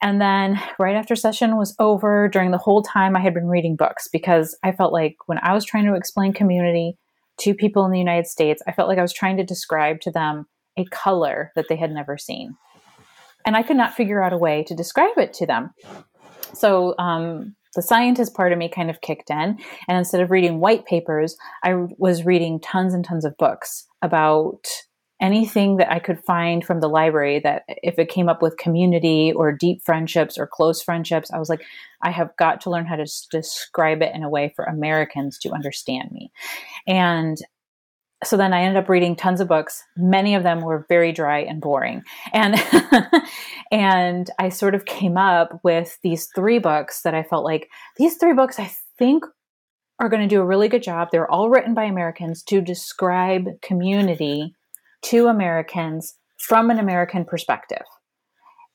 And 0.03 0.21
then 0.21 0.61
right 0.79 0.97
after 0.97 1.15
session 1.15 1.57
was 1.57 1.75
over, 1.79 2.29
during 2.29 2.51
the 2.51 2.59
whole 2.59 2.83
time, 2.83 3.17
I 3.17 3.21
had 3.21 3.35
been 3.35 3.49
reading 3.49 3.77
books 3.77 4.09
because 4.09 4.57
I 4.63 4.73
felt 4.73 4.93
like 4.93 5.17
when 5.27 5.39
I 5.43 5.53
was 5.53 5.65
trying 5.65 5.85
to 5.87 5.95
explain 5.95 6.33
community 6.33 6.97
to 7.41 7.55
people 7.55 7.85
in 7.85 7.91
the 7.91 7.99
United 7.99 8.27
States, 8.27 8.63
I 8.67 8.73
felt 8.73 8.89
like 8.89 8.99
I 8.99 9.03
was 9.03 9.13
trying 9.13 9.37
to 9.37 9.45
describe 9.45 10.01
to 10.03 10.11
them 10.11 10.47
a 10.79 10.85
color 10.87 11.53
that 11.55 11.67
they 11.69 11.77
had 11.77 11.91
never 11.91 12.17
seen. 12.17 12.57
And 13.45 13.57
I 13.57 13.63
could 13.63 13.77
not 13.77 13.95
figure 13.95 14.23
out 14.23 14.33
a 14.33 14.39
way 14.39 14.65
to 14.65 14.75
describe 14.75 15.17
it 15.19 15.33
to 15.35 15.47
them. 15.47 15.71
So 16.55 16.95
um, 16.99 17.55
the 17.75 17.83
scientist 17.83 18.35
part 18.35 18.53
of 18.53 18.59
me 18.59 18.69
kind 18.69 18.91
of 18.91 19.01
kicked 19.01 19.31
in. 19.31 19.59
And 19.89 19.99
instead 19.99 20.21
of 20.21 20.31
reading 20.31 20.61
white 20.61 20.87
papers, 20.87 21.37
I 21.63 21.75
was 21.99 22.25
reading 22.25 22.61
tons 22.61 22.95
and 22.95 23.05
tons 23.05 23.25
of 23.25 23.37
books 23.37 23.87
about 24.03 24.67
anything 25.21 25.77
that 25.77 25.93
I 25.93 25.99
could 25.99 26.23
find 26.25 26.65
from 26.65 26.81
the 26.81 26.89
library 26.89 27.41
that 27.41 27.65
if 27.69 27.99
it 27.99 28.09
came 28.09 28.29
up 28.29 28.41
with 28.41 28.57
community 28.57 29.33
or 29.35 29.53
deep 29.53 29.83
friendships 29.85 30.39
or 30.39 30.47
close 30.47 30.83
friendships, 30.83 31.31
I 31.31 31.39
was 31.39 31.49
like, 31.49 31.63
I 32.03 32.11
have 32.11 32.35
got 32.37 32.61
to 32.63 32.71
learn 32.71 32.87
how 32.87 32.97
to 32.97 33.03
s- 33.03 33.27
describe 33.31 34.03
it 34.03 34.15
in 34.15 34.23
a 34.23 34.31
way 34.31 34.53
for 34.57 34.65
Americans 34.65 35.39
to 35.41 35.51
understand 35.51 36.11
me. 36.13 36.33
And 36.87 37.37
so 38.23 38.37
then 38.37 38.53
I 38.53 38.63
ended 38.63 38.83
up 38.83 38.89
reading 38.89 39.17
tons 39.17 39.41
of 39.41 39.49
books. 39.49 39.83
Many 39.97 40.35
of 40.35 40.43
them 40.43 40.61
were 40.61 40.87
very 40.89 41.13
dry 41.13 41.41
and 41.41 41.61
boring. 41.61 42.03
And 42.33 42.55
and 43.71 44.31
I 44.39 44.49
sort 44.51 44.75
of 44.75 44.85
came 44.85 45.17
up 45.17 45.61
with 45.63 45.99
these 46.03 46.29
three 46.35 46.59
books 46.59 47.03
that 47.03 47.15
I 47.15 47.23
felt 47.23 47.45
like 47.45 47.69
these 47.97 48.17
three 48.17 48.35
books 48.35 48.59
I 48.59 48.73
think 48.99 49.25
are 49.99 50.09
going 50.09 50.23
to 50.23 50.35
do 50.35 50.41
a 50.41 50.47
really 50.47 50.69
good 50.69 50.83
job. 50.83 51.09
They're 51.11 51.31
all 51.31 51.51
written 51.51 51.75
by 51.75 51.85
Americans 51.85 52.43
to 52.45 52.61
describe 52.61 53.61
community 53.61 54.55
to 55.03 55.27
Americans 55.27 56.15
from 56.39 56.71
an 56.71 56.79
American 56.79 57.25
perspective. 57.25 57.85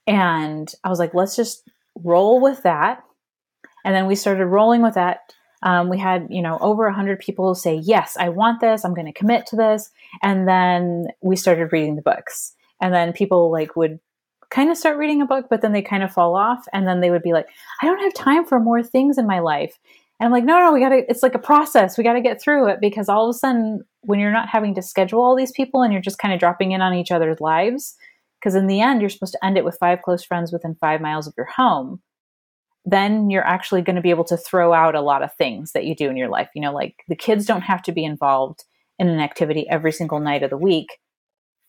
And 0.07 0.71
I 0.83 0.89
was 0.89 0.99
like, 0.99 1.13
let's 1.13 1.35
just 1.35 1.63
roll 1.95 2.39
with 2.39 2.63
that. 2.63 3.03
And 3.83 3.95
then 3.95 4.07
we 4.07 4.15
started 4.15 4.45
rolling 4.45 4.81
with 4.81 4.95
that. 4.95 5.33
Um, 5.63 5.89
we 5.89 5.97
had, 5.97 6.27
you 6.29 6.41
know, 6.41 6.57
over 6.59 6.85
100 6.85 7.19
people 7.19 7.55
say, 7.55 7.75
yes, 7.75 8.15
I 8.19 8.29
want 8.29 8.61
this. 8.61 8.85
I'm 8.85 8.93
going 8.93 9.07
to 9.07 9.13
commit 9.13 9.47
to 9.47 9.55
this. 9.55 9.89
And 10.21 10.47
then 10.47 11.07
we 11.21 11.35
started 11.35 11.71
reading 11.71 11.95
the 11.95 12.01
books. 12.01 12.53
And 12.81 12.93
then 12.93 13.13
people 13.13 13.51
like 13.51 13.75
would 13.75 13.99
kind 14.51 14.69
of 14.69 14.77
start 14.77 14.97
reading 14.97 15.21
a 15.21 15.25
book, 15.25 15.47
but 15.49 15.61
then 15.61 15.71
they 15.71 15.81
kind 15.81 16.03
of 16.03 16.13
fall 16.13 16.35
off. 16.35 16.65
And 16.71 16.87
then 16.87 17.01
they 17.01 17.09
would 17.09 17.23
be 17.23 17.33
like, 17.33 17.47
I 17.81 17.87
don't 17.87 18.01
have 18.01 18.13
time 18.13 18.45
for 18.45 18.59
more 18.59 18.83
things 18.83 19.17
in 19.17 19.25
my 19.25 19.39
life. 19.39 19.79
And 20.19 20.27
I'm 20.27 20.31
like, 20.31 20.45
no, 20.45 20.59
no, 20.59 20.71
we 20.71 20.79
got 20.79 20.89
to, 20.89 21.03
it's 21.09 21.23
like 21.23 21.35
a 21.35 21.39
process. 21.39 21.97
We 21.97 22.03
got 22.03 22.13
to 22.13 22.21
get 22.21 22.41
through 22.41 22.69
it 22.69 22.79
because 22.79 23.09
all 23.09 23.29
of 23.29 23.35
a 23.35 23.37
sudden, 23.37 23.81
when 24.01 24.19
you're 24.19 24.31
not 24.31 24.47
having 24.47 24.73
to 24.75 24.81
schedule 24.81 25.21
all 25.21 25.35
these 25.35 25.51
people 25.51 25.81
and 25.81 25.91
you're 25.91 26.01
just 26.01 26.19
kind 26.19 26.33
of 26.33 26.39
dropping 26.39 26.71
in 26.71 26.81
on 26.81 26.93
each 26.93 27.11
other's 27.11 27.41
lives, 27.41 27.95
because 28.39 28.55
in 28.55 28.67
the 28.67 28.79
end, 28.79 29.01
you're 29.01 29.09
supposed 29.09 29.33
to 29.33 29.45
end 29.45 29.57
it 29.57 29.65
with 29.65 29.77
five 29.79 30.01
close 30.03 30.23
friends 30.23 30.53
within 30.53 30.75
five 30.75 31.01
miles 31.01 31.27
of 31.27 31.33
your 31.35 31.47
home, 31.47 32.01
then 32.85 33.29
you're 33.29 33.45
actually 33.45 33.81
going 33.81 33.95
to 33.95 34.01
be 34.01 34.11
able 34.11 34.23
to 34.23 34.37
throw 34.37 34.71
out 34.71 34.95
a 34.95 35.01
lot 35.01 35.23
of 35.23 35.33
things 35.33 35.71
that 35.73 35.85
you 35.85 35.95
do 35.95 36.09
in 36.09 36.15
your 36.15 36.29
life. 36.29 36.49
You 36.55 36.61
know, 36.61 36.73
like 36.73 36.95
the 37.07 37.15
kids 37.15 37.45
don't 37.45 37.61
have 37.61 37.81
to 37.83 37.91
be 37.91 38.05
involved 38.05 38.63
in 38.99 39.09
an 39.09 39.19
activity 39.19 39.67
every 39.69 39.91
single 39.91 40.19
night 40.19 40.43
of 40.43 40.49
the 40.49 40.57
week 40.57 40.87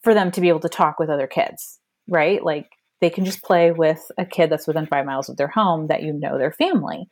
for 0.03 0.15
them 0.15 0.31
to 0.31 0.41
be 0.41 0.49
able 0.49 0.61
to 0.61 0.69
talk 0.69 1.01
with 1.01 1.11
other 1.11 1.27
kids, 1.27 1.81
right? 2.07 2.45
Like 2.45 2.69
they 3.01 3.11
can 3.11 3.25
just 3.25 3.43
play 3.43 3.73
with 3.73 4.11
a 4.19 4.25
kid 4.25 4.51
that's 4.51 4.67
within 4.67 4.87
five 4.87 5.07
miles 5.07 5.29
of 5.29 5.37
their 5.37 5.49
home 5.49 5.89
that 5.89 6.03
you 6.03 6.13
know 6.13 6.39
their 6.39 6.53
family 6.53 7.09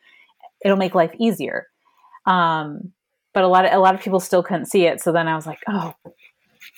it'll 0.65 0.77
make 0.77 0.95
life 0.95 1.13
easier. 1.19 1.69
Um, 2.27 2.93
but 3.33 3.45
a 3.45 3.49
lot 3.49 3.67
of 3.67 3.73
a 3.73 3.79
lot 3.79 3.95
of 3.95 4.01
people 4.01 4.21
still 4.21 4.43
couldn't 4.43 4.67
see 4.67 4.87
it. 4.87 5.01
So 5.01 5.13
then 5.13 5.29
I 5.29 5.37
was 5.37 5.47
like, 5.47 5.61
oh, 5.69 5.95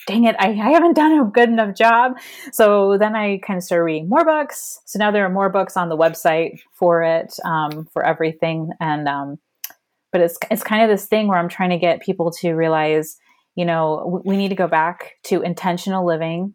dang 0.07 0.25
it, 0.25 0.35
I, 0.39 0.49
I 0.49 0.71
haven't 0.71 0.95
done 0.95 1.19
a 1.19 1.25
good 1.25 1.49
enough 1.49 1.75
job. 1.75 2.13
So 2.51 2.97
then 2.97 3.15
I 3.15 3.37
kind 3.37 3.57
of 3.57 3.63
started 3.63 3.83
reading 3.83 4.09
more 4.09 4.25
books. 4.25 4.79
So 4.85 4.99
now 4.99 5.11
there 5.11 5.25
are 5.25 5.29
more 5.29 5.49
books 5.49 5.77
on 5.77 5.89
the 5.89 5.97
website 5.97 6.59
for 6.73 7.03
it, 7.03 7.33
um, 7.45 7.87
for 7.93 8.03
everything. 8.03 8.71
And 8.79 9.07
um, 9.07 9.39
but 10.11 10.21
it's 10.21 10.37
it's 10.49 10.63
kind 10.63 10.83
of 10.83 10.89
this 10.89 11.05
thing 11.05 11.27
where 11.27 11.37
I'm 11.37 11.49
trying 11.49 11.69
to 11.69 11.77
get 11.77 12.01
people 12.01 12.31
to 12.39 12.53
realize, 12.53 13.17
you 13.55 13.65
know, 13.65 14.21
we 14.25 14.37
need 14.37 14.49
to 14.49 14.55
go 14.55 14.67
back 14.67 15.15
to 15.25 15.41
intentional 15.41 16.05
living. 16.05 16.53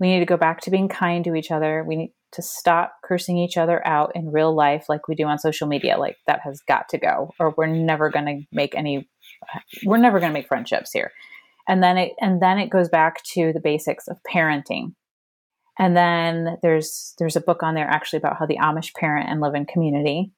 We 0.00 0.08
need 0.08 0.20
to 0.20 0.26
go 0.26 0.36
back 0.36 0.60
to 0.62 0.70
being 0.70 0.88
kind 0.88 1.24
to 1.24 1.34
each 1.34 1.50
other. 1.50 1.84
We 1.86 1.96
need 1.96 2.12
to 2.32 2.42
stop 2.42 2.92
cursing 3.04 3.38
each 3.38 3.56
other 3.56 3.86
out 3.86 4.12
in 4.14 4.30
real 4.30 4.54
life 4.54 4.86
like 4.88 5.08
we 5.08 5.14
do 5.14 5.24
on 5.24 5.38
social 5.38 5.66
media 5.66 5.96
like 5.96 6.16
that 6.26 6.40
has 6.40 6.60
got 6.60 6.88
to 6.88 6.98
go 6.98 7.32
or 7.38 7.54
we're 7.56 7.66
never 7.66 8.10
going 8.10 8.26
to 8.26 8.46
make 8.52 8.74
any 8.74 9.08
we're 9.84 9.96
never 9.98 10.20
going 10.20 10.30
to 10.30 10.38
make 10.38 10.48
friendships 10.48 10.92
here. 10.92 11.12
And 11.68 11.82
then 11.82 11.98
it 11.98 12.12
and 12.20 12.40
then 12.42 12.58
it 12.58 12.70
goes 12.70 12.88
back 12.88 13.22
to 13.34 13.52
the 13.52 13.60
basics 13.60 14.08
of 14.08 14.18
parenting. 14.30 14.94
And 15.78 15.96
then 15.96 16.58
there's 16.62 17.14
there's 17.18 17.36
a 17.36 17.40
book 17.40 17.62
on 17.62 17.74
there 17.74 17.88
actually 17.88 18.18
about 18.18 18.36
how 18.38 18.46
the 18.46 18.58
amish 18.58 18.94
parent 18.94 19.28
and 19.28 19.40
live 19.40 19.54
in 19.54 19.66
community. 19.66 20.32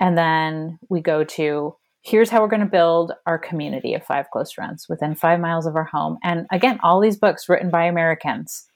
And 0.00 0.16
then 0.16 0.78
we 0.88 1.00
go 1.00 1.24
to 1.24 1.76
here's 2.04 2.30
how 2.30 2.40
we're 2.40 2.48
going 2.48 2.60
to 2.60 2.66
build 2.66 3.12
our 3.26 3.38
community 3.38 3.94
of 3.94 4.04
five 4.04 4.26
close 4.32 4.52
friends 4.52 4.86
within 4.88 5.14
five 5.14 5.38
miles 5.38 5.66
of 5.66 5.76
our 5.76 5.84
home. 5.84 6.18
And 6.22 6.46
again 6.50 6.78
all 6.82 7.00
these 7.00 7.16
books 7.16 7.48
written 7.48 7.70
by 7.70 7.84
americans 7.84 8.66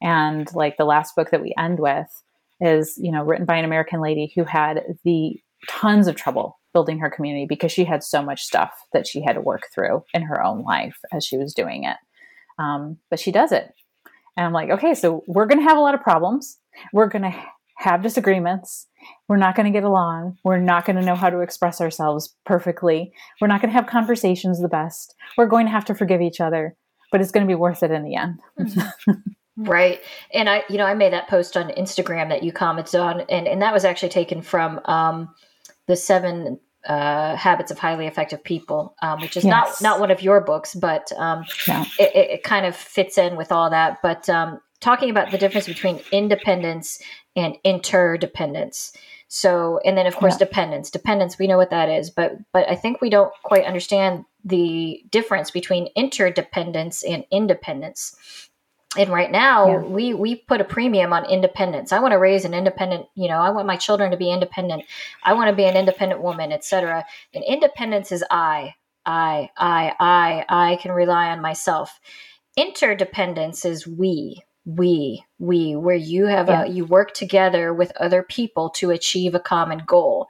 and 0.00 0.48
like 0.54 0.76
the 0.76 0.84
last 0.84 1.14
book 1.14 1.30
that 1.30 1.42
we 1.42 1.54
end 1.58 1.78
with 1.78 2.08
is, 2.60 2.94
you 2.96 3.10
know, 3.10 3.24
written 3.24 3.46
by 3.46 3.56
an 3.56 3.64
American 3.64 4.00
lady 4.00 4.32
who 4.34 4.44
had 4.44 4.82
the 5.04 5.40
tons 5.68 6.08
of 6.08 6.16
trouble 6.16 6.58
building 6.72 6.98
her 6.98 7.10
community 7.10 7.46
because 7.48 7.72
she 7.72 7.84
had 7.84 8.02
so 8.02 8.22
much 8.22 8.42
stuff 8.42 8.72
that 8.92 9.06
she 9.06 9.22
had 9.22 9.34
to 9.34 9.40
work 9.40 9.62
through 9.74 10.04
in 10.14 10.22
her 10.22 10.42
own 10.42 10.62
life 10.62 10.96
as 11.12 11.24
she 11.24 11.36
was 11.36 11.52
doing 11.52 11.84
it. 11.84 11.96
Um, 12.58 12.98
but 13.10 13.18
she 13.18 13.32
does 13.32 13.52
it. 13.52 13.72
And 14.36 14.46
I'm 14.46 14.52
like, 14.52 14.70
okay, 14.70 14.94
so 14.94 15.24
we're 15.26 15.46
going 15.46 15.58
to 15.58 15.68
have 15.68 15.76
a 15.76 15.80
lot 15.80 15.94
of 15.94 16.00
problems. 16.00 16.58
We're 16.92 17.08
going 17.08 17.22
to 17.22 17.44
have 17.78 18.02
disagreements. 18.02 18.86
We're 19.28 19.38
not 19.38 19.56
going 19.56 19.66
to 19.66 19.76
get 19.76 19.84
along. 19.84 20.36
We're 20.44 20.58
not 20.60 20.84
going 20.84 20.96
to 20.96 21.04
know 21.04 21.16
how 21.16 21.30
to 21.30 21.40
express 21.40 21.80
ourselves 21.80 22.36
perfectly. 22.44 23.12
We're 23.40 23.48
not 23.48 23.60
going 23.60 23.72
to 23.72 23.76
have 23.76 23.86
conversations 23.86 24.60
the 24.60 24.68
best. 24.68 25.14
We're 25.36 25.46
going 25.46 25.66
to 25.66 25.72
have 25.72 25.86
to 25.86 25.94
forgive 25.94 26.20
each 26.20 26.40
other, 26.40 26.76
but 27.10 27.20
it's 27.20 27.30
going 27.30 27.46
to 27.46 27.50
be 27.50 27.56
worth 27.56 27.82
it 27.82 27.90
in 27.90 28.04
the 28.04 28.16
end. 28.16 28.40
Mm-hmm. 28.58 29.10
Right. 29.68 30.00
And 30.32 30.48
I, 30.48 30.64
you 30.68 30.78
know, 30.78 30.84
I 30.84 30.94
made 30.94 31.12
that 31.12 31.28
post 31.28 31.56
on 31.56 31.70
Instagram 31.70 32.28
that 32.30 32.42
you 32.42 32.52
commented 32.52 33.00
on, 33.00 33.20
and, 33.22 33.46
and 33.46 33.60
that 33.62 33.72
was 33.72 33.84
actually 33.84 34.08
taken 34.08 34.42
from 34.42 34.80
um, 34.86 35.34
the 35.86 35.96
seven 35.96 36.58
uh, 36.86 37.36
habits 37.36 37.70
of 37.70 37.78
highly 37.78 38.06
effective 38.06 38.42
people, 38.42 38.94
um, 39.02 39.20
which 39.20 39.36
is 39.36 39.44
yes. 39.44 39.50
not 39.50 39.82
not 39.82 40.00
one 40.00 40.10
of 40.10 40.22
your 40.22 40.40
books, 40.40 40.74
but 40.74 41.12
um, 41.18 41.44
it, 41.98 42.14
it, 42.14 42.42
kind 42.42 42.64
of 42.64 42.74
fits 42.74 43.18
in 43.18 43.36
with 43.36 43.52
all 43.52 43.68
that. 43.68 43.98
But 44.02 44.28
um, 44.30 44.60
talking 44.80 45.10
about 45.10 45.30
the 45.30 45.38
difference 45.38 45.66
between 45.66 46.00
independence 46.10 47.00
and 47.36 47.56
interdependence. 47.64 48.92
So, 49.28 49.78
and 49.84 49.96
then 49.96 50.06
of 50.06 50.16
course 50.16 50.34
yeah. 50.34 50.46
dependence. 50.46 50.90
Dependence, 50.90 51.38
we 51.38 51.46
know 51.46 51.58
what 51.58 51.70
that 51.70 51.88
is, 51.88 52.10
but 52.10 52.32
but 52.52 52.68
I 52.68 52.76
think 52.76 53.00
we 53.00 53.10
don't 53.10 53.32
quite 53.42 53.64
understand 53.64 54.24
the 54.44 55.04
difference 55.10 55.50
between 55.50 55.88
interdependence 55.94 57.02
and 57.04 57.24
independence. 57.30 58.16
And 58.98 59.10
right 59.10 59.30
now, 59.30 59.68
yeah. 59.68 59.78
we 59.78 60.14
we 60.14 60.34
put 60.34 60.60
a 60.60 60.64
premium 60.64 61.12
on 61.12 61.24
independence. 61.30 61.92
I 61.92 62.00
want 62.00 62.10
to 62.12 62.18
raise 62.18 62.44
an 62.44 62.54
independent, 62.54 63.06
you 63.14 63.28
know, 63.28 63.40
I 63.40 63.50
want 63.50 63.68
my 63.68 63.76
children 63.76 64.10
to 64.10 64.16
be 64.16 64.32
independent. 64.32 64.82
I 65.22 65.34
want 65.34 65.48
to 65.48 65.54
be 65.54 65.64
an 65.64 65.76
independent 65.76 66.22
woman, 66.22 66.50
etc. 66.50 67.04
And 67.32 67.44
independence 67.44 68.10
is 68.10 68.24
I, 68.32 68.74
I, 69.06 69.50
I, 69.56 69.92
I, 70.00 70.44
I 70.48 70.76
can 70.76 70.90
rely 70.90 71.28
on 71.28 71.40
myself. 71.40 72.00
Interdependence 72.56 73.64
is 73.64 73.86
we, 73.86 74.42
we, 74.64 75.24
we, 75.38 75.76
where 75.76 75.94
you 75.94 76.26
have 76.26 76.48
yeah. 76.48 76.64
a 76.64 76.68
you 76.68 76.84
work 76.84 77.14
together 77.14 77.72
with 77.72 77.92
other 78.00 78.24
people 78.24 78.70
to 78.70 78.90
achieve 78.90 79.36
a 79.36 79.40
common 79.40 79.82
goal, 79.86 80.28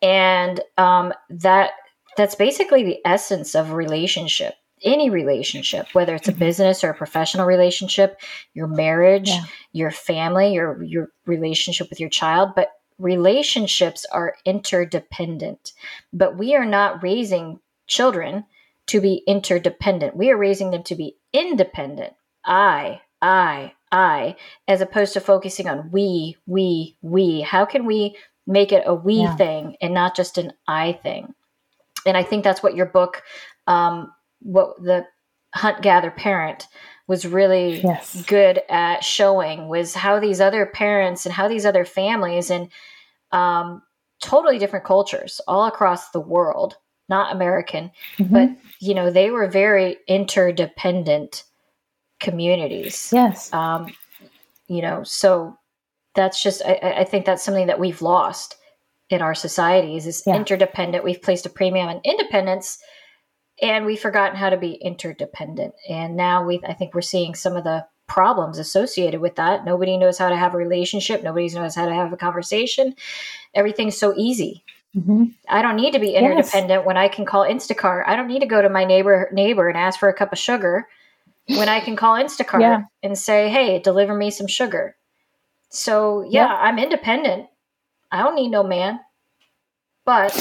and 0.00 0.60
um, 0.76 1.12
that 1.30 1.72
that's 2.16 2.36
basically 2.36 2.84
the 2.84 2.98
essence 3.04 3.56
of 3.56 3.72
relationship 3.72 4.54
any 4.84 5.10
relationship 5.10 5.86
whether 5.92 6.14
it's 6.14 6.28
a 6.28 6.30
mm-hmm. 6.30 6.40
business 6.40 6.84
or 6.84 6.90
a 6.90 6.94
professional 6.94 7.46
relationship 7.46 8.20
your 8.54 8.66
marriage 8.66 9.28
yeah. 9.28 9.44
your 9.72 9.90
family 9.90 10.52
your 10.52 10.82
your 10.82 11.08
relationship 11.26 11.88
with 11.90 12.00
your 12.00 12.08
child 12.08 12.50
but 12.54 12.72
relationships 12.98 14.04
are 14.12 14.34
interdependent 14.44 15.72
but 16.12 16.36
we 16.36 16.54
are 16.54 16.64
not 16.64 17.02
raising 17.02 17.60
children 17.86 18.44
to 18.86 19.00
be 19.00 19.22
interdependent 19.26 20.16
we 20.16 20.30
are 20.30 20.36
raising 20.36 20.70
them 20.70 20.82
to 20.82 20.94
be 20.94 21.16
independent 21.32 22.12
i 22.44 23.00
i 23.22 23.72
i 23.92 24.34
as 24.66 24.80
opposed 24.80 25.12
to 25.12 25.20
focusing 25.20 25.68
on 25.68 25.90
we 25.90 26.36
we 26.46 26.96
we 27.02 27.40
how 27.40 27.64
can 27.64 27.84
we 27.84 28.16
make 28.46 28.72
it 28.72 28.82
a 28.86 28.94
we 28.94 29.20
yeah. 29.20 29.36
thing 29.36 29.76
and 29.80 29.94
not 29.94 30.16
just 30.16 30.38
an 30.38 30.52
i 30.66 30.92
thing 30.92 31.34
and 32.06 32.16
I 32.16 32.22
think 32.22 32.44
that's 32.44 32.62
what 32.62 32.74
your 32.74 32.86
book, 32.86 33.22
um, 33.66 34.12
what 34.40 34.80
the 34.82 35.06
hunt 35.54 35.82
gather 35.82 36.10
parent 36.10 36.66
was 37.06 37.24
really 37.24 37.80
yes. 37.80 38.22
good 38.26 38.60
at 38.68 39.02
showing 39.02 39.68
was 39.68 39.94
how 39.94 40.20
these 40.20 40.40
other 40.40 40.66
parents 40.66 41.24
and 41.24 41.34
how 41.34 41.48
these 41.48 41.64
other 41.64 41.84
families 41.84 42.50
and 42.50 42.68
um, 43.32 43.82
totally 44.22 44.58
different 44.58 44.84
cultures 44.84 45.40
all 45.48 45.66
across 45.66 46.10
the 46.10 46.20
world, 46.20 46.76
not 47.08 47.34
American, 47.34 47.90
mm-hmm. 48.18 48.32
but 48.32 48.50
you 48.80 48.94
know 48.94 49.10
they 49.10 49.30
were 49.30 49.46
very 49.46 49.96
interdependent 50.06 51.44
communities. 52.20 53.10
Yes. 53.12 53.52
Um, 53.52 53.92
you 54.66 54.82
know, 54.82 55.02
so 55.02 55.56
that's 56.14 56.42
just 56.42 56.62
I, 56.64 56.96
I 56.98 57.04
think 57.04 57.24
that's 57.24 57.42
something 57.42 57.68
that 57.68 57.80
we've 57.80 58.02
lost 58.02 58.56
in 59.08 59.22
our 59.22 59.34
societies 59.34 60.06
is 60.06 60.22
yeah. 60.26 60.36
interdependent. 60.36 61.04
We've 61.04 61.22
placed 61.22 61.46
a 61.46 61.50
premium 61.50 61.88
on 61.88 62.00
independence 62.04 62.78
and 63.62 63.86
we've 63.86 64.00
forgotten 64.00 64.36
how 64.36 64.50
to 64.50 64.56
be 64.56 64.72
interdependent. 64.72 65.74
And 65.88 66.16
now 66.16 66.44
we 66.44 66.60
I 66.66 66.74
think 66.74 66.94
we're 66.94 67.00
seeing 67.00 67.34
some 67.34 67.56
of 67.56 67.64
the 67.64 67.86
problems 68.06 68.58
associated 68.58 69.20
with 69.20 69.36
that. 69.36 69.64
Nobody 69.64 69.96
knows 69.96 70.18
how 70.18 70.30
to 70.30 70.36
have 70.36 70.54
a 70.54 70.58
relationship, 70.58 71.22
nobody 71.22 71.48
knows 71.50 71.74
how 71.74 71.86
to 71.86 71.94
have 71.94 72.12
a 72.12 72.16
conversation. 72.16 72.94
Everything's 73.54 73.96
so 73.96 74.14
easy. 74.16 74.64
Mm-hmm. 74.96 75.24
I 75.48 75.60
don't 75.60 75.76
need 75.76 75.92
to 75.92 75.98
be 75.98 76.14
interdependent 76.14 76.80
yes. 76.80 76.86
when 76.86 76.96
I 76.96 77.08
can 77.08 77.26
call 77.26 77.44
Instacart. 77.44 78.04
I 78.06 78.16
don't 78.16 78.26
need 78.26 78.40
to 78.40 78.46
go 78.46 78.62
to 78.62 78.70
my 78.70 78.84
neighbor 78.84 79.28
neighbor 79.32 79.68
and 79.68 79.76
ask 79.76 80.00
for 80.00 80.08
a 80.08 80.14
cup 80.14 80.32
of 80.32 80.38
sugar 80.38 80.88
when 81.46 81.68
I 81.68 81.80
can 81.80 81.94
call 81.94 82.14
Instacart 82.22 82.60
yeah. 82.60 82.82
and 83.02 83.16
say, 83.16 83.50
"Hey, 83.50 83.78
deliver 83.78 84.14
me 84.14 84.30
some 84.30 84.46
sugar." 84.46 84.96
So, 85.70 86.22
yeah, 86.22 86.48
yep. 86.48 86.58
I'm 86.62 86.78
independent 86.78 87.48
I 88.10 88.22
don't 88.22 88.34
need 88.34 88.48
no 88.48 88.62
man. 88.62 89.00
But 90.04 90.32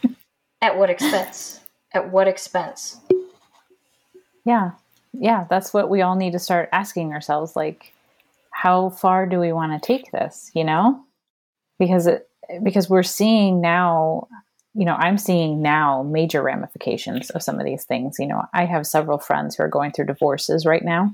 at 0.60 0.76
what 0.76 0.90
expense? 0.90 1.60
At 1.98 2.12
what 2.12 2.28
expense? 2.28 3.00
Yeah. 4.44 4.70
Yeah, 5.12 5.46
that's 5.50 5.74
what 5.74 5.90
we 5.90 6.00
all 6.00 6.14
need 6.14 6.30
to 6.30 6.38
start 6.38 6.68
asking 6.70 7.12
ourselves 7.12 7.56
like 7.56 7.92
how 8.52 8.90
far 8.90 9.26
do 9.26 9.40
we 9.40 9.52
want 9.52 9.72
to 9.72 9.84
take 9.84 10.12
this, 10.12 10.52
you 10.54 10.62
know? 10.62 11.04
Because 11.80 12.06
it 12.06 12.28
because 12.62 12.88
we're 12.88 13.02
seeing 13.02 13.60
now, 13.60 14.28
you 14.74 14.84
know, 14.84 14.94
I'm 14.94 15.18
seeing 15.18 15.60
now 15.60 16.04
major 16.04 16.40
ramifications 16.40 17.30
of 17.30 17.42
some 17.42 17.58
of 17.58 17.66
these 17.66 17.82
things. 17.84 18.16
You 18.20 18.28
know, 18.28 18.44
I 18.54 18.64
have 18.64 18.86
several 18.86 19.18
friends 19.18 19.56
who 19.56 19.64
are 19.64 19.68
going 19.68 19.90
through 19.90 20.06
divorces 20.06 20.64
right 20.64 20.84
now 20.84 21.12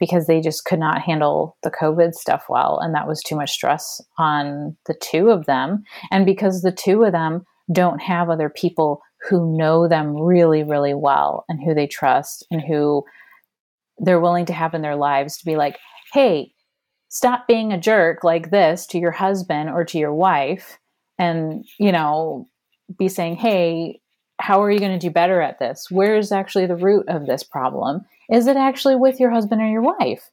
because 0.00 0.26
they 0.26 0.40
just 0.40 0.64
could 0.64 0.78
not 0.78 1.02
handle 1.02 1.54
the 1.62 1.70
COVID 1.70 2.14
stuff 2.14 2.46
well. 2.48 2.78
And 2.80 2.94
that 2.94 3.06
was 3.06 3.22
too 3.22 3.36
much 3.36 3.50
stress 3.50 4.00
on 4.16 4.74
the 4.86 4.94
two 5.02 5.28
of 5.28 5.44
them. 5.44 5.84
And 6.10 6.24
because 6.24 6.62
the 6.62 6.72
two 6.72 7.04
of 7.04 7.12
them 7.12 7.44
don't 7.70 8.00
have 8.00 8.30
other 8.30 8.48
people 8.48 9.02
who 9.28 9.56
know 9.56 9.88
them 9.88 10.16
really, 10.16 10.62
really 10.62 10.94
well 10.94 11.44
and 11.48 11.60
who 11.62 11.74
they 11.74 11.86
trust 11.86 12.46
and 12.50 12.62
who 12.62 13.04
they're 13.98 14.20
willing 14.20 14.46
to 14.46 14.52
have 14.52 14.74
in 14.74 14.82
their 14.82 14.96
lives 14.96 15.38
to 15.38 15.44
be 15.44 15.56
like, 15.56 15.78
hey, 16.12 16.52
stop 17.08 17.48
being 17.48 17.72
a 17.72 17.80
jerk 17.80 18.22
like 18.22 18.50
this 18.50 18.86
to 18.86 18.98
your 18.98 19.10
husband 19.10 19.70
or 19.70 19.84
to 19.84 19.98
your 19.98 20.14
wife. 20.14 20.78
And, 21.18 21.64
you 21.78 21.90
know, 21.90 22.48
be 22.96 23.08
saying, 23.08 23.36
hey, 23.36 24.00
how 24.40 24.62
are 24.62 24.70
you 24.70 24.78
going 24.78 24.96
to 24.96 25.04
do 25.04 25.10
better 25.10 25.40
at 25.40 25.58
this? 25.58 25.86
Where's 25.90 26.30
actually 26.30 26.66
the 26.66 26.76
root 26.76 27.08
of 27.08 27.26
this 27.26 27.42
problem? 27.42 28.02
Is 28.30 28.46
it 28.46 28.56
actually 28.56 28.94
with 28.94 29.18
your 29.18 29.30
husband 29.30 29.60
or 29.60 29.66
your 29.66 29.82
wife? 29.82 30.30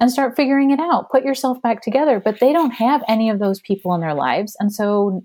And 0.00 0.10
start 0.10 0.36
figuring 0.36 0.70
it 0.70 0.80
out. 0.80 1.10
Put 1.10 1.24
yourself 1.24 1.60
back 1.62 1.82
together. 1.82 2.20
But 2.20 2.40
they 2.40 2.52
don't 2.52 2.70
have 2.70 3.02
any 3.08 3.30
of 3.30 3.38
those 3.38 3.60
people 3.60 3.94
in 3.94 4.00
their 4.00 4.14
lives. 4.14 4.56
And 4.60 4.72
so 4.72 5.24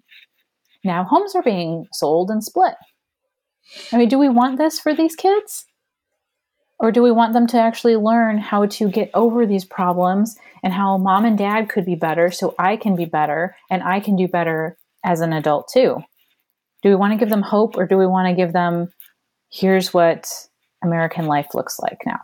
now 0.84 1.04
homes 1.04 1.36
are 1.36 1.44
being 1.44 1.88
sold 1.94 2.30
and 2.30 2.44
split. 2.44 2.76
I 3.92 3.98
mean, 3.98 4.10
do 4.10 4.20
we 4.20 4.30
want 4.30 4.58
this 4.58 4.80
for 4.80 4.94
these 4.94 5.16
kids? 5.16 5.66
Or 6.80 6.92
do 6.92 7.02
we 7.02 7.12
want 7.12 7.34
them 7.34 7.48
to 7.48 7.58
actually 7.58 7.96
learn 7.96 8.38
how 8.38 8.66
to 8.66 8.90
get 8.90 9.10
over 9.14 9.46
these 9.46 9.64
problems 9.64 10.36
and 10.64 10.74
how 10.74 10.98
mom 10.98 11.24
and 11.24 11.38
dad 11.38 11.70
could 11.70 11.86
be 11.86 11.96
better 11.96 12.30
so 12.30 12.56
I 12.60 12.76
can 12.76 12.96
be 12.96 13.06
better 13.06 13.56
and 13.72 13.82
I 13.84 14.00
can 14.00 14.16
do 14.16 14.28
better 14.28 14.78
as 15.04 15.22
an 15.22 15.32
adult 15.32 15.70
too? 15.72 15.98
Do 16.82 16.90
we 16.90 16.96
want 16.96 17.14
to 17.14 17.20
give 17.20 17.30
them 17.30 17.42
hope 17.42 17.78
or 17.78 17.86
do 17.86 17.98
we 17.98 18.08
want 18.08 18.28
to 18.28 18.36
give 18.36 18.52
them, 18.52 18.92
here's 19.50 19.94
what 19.94 20.28
American 20.84 21.26
life 21.26 21.48
looks 21.54 21.80
like 21.80 22.00
now. 22.06 22.20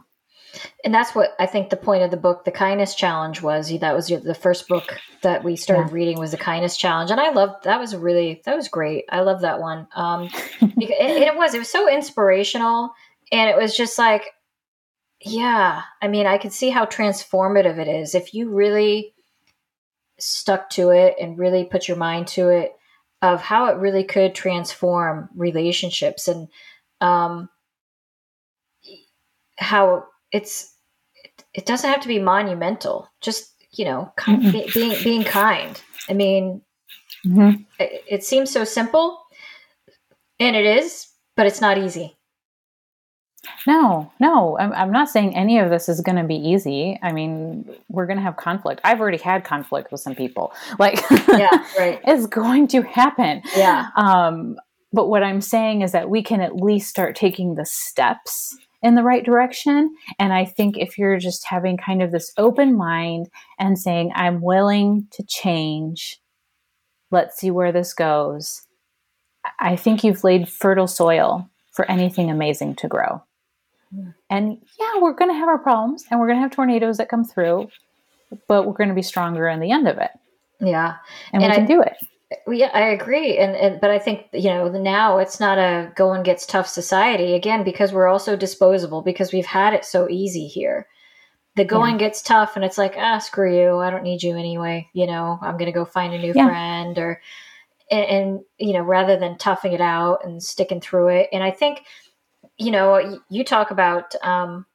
And 0.84 0.93
that's 0.93 1.14
what 1.14 1.36
I 1.39 1.45
think 1.45 1.70
the 1.70 1.78
point 1.78 2.04
of 2.04 2.12
the 2.12 2.18
book, 2.18 2.45
The 2.45 2.52
Kindness 2.52 2.95
Challenge, 2.95 3.41
was. 3.41 3.78
That 3.80 3.95
was 3.95 4.08
the 4.08 4.36
first 4.36 4.68
book 4.68 4.97
that 5.22 5.43
we 5.43 5.56
started 5.56 5.89
yeah. 5.89 5.93
reading 5.93 6.20
was 6.20 6.32
The 6.32 6.38
Kindness 6.38 6.78
Challenge, 6.78 7.12
and 7.12 7.20
I 7.20 7.32
loved 7.32 7.64
that. 7.66 7.80
Was 7.80 7.95
really 7.95 8.41
that 8.45 8.56
was 8.56 8.68
great. 8.68 9.06
I 9.10 9.22
love 9.22 9.41
that 9.41 9.60
one. 9.60 9.88
Um, 9.95 10.24
it, 10.62 11.28
it 11.28 11.36
was 11.36 11.54
it 11.54 11.60
was 11.60 11.72
so 11.72 11.91
inspirational, 11.91 12.91
and 13.32 13.50
it 13.50 13.58
was 13.58 13.76
just 13.76 13.97
like, 13.97 14.34
yeah. 15.22 15.82
I 16.02 16.08
mean, 16.08 16.26
I 16.26 16.38
could 16.38 16.54
see 16.54 16.70
how 16.70 16.86
transformative 16.86 17.78
it 17.78 17.88
is 17.88 18.16
if 18.16 18.34
you 18.34 18.50
really 18.50 19.14
stuck 20.18 20.70
to 20.72 20.89
it 20.89 21.16
and 21.20 21.38
really 21.38 21.64
put 21.64 21.88
your 21.88 21.97
mind 21.97 22.28
to 22.28 22.50
it 22.50 22.74
of 23.22 23.41
how 23.41 23.66
it 23.66 23.78
really 23.78 24.04
could 24.04 24.34
transform 24.34 25.30
relationships 25.36 26.28
and 26.28 26.47
um, 27.02 27.50
how 29.58 30.06
it's 30.32 30.76
it 31.54 31.66
doesn't 31.66 31.90
have 31.90 32.02
to 32.02 32.08
be 32.08 32.20
monumental. 32.20 33.10
Just 33.22 33.54
you 33.72 33.86
know, 33.86 34.12
kind, 34.16 34.42
mm-hmm. 34.42 34.80
being 34.80 35.04
being 35.04 35.24
kind. 35.24 35.82
I 36.10 36.14
mean, 36.14 36.62
mm-hmm. 37.26 37.62
it, 37.80 38.04
it 38.08 38.24
seems 38.24 38.52
so 38.52 38.64
simple, 38.64 39.20
and 40.40 40.56
it 40.56 40.66
is, 40.66 41.08
but 41.36 41.46
it's 41.46 41.62
not 41.62 41.78
easy. 41.78 42.16
No, 43.66 44.12
no, 44.20 44.58
I'm, 44.60 44.74
I'm 44.74 44.92
not 44.92 45.10
saying 45.10 45.36
any 45.36 45.60
of 45.60 45.70
this 45.70 45.90
is 45.90 46.02
going 46.02 46.18
to 46.18 46.24
be 46.24 46.36
easy. 46.36 47.00
I 47.02 47.12
mean, 47.12 47.70
we're 47.90 48.06
going 48.06 48.18
to 48.18 48.24
have 48.24 48.36
conflict. 48.36 48.82
I've 48.84 49.00
already 49.00 49.18
had 49.18 49.44
conflict 49.44 49.92
with 49.92 50.02
some 50.02 50.16
people. 50.16 50.54
Like, 50.80 51.02
yeah, 51.28 51.66
right. 51.78 52.00
it's 52.08 52.26
going 52.28 52.68
to 52.70 52.82
happen. 52.84 53.42
Yeah. 53.56 53.88
Um, 53.96 54.58
but 54.94 55.08
what 55.08 55.24
I'm 55.24 55.42
saying 55.42 55.82
is 55.82 55.92
that 55.92 56.10
we 56.10 56.24
can 56.24 56.42
at 56.42 56.56
least 56.56 56.90
start 56.90 57.16
taking 57.16 57.56
the 57.56 57.66
steps 57.66 58.58
in 58.82 58.96
the 58.96 59.04
right 59.04 59.26
direction. 59.26 59.96
And 60.18 60.34
I 60.34 60.46
think 60.46 60.78
if 60.78 60.98
you're 60.98 61.18
just 61.18 61.46
having 61.46 61.78
kind 61.78 62.02
of 62.02 62.12
this 62.12 62.32
open 62.38 62.78
mind 62.78 63.30
and 63.58 63.78
saying, 63.78 64.12
I'm 64.16 64.42
willing 64.42 65.08
to 65.12 65.24
change, 65.24 66.20
let's 67.12 67.38
see 67.38 67.52
where 67.52 67.72
this 67.72 67.94
goes, 67.94 68.62
I 69.60 69.76
think 69.76 70.04
you've 70.04 70.24
laid 70.24 70.48
fertile 70.48 70.88
soil 70.88 71.50
for 71.72 71.90
anything 71.90 72.30
amazing 72.30 72.76
to 72.76 72.88
grow. 72.88 73.24
And 74.30 74.58
yeah, 74.80 75.02
we're 75.02 75.14
going 75.14 75.32
to 75.32 75.38
have 75.38 75.50
our 75.50 75.58
problems 75.58 76.06
and 76.10 76.20
we're 76.20 76.28
going 76.28 76.38
to 76.38 76.42
have 76.42 76.52
tornadoes 76.52 76.98
that 76.98 77.10
come 77.10 77.24
through, 77.24 77.70
but 78.48 78.68
we're 78.68 78.74
going 78.74 78.90
to 78.90 78.96
be 78.96 79.02
stronger 79.02 79.48
in 79.48 79.60
the 79.60 79.72
end 79.72 79.88
of 79.88 79.98
it. 79.98 80.12
Yeah. 80.60 80.98
And, 81.34 81.44
and 81.44 81.52
we 81.52 81.58
can 81.58 81.66
do 81.66 81.82
it. 81.82 81.98
Yeah, 82.48 82.70
I 82.74 82.90
agree, 82.90 83.38
and, 83.38 83.56
and 83.56 83.82
but 83.82 83.90
I 83.90 83.98
think 83.98 84.28
you 84.34 84.50
know 84.50 84.70
now 84.70 85.18
it's 85.18 85.40
not 85.40 85.58
a 85.58 85.92
go 85.96 86.14
and 86.14 86.24
gets 86.24 86.46
tough 86.46 86.68
society 86.68 87.34
again 87.34 87.64
because 87.64 87.92
we're 87.92 88.08
also 88.08 88.36
disposable 88.36 89.02
because 89.02 89.34
we've 89.34 89.46
had 89.46 89.74
it 89.74 89.84
so 89.84 90.08
easy 90.10 90.48
here 90.48 90.88
the 91.60 91.66
going 91.66 91.94
yeah. 91.94 92.08
gets 92.08 92.22
tough 92.22 92.56
and 92.56 92.64
it's 92.64 92.78
like, 92.78 92.96
ah, 92.98 93.18
screw 93.20 93.54
you. 93.54 93.78
I 93.80 93.90
don't 93.90 94.04
need 94.04 94.24
you 94.24 94.38
anyway. 94.38 94.90
You 94.94 95.08
know, 95.08 95.38
I'm 95.42 95.58
going 95.58 95.66
to 95.66 95.78
go 95.78 95.84
find 95.84 96.14
a 96.14 96.18
new 96.18 96.32
yeah. 96.34 96.48
friend 96.48 96.98
or, 96.98 97.22
and, 97.92 98.06
and, 98.06 98.40
you 98.58 98.72
know, 98.72 98.82
rather 98.82 99.18
than 99.18 99.38
toughing 99.38 99.74
it 99.74 99.82
out 99.82 100.24
and 100.24 100.42
sticking 100.42 100.80
through 100.80 101.10
it. 101.10 101.30
And 101.34 101.44
I 101.44 101.52
think, 101.52 101.84
you 102.58 102.72
know, 102.72 103.20
you 103.30 103.44
talk 103.44 103.72
about, 103.72 104.16
um, 104.24 104.66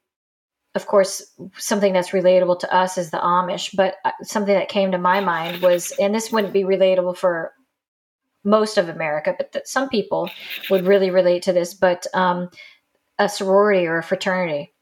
of 0.74 0.86
course, 0.86 1.22
something 1.56 1.92
that's 1.92 2.10
relatable 2.10 2.58
to 2.60 2.74
us 2.74 2.98
is 2.98 3.10
the 3.10 3.18
Amish, 3.18 3.74
but 3.76 3.96
uh, 4.04 4.10
something 4.22 4.54
that 4.54 4.68
came 4.68 4.90
to 4.90 4.98
my 4.98 5.20
mind 5.20 5.62
was, 5.62 5.92
and 6.00 6.14
this 6.14 6.32
wouldn't 6.32 6.52
be 6.52 6.64
relatable 6.64 7.16
for 7.16 7.52
most 8.42 8.76
of 8.76 8.88
America, 8.88 9.34
but 9.38 9.52
that 9.52 9.68
some 9.68 9.88
people 9.88 10.28
would 10.70 10.86
really 10.86 11.10
relate 11.10 11.42
to 11.44 11.52
this, 11.52 11.74
but 11.74 12.06
um, 12.12 12.50
a 13.18 13.28
sorority 13.28 13.86
or 13.86 13.98
a 13.98 14.02
fraternity. 14.02 14.72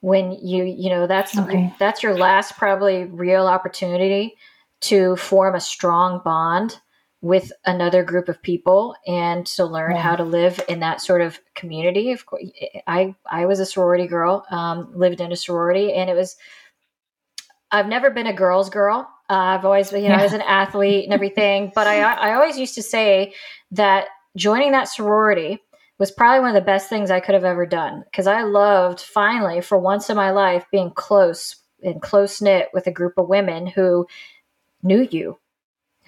When 0.00 0.32
you, 0.32 0.62
you 0.64 0.90
know, 0.90 1.08
that's 1.08 1.36
okay. 1.36 1.74
that's 1.80 2.04
your 2.04 2.16
last 2.16 2.56
probably 2.56 3.06
real 3.06 3.48
opportunity 3.48 4.36
to 4.82 5.16
form 5.16 5.56
a 5.56 5.60
strong 5.60 6.20
bond 6.24 6.78
with 7.20 7.50
another 7.66 8.04
group 8.04 8.28
of 8.28 8.40
people 8.42 8.94
and 9.06 9.44
to 9.44 9.64
learn 9.64 9.96
yeah. 9.96 10.02
how 10.02 10.14
to 10.14 10.22
live 10.22 10.60
in 10.68 10.80
that 10.80 11.00
sort 11.00 11.20
of 11.20 11.38
community. 11.54 12.12
Of 12.12 12.26
course, 12.26 12.44
I 12.86 13.14
I 13.26 13.46
was 13.46 13.60
a 13.60 13.66
sorority 13.66 14.06
girl, 14.06 14.46
um, 14.50 14.92
lived 14.94 15.20
in 15.20 15.32
a 15.32 15.36
sorority, 15.36 15.92
and 15.92 16.08
it 16.08 16.14
was. 16.14 16.36
I've 17.70 17.88
never 17.88 18.10
been 18.10 18.26
a 18.26 18.32
girls' 18.32 18.70
girl. 18.70 19.06
Uh, 19.28 19.34
I've 19.34 19.66
always, 19.66 19.90
been, 19.90 20.02
you 20.02 20.08
know, 20.08 20.14
yeah. 20.14 20.20
I 20.20 20.24
was 20.24 20.32
an 20.32 20.40
athlete 20.46 21.04
and 21.04 21.12
everything, 21.12 21.72
but 21.74 21.86
I 21.86 22.00
I 22.00 22.34
always 22.34 22.58
used 22.58 22.76
to 22.76 22.82
say 22.82 23.34
that 23.72 24.06
joining 24.36 24.72
that 24.72 24.88
sorority 24.88 25.60
was 25.98 26.12
probably 26.12 26.40
one 26.40 26.50
of 26.50 26.54
the 26.54 26.60
best 26.60 26.88
things 26.88 27.10
I 27.10 27.20
could 27.20 27.34
have 27.34 27.44
ever 27.44 27.66
done 27.66 28.04
because 28.04 28.26
I 28.26 28.42
loved 28.42 29.00
finally 29.00 29.60
for 29.60 29.76
once 29.76 30.08
in 30.08 30.16
my 30.16 30.30
life 30.30 30.64
being 30.70 30.92
close 30.92 31.56
and 31.82 32.00
close 32.00 32.40
knit 32.40 32.68
with 32.72 32.86
a 32.86 32.92
group 32.92 33.14
of 33.18 33.28
women 33.28 33.66
who 33.66 34.06
knew 34.82 35.06
you 35.10 35.38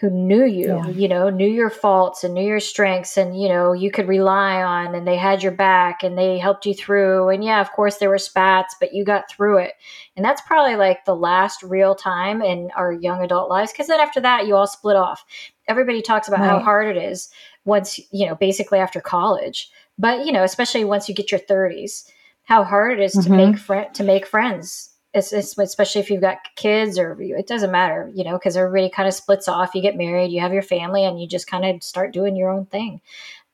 who 0.00 0.08
knew 0.08 0.46
you, 0.46 0.68
yeah. 0.68 0.88
you 0.88 1.06
know, 1.06 1.28
knew 1.28 1.48
your 1.48 1.68
faults 1.68 2.24
and 2.24 2.32
knew 2.32 2.46
your 2.46 2.58
strengths 2.58 3.18
and, 3.18 3.38
you 3.38 3.48
know, 3.48 3.74
you 3.74 3.90
could 3.90 4.08
rely 4.08 4.62
on 4.62 4.94
and 4.94 5.06
they 5.06 5.16
had 5.16 5.42
your 5.42 5.52
back 5.52 6.02
and 6.02 6.16
they 6.16 6.38
helped 6.38 6.64
you 6.64 6.72
through. 6.72 7.28
And 7.28 7.44
yeah, 7.44 7.60
of 7.60 7.70
course 7.72 7.98
there 7.98 8.08
were 8.08 8.16
spats, 8.16 8.74
but 8.80 8.94
you 8.94 9.04
got 9.04 9.30
through 9.30 9.58
it. 9.58 9.74
And 10.16 10.24
that's 10.24 10.40
probably 10.40 10.76
like 10.76 11.04
the 11.04 11.14
last 11.14 11.62
real 11.62 11.94
time 11.94 12.40
in 12.40 12.70
our 12.76 12.92
young 12.94 13.22
adult 13.22 13.50
lives. 13.50 13.74
Cause 13.76 13.88
then 13.88 14.00
after 14.00 14.20
that, 14.20 14.46
you 14.46 14.56
all 14.56 14.66
split 14.66 14.96
off. 14.96 15.22
Everybody 15.68 16.00
talks 16.00 16.28
about 16.28 16.40
right. 16.40 16.48
how 16.48 16.60
hard 16.60 16.96
it 16.96 17.02
is 17.02 17.28
once, 17.66 18.00
you 18.10 18.26
know, 18.26 18.34
basically 18.34 18.78
after 18.78 19.02
college. 19.02 19.70
But, 19.98 20.24
you 20.24 20.32
know, 20.32 20.44
especially 20.44 20.84
once 20.84 21.10
you 21.10 21.14
get 21.14 21.30
your 21.30 21.40
30s, 21.40 22.10
how 22.44 22.64
hard 22.64 22.98
it 22.98 23.02
is 23.02 23.14
mm-hmm. 23.14 23.30
to 23.30 23.36
make 23.36 23.58
fr- 23.58 23.92
to 23.92 24.02
make 24.02 24.26
friends 24.26 24.89
it's, 25.12 25.32
it's, 25.32 25.58
especially 25.58 26.00
if 26.00 26.10
you've 26.10 26.20
got 26.20 26.38
kids 26.56 26.98
or 26.98 27.20
it 27.20 27.46
doesn't 27.46 27.72
matter, 27.72 28.10
you 28.14 28.24
know, 28.24 28.38
because 28.38 28.56
everybody 28.56 28.88
kind 28.88 29.08
of 29.08 29.14
splits 29.14 29.48
off. 29.48 29.74
You 29.74 29.82
get 29.82 29.96
married, 29.96 30.30
you 30.30 30.40
have 30.40 30.52
your 30.52 30.62
family, 30.62 31.04
and 31.04 31.20
you 31.20 31.26
just 31.26 31.46
kind 31.48 31.64
of 31.64 31.82
start 31.82 32.12
doing 32.12 32.36
your 32.36 32.50
own 32.50 32.66
thing. 32.66 33.00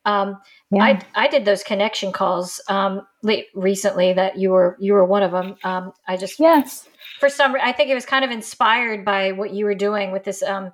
Um, 0.04 0.38
yeah. 0.70 0.82
I, 0.82 1.00
I 1.14 1.28
did 1.28 1.44
those 1.44 1.62
connection 1.62 2.12
calls 2.12 2.60
um, 2.68 3.06
late, 3.22 3.46
recently 3.54 4.12
that 4.12 4.38
you 4.38 4.50
were 4.50 4.76
you 4.78 4.92
were 4.92 5.04
one 5.04 5.22
of 5.22 5.32
them. 5.32 5.56
Um, 5.64 5.92
I 6.06 6.16
just 6.16 6.38
yes 6.38 6.88
for 7.18 7.28
some 7.28 7.56
I 7.60 7.72
think 7.72 7.90
it 7.90 7.94
was 7.94 8.06
kind 8.06 8.24
of 8.24 8.30
inspired 8.30 9.04
by 9.04 9.32
what 9.32 9.52
you 9.52 9.64
were 9.64 9.74
doing 9.74 10.12
with 10.12 10.24
this. 10.24 10.42
Um, 10.42 10.72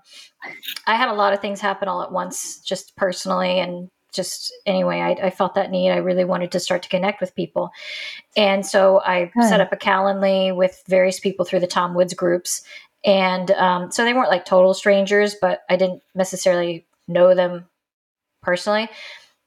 I 0.87 0.97
had 0.97 1.09
a 1.09 1.15
lot 1.15 1.33
of 1.33 1.41
things 1.41 1.61
happen 1.61 1.89
all 1.89 2.03
at 2.03 2.13
once, 2.13 2.61
just 2.61 2.97
personally 2.97 3.59
and 3.61 3.91
just 4.13 4.53
anyway, 4.67 5.01
I, 5.01 5.27
I, 5.27 5.31
felt 5.31 5.55
that 5.55 5.71
need. 5.71 5.91
I 5.91 5.97
really 5.97 6.25
wanted 6.25 6.53
to 6.53 6.61
start 6.61 6.83
to 6.83 6.89
connect 6.89 7.21
with 7.21 7.35
people. 7.35 7.71
And 8.37 8.65
so 8.65 9.01
I 9.01 9.31
Good. 9.35 9.49
set 9.49 9.61
up 9.61 9.73
a 9.73 9.77
Calendly 9.77 10.55
with 10.55 10.83
various 10.87 11.19
people 11.19 11.45
through 11.45 11.61
the 11.61 11.67
Tom 11.67 11.95
Woods 11.95 12.15
groups. 12.15 12.63
And 13.05 13.51
um, 13.53 13.91
so 13.91 14.05
they 14.05 14.15
weren't 14.15 14.31
like 14.31 14.45
total 14.45 14.75
strangers, 14.75 15.35
but 15.41 15.63
I 15.69 15.77
didn't 15.77 16.03
necessarily 16.15 16.87
know 17.09 17.35
them 17.35 17.67
personally. 18.43 18.89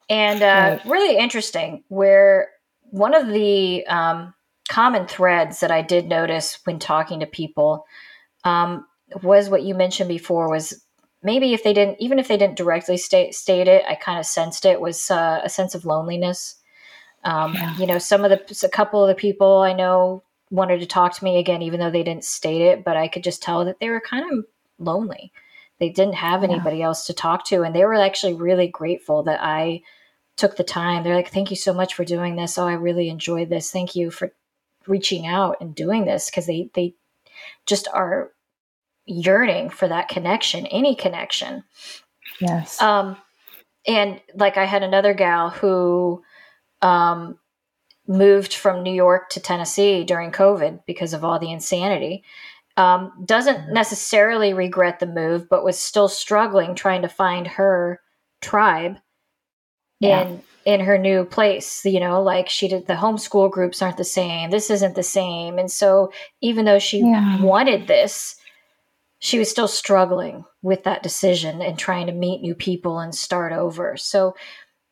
And 0.10 0.42
uh, 0.42 0.80
right. 0.84 0.86
really 0.86 1.18
interesting, 1.18 1.84
where 1.88 2.50
one 2.92 3.16
of 3.16 3.28
the 3.28 3.86
um, 3.88 4.34
common 4.70 5.08
threads 5.08 5.60
that 5.62 5.72
I 5.72 5.82
did 5.82 6.08
notice 6.08 6.60
when 6.64 6.80
talking 6.80 7.22
to 7.22 7.26
people 7.26 7.86
um, 8.44 8.86
was 9.24 9.50
what 9.50 9.64
you 9.64 9.74
mentioned 9.74 10.10
before 10.10 10.50
was 10.50 10.85
maybe 11.26 11.54
if 11.54 11.64
they 11.64 11.74
didn't, 11.74 12.00
even 12.00 12.20
if 12.20 12.28
they 12.28 12.38
didn't 12.38 12.56
directly 12.56 12.98
state, 12.98 13.34
state 13.34 13.68
it, 13.68 13.84
I 13.90 13.96
kind 13.96 14.20
of 14.20 14.28
sensed 14.28 14.64
it 14.64 14.80
was 14.80 15.10
uh, 15.10 15.42
a 15.44 15.50
sense 15.50 15.74
of 15.74 15.84
loneliness. 15.84 16.56
Um, 17.24 17.56
yeah. 17.56 17.76
You 17.78 17.88
know, 17.88 17.98
some 17.98 18.24
of 18.24 18.30
the, 18.30 18.66
a 18.66 18.70
couple 18.70 19.04
of 19.04 19.10
the 19.10 19.20
people 19.20 19.58
I 19.58 19.74
know 19.74 20.24
wanted 20.52 20.80
to 20.82 20.86
talk 20.86 21.14
to 21.16 21.24
me 21.24 21.40
again, 21.40 21.64
even 21.64 21.80
though 21.80 21.90
they 21.90 22.04
didn't 22.04 22.24
state 22.24 22.62
it, 22.62 22.86
but 22.86 22.96
I 22.96 23.08
could 23.08 23.24
just 23.24 23.42
tell 23.42 23.66
that 23.66 23.80
they 23.80 23.90
were 23.90 24.00
kind 24.00 24.32
of 24.32 24.46
lonely. 24.78 25.34
They 25.80 25.90
didn't 25.90 26.14
have 26.14 26.44
anybody 26.44 26.78
yeah. 26.78 26.86
else 26.86 27.08
to 27.08 27.14
talk 27.14 27.44
to. 27.48 27.64
And 27.64 27.76
they 27.76 27.84
were 27.84 27.96
actually 27.96 28.36
really 28.36 28.68
grateful 28.68 29.24
that 29.24 29.42
I 29.42 29.82
took 30.38 30.56
the 30.56 30.64
time. 30.64 31.04
They're 31.04 31.16
like, 31.16 31.32
thank 31.32 31.50
you 31.50 31.58
so 31.58 31.74
much 31.74 31.96
for 31.96 32.06
doing 32.06 32.36
this. 32.36 32.58
Oh, 32.60 32.68
I 32.68 32.74
really 32.74 33.10
enjoyed 33.10 33.50
this. 33.50 33.72
Thank 33.72 33.96
you 33.96 34.12
for 34.12 34.32
reaching 34.86 35.26
out 35.26 35.58
and 35.60 35.74
doing 35.74 36.06
this. 36.06 36.30
Cause 36.30 36.46
they, 36.46 36.70
they 36.76 36.94
just 37.66 37.88
are 37.92 38.32
yearning 39.06 39.70
for 39.70 39.88
that 39.88 40.10
connection, 40.10 40.66
any 40.68 40.96
connection. 40.96 41.64
Yes. 42.40 42.82
Um, 42.82 43.18
and 43.88 44.20
like 44.36 44.58
I 44.58 44.66
had 44.66 44.84
another 44.84 45.14
gal 45.14 45.50
who 45.50 46.24
um, 46.82 47.38
moved 48.08 48.54
from 48.54 48.84
New 48.84 48.94
York 48.94 49.30
to 49.30 49.40
Tennessee 49.40 50.04
during 50.04 50.32
COVID 50.32 50.82
because 50.86 51.14
of 51.14 51.24
all 51.24 51.40
the 51.40 51.52
insanity. 51.52 52.24
Um, 52.78 53.14
doesn't 53.26 53.58
mm-hmm. 53.58 53.74
necessarily 53.74 54.54
regret 54.54 55.00
the 55.00 55.06
move, 55.06 55.48
but 55.50 55.64
was 55.64 55.80
still 55.80 56.10
struggling 56.10 56.76
trying 56.76 57.04
to 57.04 57.10
find 57.10 57.48
her 57.48 58.02
tribe 58.42 58.98
yeah. 60.00 60.28
in 60.28 60.44
in 60.66 60.80
her 60.82 60.98
new 60.98 61.24
place. 61.24 61.86
You 61.86 62.02
know, 62.02 62.22
like 62.22 62.50
she 62.50 62.68
did 62.68 62.88
the 62.88 62.96
homeschool 62.96 63.50
groups 63.50 63.82
aren't 63.82 63.98
the 63.98 64.04
same. 64.04 64.50
This 64.50 64.70
isn't 64.70 64.96
the 64.96 65.04
same, 65.04 65.58
and 65.58 65.72
so 65.72 66.12
even 66.42 66.66
though 66.66 66.80
she 66.80 67.00
yeah. 67.00 67.42
wanted 67.42 67.88
this, 67.88 68.36
she 69.20 69.40
was 69.40 69.50
still 69.50 69.68
struggling 69.68 70.46
with 70.62 70.84
that 70.84 71.04
decision 71.04 71.62
and 71.62 71.78
trying 71.78 72.08
to 72.08 72.14
meet 72.14 72.42
new 72.42 72.56
people 72.56 73.00
and 73.00 73.14
start 73.14 73.54
over. 73.54 73.98
So, 73.98 74.36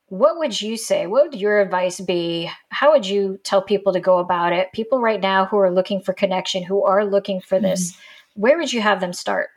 what 0.07 0.38
would 0.38 0.61
you 0.61 0.78
say? 0.78 1.07
What 1.07 1.32
would 1.32 1.41
your 1.41 1.59
advice 1.59 1.99
be? 1.99 2.49
How 2.69 2.91
would 2.91 3.07
you 3.07 3.39
tell 3.43 3.63
people 3.63 3.93
to 3.93 3.99
go 3.99 4.19
about 4.19 4.53
it? 4.53 4.71
People 4.71 5.01
right 5.01 5.19
now 5.19 5.45
who 5.45 5.57
are 5.57 5.71
looking 5.71 6.01
for 6.01 6.13
connection, 6.13 6.61
who 6.63 6.84
are 6.84 7.03
looking 7.03 7.41
for 7.41 7.59
this, 7.59 7.91
mm-hmm. 7.91 8.41
where 8.41 8.57
would 8.57 8.71
you 8.71 8.82
have 8.82 8.99
them 8.99 9.13
start? 9.13 9.49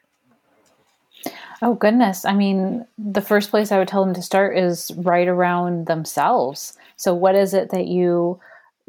Oh, 1.62 1.74
goodness. 1.74 2.24
I 2.24 2.34
mean, 2.34 2.86
the 2.96 3.20
first 3.20 3.50
place 3.50 3.72
I 3.72 3.78
would 3.78 3.88
tell 3.88 4.04
them 4.04 4.14
to 4.14 4.22
start 4.22 4.56
is 4.56 4.90
right 4.96 5.28
around 5.28 5.86
themselves. 5.86 6.76
So, 6.96 7.14
what 7.14 7.34
is 7.34 7.54
it 7.54 7.70
that 7.70 7.86
you 7.86 8.40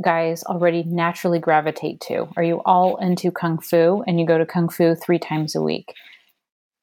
guys 0.03 0.43
already 0.43 0.83
naturally 0.83 1.39
gravitate 1.39 1.99
to? 2.01 2.27
Are 2.37 2.43
you 2.43 2.61
all 2.65 2.97
into 2.97 3.31
kung 3.31 3.59
fu 3.59 4.03
and 4.05 4.19
you 4.19 4.25
go 4.25 4.37
to 4.37 4.45
kung 4.45 4.69
fu 4.69 4.95
three 4.95 5.19
times 5.19 5.55
a 5.55 5.61
week? 5.61 5.93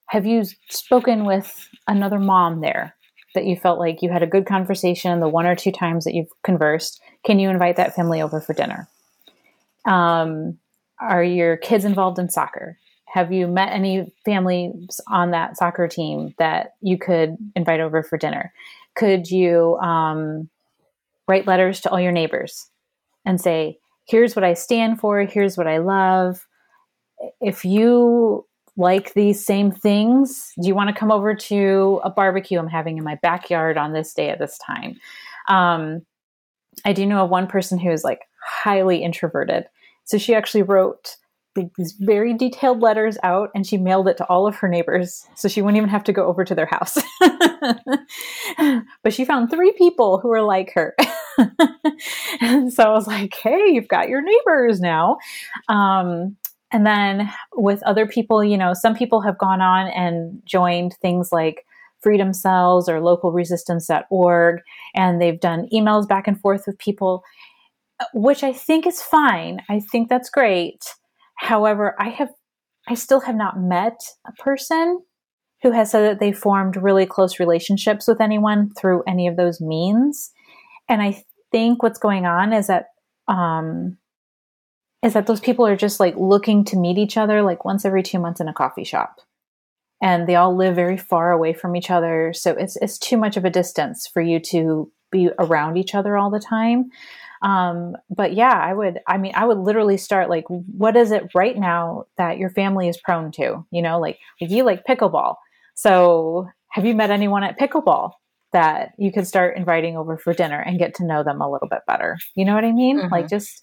Have 0.08 0.26
you 0.26 0.44
spoken 0.68 1.24
with 1.24 1.68
another 1.88 2.18
mom 2.18 2.60
there 2.60 2.94
that 3.34 3.46
you 3.46 3.56
felt 3.56 3.78
like 3.78 4.02
you 4.02 4.10
had 4.10 4.22
a 4.22 4.28
good 4.28 4.46
conversation 4.46 5.20
the 5.20 5.28
one 5.28 5.46
or 5.46 5.56
two 5.56 5.72
times 5.72 6.04
that 6.04 6.14
you've 6.14 6.30
conversed? 6.42 7.00
Can 7.24 7.38
you 7.38 7.48
invite 7.48 7.76
that 7.76 7.94
family 7.94 8.20
over 8.20 8.40
for 8.40 8.52
dinner? 8.52 8.88
Um, 9.84 10.58
are 11.00 11.24
your 11.24 11.56
kids 11.56 11.84
involved 11.84 12.18
in 12.18 12.30
soccer? 12.30 12.78
Have 13.06 13.32
you 13.32 13.46
met 13.46 13.72
any 13.72 14.12
families 14.24 15.00
on 15.08 15.30
that 15.30 15.56
soccer 15.56 15.86
team 15.86 16.34
that 16.38 16.74
you 16.80 16.98
could 16.98 17.36
invite 17.54 17.80
over 17.80 18.02
for 18.02 18.18
dinner? 18.18 18.52
Could 18.96 19.30
you 19.30 19.76
um, 19.76 20.48
write 21.28 21.46
letters 21.46 21.80
to 21.82 21.90
all 21.90 22.00
your 22.00 22.12
neighbors? 22.12 22.68
And 23.25 23.41
say, 23.41 23.79
here's 24.07 24.37
what 24.37 24.45
I 24.45 24.55
stand 24.55 25.01
for, 25.01 25.20
here's 25.22 25.57
what 25.57 25.66
I 25.66 25.79
love. 25.79 26.47
If 27.41 27.64
you 27.64 28.47
like 28.77 29.14
these 29.14 29.45
same 29.45 29.70
things, 29.70 30.53
do 30.61 30.66
you 30.66 30.75
want 30.75 30.89
to 30.89 30.99
come 30.99 31.12
over 31.12 31.35
to 31.35 32.01
a 32.05 32.11
barbecue 32.11 32.59
I'm 32.59 32.68
having 32.68 32.99
in 32.99 33.05
my 33.05 33.18
backyard 33.22 33.79
on 33.79 33.93
this 33.93 34.12
day 34.12 34.31
at 34.31 34.39
this 34.39 34.59
time? 34.59 34.97
Um, 35.49 36.03
I 36.85 36.93
do 36.93 37.07
know 37.07 37.25
of 37.25 37.31
one 37.31 37.47
person 37.47 37.79
who 37.79 37.91
is 37.91 38.05
like 38.05 38.22
highly 38.43 39.03
introverted. 39.03 39.66
So 40.05 40.18
she 40.18 40.35
actually 40.35 40.62
wrote 40.62 41.16
these 41.55 41.95
very 42.01 42.35
detailed 42.35 42.81
letters 42.81 43.16
out 43.22 43.51
and 43.55 43.64
she 43.66 43.77
mailed 43.77 44.09
it 44.09 44.16
to 44.16 44.25
all 44.27 44.47
of 44.47 44.57
her 44.57 44.68
neighbors 44.68 45.25
so 45.37 45.47
she 45.47 45.62
wouldn't 45.62 45.77
even 45.77 45.89
have 45.89 46.05
to 46.05 46.12
go 46.12 46.27
over 46.27 46.45
to 46.45 46.55
their 46.55 46.66
house. 46.66 46.99
but 49.05 49.12
she 49.12 49.25
found 49.25 49.51
three 49.51 49.72
people 49.72 50.18
who 50.18 50.29
were 50.29 50.43
like 50.43 50.72
her. 50.72 50.97
and 52.41 52.72
so 52.72 52.85
I 52.85 52.91
was 52.91 53.07
like, 53.07 53.35
hey, 53.35 53.70
you've 53.70 53.89
got 53.89 54.09
your 54.09 54.22
neighbors 54.22 54.80
now. 54.80 55.18
Um, 55.68 56.37
and 56.72 56.87
then 56.87 57.32
with 57.55 57.82
other 57.85 58.07
people, 58.07 58.43
you 58.43 58.59
know, 58.59 58.74
some 58.74 58.95
people 58.95 59.20
have 59.20 59.39
gone 59.39 59.61
on 59.61 59.87
and 59.89 60.43
joined 60.45 60.95
things 61.01 61.30
like 61.30 61.64
Freedom 62.03 62.32
Cells 62.32 62.89
or 62.89 63.01
localresistance.org, 63.01 64.61
and 64.95 65.20
they've 65.20 65.41
done 65.41 65.68
emails 65.72 66.07
back 66.07 66.28
and 66.28 66.39
forth 66.41 66.64
with 66.66 66.78
people, 66.78 67.22
which 68.12 68.43
I 68.43 68.53
think 68.53 68.87
is 68.87 69.01
fine. 69.01 69.61
I 69.68 69.80
think 69.80 70.09
that's 70.09 70.28
great. 70.28 70.85
However, 71.37 71.95
I 71.99 72.11
have, 72.11 72.30
I 72.89 72.95
still 72.95 73.20
have 73.20 73.37
not 73.37 73.59
met 73.59 74.01
a 74.26 74.32
person 74.32 75.01
who 75.62 75.70
has 75.70 75.91
said 75.91 76.03
that 76.03 76.20
they 76.20 76.30
formed 76.30 76.76
really 76.76 77.07
close 77.07 77.41
relationships 77.41 78.07
with 78.07 78.20
anyone 78.20 78.70
through 78.74 79.03
any 79.07 79.26
of 79.26 79.37
those 79.37 79.62
means. 79.62 80.30
And 80.89 81.03
I 81.03 81.24
think 81.51 81.82
what's 81.82 81.99
going 81.99 82.26
on 82.26 82.53
is 82.53 82.66
that, 82.66 82.87
um, 83.28 83.97
is 85.05 85.12
that 85.12 85.26
those 85.26 85.41
people 85.41 85.66
are 85.66 85.76
just 85.76 86.01
like 86.01 86.16
looking 86.16 86.64
to 86.64 86.76
meet 86.76 86.99
each 86.99 87.16
other 87.16 87.43
like 87.43 87.64
once 87.64 87.85
every 87.85 88.03
two 88.03 88.18
months 88.18 88.41
in 88.41 88.49
a 88.49 88.55
coffee 88.55 88.85
shop. 88.85 89.20
And 90.03 90.26
they 90.26 90.35
all 90.35 90.57
live 90.57 90.74
very 90.74 90.97
far 90.97 91.30
away 91.30 91.53
from 91.53 91.76
each 91.76 91.91
other. 91.91 92.32
So 92.35 92.53
it's 92.53 92.76
it's 92.76 92.99
too 92.99 93.16
much 93.16 93.37
of 93.37 93.45
a 93.45 93.51
distance 93.51 94.07
for 94.07 94.20
you 94.20 94.41
to 94.41 94.91
be 95.12 95.30
around 95.39 95.76
each 95.76 95.95
other 95.95 96.16
all 96.16 96.30
the 96.30 96.41
time. 96.41 96.91
Um, 97.43 97.97
but 98.09 98.32
yeah 98.32 98.59
i 98.59 98.72
would 98.72 99.01
i 99.07 99.18
mean 99.18 99.32
i 99.35 99.45
would 99.45 99.59
literally 99.59 99.99
start 99.99 100.30
like 100.30 100.45
what 100.49 100.97
is 100.97 101.11
it 101.11 101.30
right 101.35 101.59
now 101.59 102.07
that 102.16 102.39
your 102.39 102.49
family 102.49 102.89
is 102.89 102.97
prone 102.97 103.30
to? 103.32 103.66
You 103.70 103.82
know 103.82 104.01
like 104.01 104.18
if 104.41 104.51
you 104.51 104.64
like 104.64 104.87
pickleball. 104.87 105.37
So 105.74 106.49
have 106.70 106.87
you 106.87 106.95
met 106.95 107.11
anyone 107.11 107.45
at 107.45 107.59
pickleball 107.59 108.12
that 108.55 108.92
you 108.96 109.12
could 109.12 109.26
start 109.26 109.59
inviting 109.59 109.96
over 109.98 110.16
for 110.16 110.32
dinner 110.32 110.59
and 110.59 110.78
get 110.78 110.94
to 110.94 111.05
know 111.05 111.22
them 111.22 111.42
a 111.42 111.50
little 111.50 111.68
bit 111.68 111.80
better. 111.86 112.16
You 112.34 112.46
know 112.46 112.55
what 112.55 112.64
i 112.64 112.72
mean? 112.72 112.98
Mm-hmm. 112.98 113.12
like 113.12 113.28
just 113.28 113.62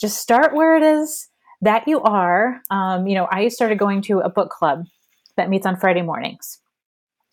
just 0.00 0.18
start 0.18 0.54
where 0.54 0.76
it 0.76 0.82
is 0.82 1.28
that 1.60 1.86
you 1.86 2.00
are. 2.00 2.60
Um, 2.70 3.06
you 3.06 3.14
know 3.14 3.28
i 3.30 3.46
started 3.48 3.78
going 3.78 4.02
to 4.02 4.18
a 4.18 4.28
book 4.28 4.50
club 4.50 4.86
that 5.36 5.48
meets 5.48 5.66
on 5.66 5.76
friday 5.76 6.02
mornings 6.02 6.58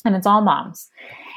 and 0.08 0.16
it's 0.16 0.26
all 0.26 0.42
moms. 0.42 0.90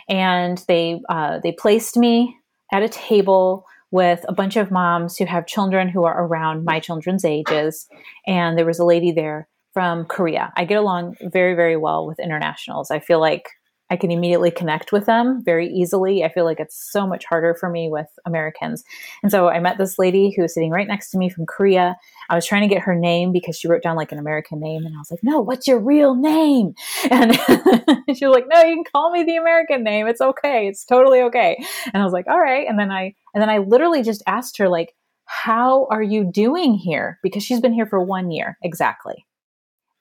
And 0.09 0.63
they 0.69 1.01
uh, 1.09 1.41
they 1.43 1.53
placed 1.53 1.97
me 1.97 2.37
at 2.73 2.83
a 2.83 2.89
table 2.89 3.67
with 3.91 4.25
a 4.29 4.33
bunch 4.33 4.57
of 4.57 4.71
moms 4.71 5.17
who 5.17 5.25
have 5.25 5.47
children 5.47 5.89
who 5.89 6.05
are 6.05 6.25
around 6.25 6.65
my 6.65 6.79
children's 6.79 7.25
ages. 7.25 7.89
And 8.27 8.57
there 8.57 8.67
was 8.67 8.79
a 8.79 8.85
lady 8.85 9.13
there 9.13 9.49
from 9.73 10.05
korea. 10.07 10.53
I 10.57 10.65
get 10.65 10.79
along 10.79 11.17
very 11.21 11.55
very 11.55 11.77
well 11.77 12.07
with 12.07 12.19
internationals. 12.19 12.91
I 12.91 13.01
feel 13.01 13.21
like 13.21 13.49
I 13.91 13.97
can 13.97 14.11
immediately 14.11 14.51
connect 14.51 14.93
with 14.93 15.07
them 15.07 15.43
very 15.45 15.69
easily. 15.69 16.23
I 16.25 16.33
feel 16.33 16.45
like 16.45 16.61
it's 16.61 16.91
so 16.93 17.07
much 17.07 17.25
harder 17.25 17.55
for 17.55 17.69
me 17.69 17.89
with 17.91 18.07
Americans. 18.25 18.85
And 19.23 19.33
so 19.33 19.49
I 19.49 19.59
met 19.59 19.79
this 19.79 19.99
lady 19.99 20.31
who 20.31 20.43
was 20.43 20.55
sitting 20.55 20.71
right 20.71 20.87
next 20.87 21.11
to 21.11 21.19
me 21.19 21.29
from 21.29 21.45
Korea. 21.45 21.97
I 22.29 22.37
was 22.37 22.47
trying 22.47 22.63
to 22.63 22.73
get 22.73 22.83
her 22.83 22.95
name 22.95 23.33
because 23.33 23.59
she 23.59 23.67
wrote 23.67 23.83
down 23.83 23.97
like 23.97 24.13
an 24.13 24.19
American 24.19 24.61
name. 24.61 24.87
And 24.87 24.95
I 24.95 24.99
was 24.99 25.11
like, 25.11 25.25
no, 25.25 25.41
what's 25.41 25.67
your 25.67 25.81
real 25.81 26.15
name? 26.15 26.75
And 27.11 27.35
she 28.17 28.27
was 28.27 28.35
like, 28.35 28.47
no, 28.49 28.63
you 28.63 28.77
can 28.77 28.85
call 28.85 29.11
me 29.11 29.25
the 29.25 29.37
American 29.37 29.83
name. 29.83 30.07
It's 30.07 30.21
okay. 30.21 30.69
It's 30.69 30.85
totally 30.85 31.23
okay. 31.23 31.63
And 31.93 32.01
I 32.01 32.05
was 32.05 32.13
like, 32.13 32.27
all 32.29 32.39
right. 32.39 32.67
And 32.69 32.79
then 32.79 32.91
I, 32.91 33.15
and 33.35 33.43
then 33.43 33.51
I 33.51 33.59
literally 33.59 34.03
just 34.03 34.23
asked 34.27 34.59
her, 34.59 34.69
like, 34.69 34.95
how 35.25 35.87
are 35.91 36.03
you 36.03 36.25
doing 36.25 36.75
here? 36.75 37.19
Because 37.23 37.43
she's 37.43 37.61
been 37.61 37.73
here 37.73 37.87
for 37.87 38.01
one 38.01 38.31
year 38.31 38.59
exactly. 38.63 39.25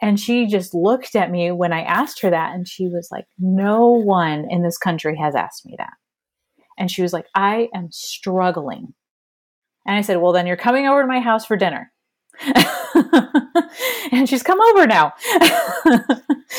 And 0.01 0.19
she 0.19 0.47
just 0.47 0.73
looked 0.73 1.15
at 1.15 1.31
me 1.31 1.51
when 1.51 1.73
I 1.73 1.81
asked 1.81 2.21
her 2.21 2.29
that, 2.29 2.55
and 2.55 2.67
she 2.67 2.87
was 2.87 3.09
like, 3.11 3.25
No 3.37 3.89
one 3.89 4.47
in 4.49 4.63
this 4.63 4.77
country 4.77 5.17
has 5.17 5.35
asked 5.35 5.65
me 5.65 5.75
that. 5.77 5.93
And 6.77 6.89
she 6.89 7.01
was 7.01 7.11
like, 7.11 7.25
I 7.35 7.67
am 7.73 7.91
struggling. 7.91 8.93
And 9.85 9.97
I 9.97 10.01
said, 10.01 10.17
Well, 10.17 10.31
then 10.31 10.47
you're 10.47 10.55
coming 10.55 10.87
over 10.87 11.01
to 11.01 11.07
my 11.07 11.19
house 11.19 11.45
for 11.45 11.57
dinner. 11.57 11.91
and 14.11 14.29
she's 14.29 14.43
come 14.43 14.61
over 14.61 14.87
now. 14.87 15.11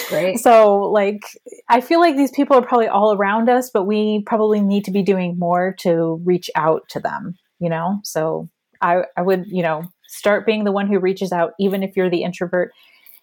great. 0.09 0.39
So, 0.39 0.81
like, 0.91 1.23
I 1.71 1.81
feel 1.81 2.01
like 2.01 2.17
these 2.17 2.33
people 2.33 2.57
are 2.57 2.63
probably 2.63 2.89
all 2.89 3.15
around 3.15 3.49
us, 3.49 3.71
but 3.73 3.85
we 3.85 4.23
probably 4.27 4.61
need 4.61 4.85
to 4.85 4.91
be 4.91 5.03
doing 5.03 5.39
more 5.39 5.75
to 5.81 6.21
reach 6.25 6.51
out 6.55 6.83
to 6.91 7.01
them, 7.01 7.37
you 7.59 7.71
know? 7.71 8.01
So, 8.05 8.51
I, 8.83 9.05
I 9.17 9.23
would, 9.23 9.47
you 9.47 9.63
know, 9.63 9.85
start 10.07 10.45
being 10.45 10.65
the 10.65 10.73
one 10.73 10.87
who 10.87 10.99
reaches 10.99 11.33
out, 11.33 11.53
even 11.59 11.83
if 11.83 11.97
you're 11.97 12.11
the 12.11 12.25
introvert 12.25 12.73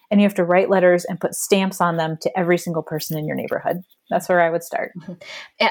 and 0.10 0.22
you 0.22 0.26
have 0.26 0.36
to 0.36 0.44
write 0.44 0.70
letters 0.70 1.06
and 1.06 1.20
put 1.20 1.34
stamps 1.34 1.82
on 1.82 1.98
them 1.98 2.18
to 2.22 2.40
every 2.40 2.58
single 2.58 2.84
person 2.84 3.18
in 3.18 3.26
your 3.26 3.36
neighborhood. 3.36 3.82
That's 4.10 4.30
where 4.30 4.42
I 4.42 4.50
would 4.50 4.64
start. 4.64 4.94
Mm-hmm. 5.00 5.14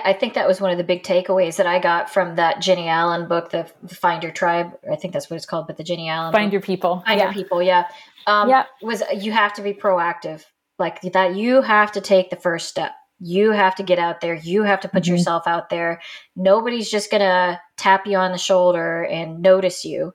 I 0.05 0.13
think 0.13 0.35
that 0.35 0.47
was 0.47 0.61
one 0.61 0.71
of 0.71 0.79
the 0.79 0.85
big 0.85 1.03
takeaways 1.03 1.57
that 1.57 1.67
I 1.67 1.79
got 1.79 2.11
from 2.11 2.37
that 2.37 2.61
Jennie 2.61 2.89
Allen 2.89 3.29
book, 3.29 3.51
the 3.51 3.65
Find 3.89 4.23
Your 4.23 4.33
Tribe. 4.33 4.73
I 4.91 4.97
think 4.97 5.15
that's 5.15 5.31
what 5.31 5.37
it's 5.37 5.47
called, 5.47 5.67
but 5.67 5.79
the 5.79 5.85
Jennie 5.85 6.09
Allen 6.09 6.33
Find 6.33 6.49
book. 6.49 6.53
Your 6.53 6.61
People. 6.63 7.03
Find 7.07 7.19
yeah. 7.19 7.25
Your 7.25 7.33
People, 7.33 7.63
yeah. 7.63 7.89
Um, 8.27 8.49
yeah. 8.51 8.65
Was 8.83 9.03
you 9.15 9.33
have 9.33 9.55
to 9.55 9.63
be 9.63 9.73
proactive, 9.73 10.45
like 10.79 11.01
that. 11.13 11.35
You 11.35 11.63
have 11.63 11.93
to 11.93 12.01
take 12.01 12.29
the 12.31 12.37
first 12.37 12.69
step. 12.69 12.93
You 13.19 13.53
have 13.53 13.75
to 13.77 13.83
get 13.83 13.99
out 13.99 14.21
there. 14.21 14.35
You 14.35 14.65
have 14.65 14.81
to 14.81 14.89
put 14.89 15.05
mm-hmm. 15.05 15.15
yourself 15.15 15.45
out 15.47 15.71
there. 15.71 16.03
Nobody's 16.35 16.91
just 16.91 17.11
gonna 17.11 17.59
tap 17.79 18.07
you 18.07 18.19
on 18.19 18.33
the 18.33 18.39
shoulder 18.39 19.05
and 19.05 19.41
notice 19.41 19.87
you. 19.87 20.13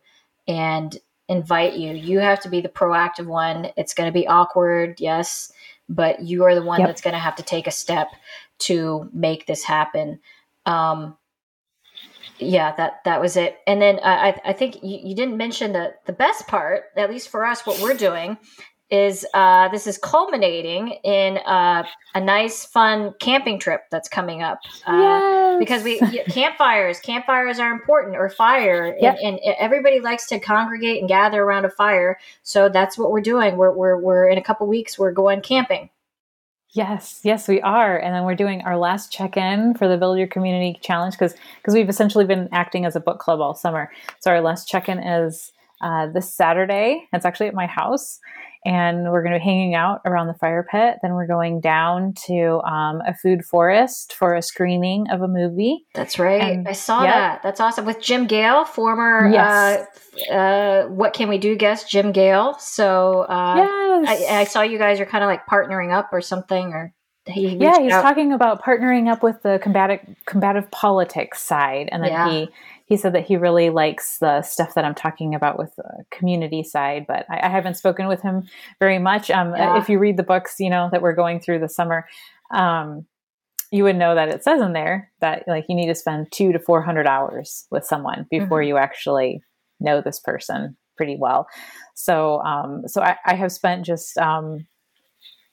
And 0.48 0.96
invite 1.32 1.74
you. 1.74 1.94
You 1.94 2.20
have 2.20 2.42
to 2.42 2.50
be 2.50 2.62
the 2.62 2.70
proactive 2.70 3.26
one. 3.26 3.72
It's 3.78 3.94
going 3.94 4.08
to 4.08 4.14
be 4.14 4.28
awkward, 4.28 5.00
yes, 5.00 5.52
but 5.88 6.22
you 6.22 6.44
are 6.44 6.54
the 6.54 6.62
one 6.62 6.82
yep. 6.82 6.90
that's 6.90 7.02
going 7.02 7.14
to 7.14 7.20
have 7.20 7.38
to 7.38 7.44
take 7.44 7.68
a 7.68 7.72
step 7.72 8.10
to 8.60 9.10
make 9.14 9.48
this 9.48 9.64
happen. 9.64 10.20
Um, 10.66 11.18
yeah, 12.38 12.76
that 12.76 13.04
that 13.06 13.22
was 13.22 13.38
it. 13.38 13.60
And 13.66 13.82
then 13.82 14.00
I 14.04 14.40
I 14.44 14.54
think 14.54 14.84
you, 14.84 15.00
you 15.04 15.16
didn't 15.16 15.38
mention 15.38 15.74
the 15.74 15.94
the 16.06 16.14
best 16.14 16.48
part, 16.48 16.86
at 16.98 17.10
least 17.10 17.30
for 17.30 17.46
us, 17.46 17.66
what 17.66 17.80
we're 17.82 17.94
doing 17.94 18.38
is 18.92 19.26
uh, 19.34 19.70
this 19.70 19.88
is 19.88 19.98
culminating 19.98 20.90
in 21.04 21.38
uh, 21.38 21.84
a 22.14 22.20
nice, 22.20 22.66
fun 22.66 23.14
camping 23.20 23.58
trip 23.58 23.86
that's 23.90 24.10
coming 24.10 24.44
up. 24.44 24.60
Uh, 24.86 24.98
yes. 24.98 25.60
Because 25.60 25.84
we 25.84 26.00
campfires, 26.30 27.00
campfires 27.00 27.58
are 27.58 27.72
important, 27.72 28.18
or 28.18 28.30
fire, 28.30 28.96
yep. 29.00 29.18
and, 29.24 29.40
and, 29.40 29.56
everybody 29.58 30.02
likes 30.02 30.28
to 30.28 30.40
congregate 30.40 31.00
and 31.00 31.08
gather 31.08 31.42
around 31.42 31.66
a 31.66 31.70
fire. 31.70 32.20
So 32.44 32.68
that's 32.68 32.98
what 32.98 33.12
we're 33.12 33.22
doing. 33.22 33.56
We're 33.56 33.72
we're, 33.72 33.98
we're 33.98 34.28
in 34.28 34.38
a 34.38 34.44
couple 34.44 34.68
weeks. 34.68 35.00
We're 35.00 35.14
going 35.14 35.42
camping. 35.42 35.90
Yes, 36.74 37.20
yes, 37.24 37.50
we 37.50 37.60
are, 37.62 37.98
and 37.98 38.16
then 38.16 38.24
we're 38.24 38.36
doing 38.36 38.62
our 38.62 38.78
last 38.78 39.12
check-in 39.12 39.74
for 39.74 39.90
the 39.90 39.98
Build 39.98 40.18
Your 40.18 40.28
Community 40.28 40.80
Challenge 40.82 41.14
because 41.14 41.34
because 41.58 41.74
we've 41.74 41.90
essentially 41.90 42.26
been 42.26 42.50
acting 42.52 42.86
as 42.86 42.96
a 42.96 43.02
book 43.02 43.20
club 43.20 43.40
all 43.40 43.54
summer. 43.54 43.92
So 44.20 44.32
our 44.32 44.42
last 44.42 44.68
check-in 44.68 45.00
is 45.00 45.52
uh, 45.82 46.08
this 46.08 46.34
Saturday. 46.34 47.08
It's 47.12 47.26
actually 47.26 47.48
at 47.48 47.54
my 47.54 47.66
house, 47.66 48.20
and 48.64 49.12
we're 49.12 49.24
going 49.24 49.34
to 49.34 49.40
be 49.40 49.44
hanging 49.44 49.74
out 49.74 50.02
around 50.06 50.28
the 50.28 50.36
fire 50.36 50.66
pit. 50.70 50.98
Then 51.02 51.14
we're 51.14 51.28
going 51.28 51.62
down 51.62 52.14
to 52.28 52.62
um, 52.62 53.02
a 53.08 53.16
food 53.16 53.44
forest 53.44 54.14
for 54.14 54.36
a 54.36 54.42
screening 54.42 55.08
of 55.10 55.22
a 55.22 55.28
movie. 55.28 55.86
That's 55.96 56.20
right. 56.20 56.42
And, 56.42 56.68
I 56.68 56.74
saw 56.74 57.04
yep. 57.04 57.14
that. 57.14 57.44
That's 57.44 57.60
awesome. 57.60 57.86
With 57.86 58.02
Jim 58.02 58.28
Gale, 58.28 58.66
former 58.66 59.30
yes. 59.32 59.88
uh, 60.30 60.34
uh, 60.34 60.88
What 60.88 61.14
Can 61.14 61.28
We 61.28 61.40
Do 61.40 61.56
guest, 61.56 61.90
Jim 61.90 62.12
Gale. 62.12 62.56
So 62.60 63.22
uh, 63.22 63.56
yes. 63.58 64.30
I, 64.30 64.42
I, 64.42 64.44
saw 64.44 64.62
you 64.62 64.78
guys 64.78 65.00
are 65.00 65.06
kind 65.06 65.24
of 65.24 65.28
like 65.28 65.48
partnering 65.48 65.92
up 65.92 66.10
or 66.12 66.22
something 66.22 66.74
or. 66.74 66.94
He 67.28 67.50
yeah, 67.50 67.80
he's 67.80 67.94
out. 67.94 68.02
talking 68.02 68.34
about 68.34 68.64
partnering 68.64 69.08
up 69.08 69.22
with 69.22 69.44
the 69.44 69.60
combative 69.62 70.00
combative 70.26 70.72
politics 70.72 71.40
side, 71.40 71.88
and 71.92 72.02
then 72.02 72.12
yeah. 72.12 72.30
he 72.32 72.50
he 72.92 72.98
said 72.98 73.14
that 73.14 73.26
he 73.26 73.38
really 73.38 73.70
likes 73.70 74.18
the 74.18 74.42
stuff 74.42 74.74
that 74.74 74.84
I'm 74.84 74.94
talking 74.94 75.34
about 75.34 75.58
with 75.58 75.74
the 75.78 76.04
community 76.12 76.62
side, 76.62 77.06
but 77.08 77.26
I, 77.30 77.48
I 77.48 77.50
haven't 77.50 77.78
spoken 77.78 78.10
with 78.10 78.22
him 78.22 78.44
very 78.82 79.00
much. 79.00 79.32
Um, 79.32 79.56
yeah. 79.56 79.80
If 79.80 79.88
you 79.88 79.98
read 79.98 80.18
the 80.18 80.24
books, 80.24 80.58
you 80.60 80.70
know, 80.70 80.90
that 80.92 81.02
we're 81.02 81.16
going 81.16 81.40
through 81.40 81.60
the 81.60 81.70
summer, 81.70 82.06
um, 82.54 83.06
you 83.72 83.86
would 83.86 83.96
know 83.96 84.14
that 84.14 84.28
it 84.28 84.44
says 84.44 84.62
in 84.62 84.74
there 84.74 85.10
that 85.22 85.46
like 85.48 85.68
you 85.70 85.76
need 85.76 85.88
to 85.88 85.96
spend 85.96 86.34
two 86.34 86.52
to 86.52 86.60
400 86.60 87.08
hours 87.08 87.66
with 87.72 87.86
someone 87.86 88.28
before 88.30 88.60
mm-hmm. 88.60 88.68
you 88.68 88.78
actually 88.78 89.42
know 89.80 90.02
this 90.02 90.20
person 90.20 90.76
pretty 90.98 91.16
well. 91.18 91.48
So, 91.96 92.42
um, 92.42 92.82
so 92.88 93.02
I, 93.02 93.16
I 93.26 93.36
have 93.36 93.54
spent 93.54 93.86
just, 93.86 94.18
um, 94.18 94.68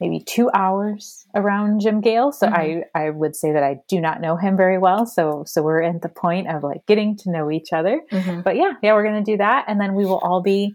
maybe 0.00 0.20
two 0.20 0.50
hours 0.54 1.26
around 1.34 1.80
Jim 1.80 2.00
Gale. 2.00 2.32
So 2.32 2.46
mm-hmm. 2.46 2.82
I, 2.94 3.06
I 3.06 3.10
would 3.10 3.34
say 3.34 3.52
that 3.52 3.62
I 3.62 3.78
do 3.88 4.00
not 4.00 4.20
know 4.20 4.36
him 4.36 4.56
very 4.56 4.78
well. 4.78 5.06
So 5.06 5.44
so 5.46 5.62
we're 5.62 5.82
at 5.82 6.02
the 6.02 6.08
point 6.08 6.48
of 6.48 6.62
like 6.62 6.86
getting 6.86 7.16
to 7.18 7.30
know 7.30 7.50
each 7.50 7.72
other. 7.72 8.02
Mm-hmm. 8.10 8.42
But 8.42 8.56
yeah, 8.56 8.72
yeah, 8.82 8.94
we're 8.94 9.04
gonna 9.04 9.24
do 9.24 9.36
that. 9.38 9.64
And 9.68 9.80
then 9.80 9.94
we 9.94 10.04
will 10.04 10.18
all 10.18 10.42
be 10.42 10.74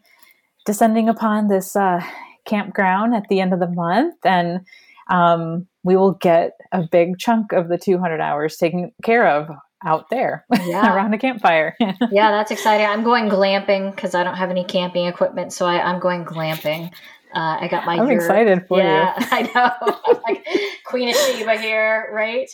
descending 0.65 1.09
upon 1.09 1.47
this 1.47 1.75
uh, 1.75 2.03
campground 2.45 3.15
at 3.15 3.27
the 3.29 3.39
end 3.39 3.53
of 3.53 3.59
the 3.59 3.69
month. 3.69 4.15
And 4.25 4.61
um, 5.09 5.67
we 5.83 5.95
will 5.95 6.13
get 6.13 6.53
a 6.71 6.83
big 6.89 7.17
chunk 7.19 7.51
of 7.51 7.67
the 7.67 7.77
200 7.77 8.21
hours 8.21 8.57
taken 8.57 8.91
care 9.03 9.27
of 9.27 9.49
out 9.85 10.09
there 10.09 10.45
yeah. 10.65 10.95
around 10.95 11.13
a 11.13 11.17
campfire. 11.17 11.75
yeah, 12.11 12.31
that's 12.31 12.51
exciting. 12.51 12.85
I'm 12.85 13.03
going 13.03 13.29
glamping 13.29 13.93
because 13.93 14.15
I 14.15 14.23
don't 14.23 14.35
have 14.35 14.49
any 14.49 14.63
camping 14.63 15.07
equipment, 15.07 15.51
so 15.51 15.65
I, 15.65 15.89
am 15.89 15.99
going 15.99 16.25
glamping. 16.25 16.91
Uh, 17.35 17.57
I 17.61 17.67
got 17.67 17.85
my. 17.85 17.95
I'm 17.95 18.09
excited 18.09 18.67
for 18.67 18.77
yeah, 18.77 19.19
you. 19.19 19.27
I 19.31 19.41
know. 19.53 19.95
I'm 20.05 20.21
like 20.21 20.47
Queen 20.85 21.09
of 21.09 21.15
Sheba 21.15 21.59
here, 21.59 22.09
right? 22.13 22.49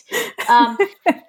Um, 0.48 0.78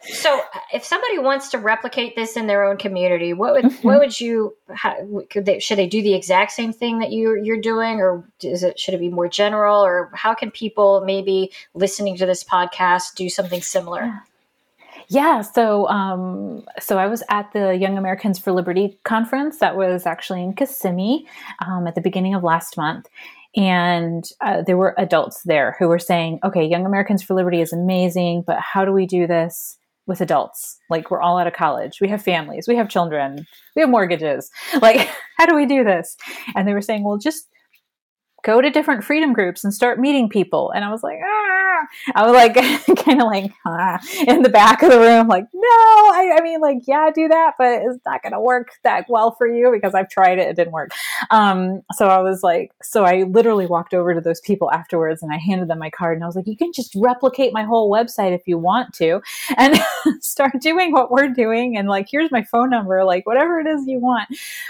so, 0.04 0.40
uh, 0.40 0.60
if 0.74 0.86
somebody 0.86 1.20
wants 1.20 1.50
to 1.50 1.58
replicate 1.58 2.16
this 2.16 2.38
in 2.38 2.48
their 2.48 2.64
own 2.64 2.78
community, 2.78 3.34
what 3.34 3.54
would 3.54 3.66
mm-hmm. 3.66 3.88
what 3.88 4.00
would 4.00 4.20
you? 4.20 4.56
How, 4.74 4.96
could 5.30 5.46
they 5.46 5.60
should 5.60 5.78
they 5.78 5.88
do 5.88 6.02
the 6.02 6.14
exact 6.14 6.52
same 6.52 6.72
thing 6.72 7.00
that 7.00 7.12
you 7.12 7.42
you're 7.44 7.60
doing, 7.60 8.00
or 8.00 8.24
is 8.42 8.64
it 8.64 8.80
should 8.80 8.94
it 8.94 9.00
be 9.00 9.10
more 9.10 9.28
general, 9.28 9.84
or 9.84 10.10
how 10.14 10.34
can 10.34 10.50
people 10.50 11.02
maybe 11.06 11.52
listening 11.74 12.16
to 12.18 12.26
this 12.26 12.44
podcast 12.44 13.16
do 13.16 13.30
something 13.30 13.62
similar? 13.62 14.04
Yeah. 14.04 14.20
Yeah, 15.12 15.42
so 15.42 15.90
um, 15.90 16.66
so 16.80 16.98
I 16.98 17.08
was 17.08 17.22
at 17.28 17.52
the 17.52 17.76
Young 17.76 17.98
Americans 17.98 18.40
for 18.40 18.54
Liberty 18.54 18.98
conference 19.04 19.58
that 19.58 19.76
was 19.76 20.06
actually 20.06 20.42
in 20.42 20.54
Kissimmee 20.54 21.28
um, 21.60 21.86
at 21.86 21.96
the 21.96 22.02
beginning 22.02 22.34
of 22.34 22.46
last 22.46 22.78
month, 22.78 23.10
and 23.56 24.24
uh, 24.42 24.62
there 24.62 24.78
were 24.78 24.96
adults 24.98 25.42
there 25.46 25.76
who 25.80 25.88
were 25.88 26.00
saying, 26.00 26.40
"Okay, 26.44 26.66
Young 26.66 26.86
Americans 26.86 27.24
for 27.24 27.34
Liberty 27.34 27.62
is 27.62 27.74
amazing, 27.74 28.44
but 28.46 28.60
how 28.60 28.86
do 28.86 28.92
we 28.92 29.06
do 29.06 29.28
this 29.28 29.78
with 30.08 30.22
adults? 30.22 30.78
Like 30.90 31.12
we're 31.12 31.22
all 31.22 31.38
out 31.38 31.48
of 31.48 31.54
college, 31.54 32.00
we 32.02 32.08
have 32.10 32.22
families, 32.22 32.68
we 32.68 32.76
have 32.76 32.90
children, 32.90 33.46
we 33.76 33.82
have 33.82 33.90
mortgages. 33.90 34.50
Like 34.82 35.10
how 35.38 35.46
do 35.46 35.56
we 35.56 35.66
do 35.66 35.84
this?" 35.84 36.16
And 36.56 36.68
they 36.68 36.74
were 36.74 36.82
saying, 36.82 37.04
"Well, 37.04 37.18
just." 37.18 37.48
Go 38.44 38.60
to 38.60 38.72
different 38.72 39.04
freedom 39.04 39.34
groups 39.34 39.64
and 39.64 39.72
start 39.72 40.00
meeting 40.00 40.28
people. 40.28 40.72
And 40.72 40.84
I 40.84 40.90
was 40.90 41.04
like, 41.04 41.20
ah, 41.24 41.61
I 42.16 42.26
was 42.26 42.34
like 42.34 42.56
kind 43.06 43.22
of 43.22 43.28
like 43.28 43.52
ah, 43.66 44.00
in 44.28 44.42
the 44.42 44.50
back 44.50 44.82
of 44.84 44.92
the 44.92 45.00
room, 45.00 45.28
like, 45.28 45.46
no, 45.54 45.62
I, 45.62 46.38
I, 46.38 46.42
mean, 46.42 46.62
like, 46.62 46.80
yeah, 46.88 47.10
do 47.14 47.28
that, 47.28 47.54
but 47.58 47.82
it's 47.84 48.00
not 48.06 48.22
going 48.22 48.34
to 48.34 48.40
work 48.40 48.72
that 48.84 49.06
well 49.10 49.32
for 49.32 49.48
you 49.48 49.72
because 49.72 49.94
I've 49.94 50.10
tried 50.10 50.40
it. 50.40 50.48
It 50.48 50.56
didn't 50.56 50.74
work. 50.74 50.92
Um, 51.30 51.82
so 51.94 52.08
I 52.08 52.20
was 52.20 52.44
like, 52.44 52.72
so 52.82 53.04
I 53.04 53.24
literally 53.24 53.66
walked 53.66 53.94
over 53.94 54.14
to 54.14 54.22
those 54.22 54.42
people 54.42 54.72
afterwards 54.72 55.22
and 55.22 55.34
I 55.34 55.38
handed 55.38 55.68
them 55.68 55.80
my 55.80 55.90
card 55.90 56.16
and 56.16 56.24
I 56.24 56.28
was 56.28 56.36
like, 56.36 56.48
you 56.48 56.56
can 56.56 56.72
just 56.74 56.94
replicate 56.96 57.54
my 57.54 57.64
whole 57.64 57.92
website 57.92 58.34
if 58.34 58.42
you 58.46 58.58
want 58.58 58.94
to 58.96 59.22
and 59.58 59.78
start 60.22 60.54
doing 60.62 60.92
what 60.92 61.12
we're 61.12 61.30
doing. 61.30 61.78
And 61.78 61.90
like, 61.90 62.08
here's 62.10 62.32
my 62.32 62.44
phone 62.44 62.70
number, 62.70 63.04
like 63.04 63.26
whatever 63.26 63.60
it 63.60 63.68
is 63.68 63.86
you 63.88 64.00
want. 64.00 64.30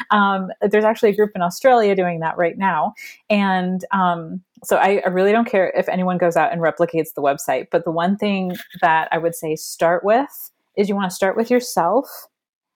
Um, 0.09 0.49
there's 0.61 0.85
actually 0.85 1.09
a 1.09 1.15
group 1.15 1.31
in 1.35 1.41
Australia 1.41 1.95
doing 1.95 2.21
that 2.21 2.37
right 2.37 2.57
now. 2.57 2.93
And, 3.29 3.83
um, 3.91 4.41
so 4.63 4.77
I, 4.77 5.01
I, 5.05 5.09
really 5.09 5.31
don't 5.31 5.49
care 5.49 5.71
if 5.75 5.89
anyone 5.89 6.19
goes 6.19 6.35
out 6.35 6.51
and 6.51 6.61
replicates 6.61 7.13
the 7.15 7.21
website 7.21 7.67
but 7.71 7.83
the 7.83 7.91
one 7.91 8.17
thing 8.17 8.53
that 8.81 9.07
i 9.11 9.17
would 9.17 9.35
say 9.35 9.55
start 9.55 10.03
with 10.03 10.51
is 10.77 10.89
you 10.89 10.95
want 10.95 11.09
to 11.09 11.15
start 11.15 11.35
with 11.35 11.49
yourself 11.49 12.07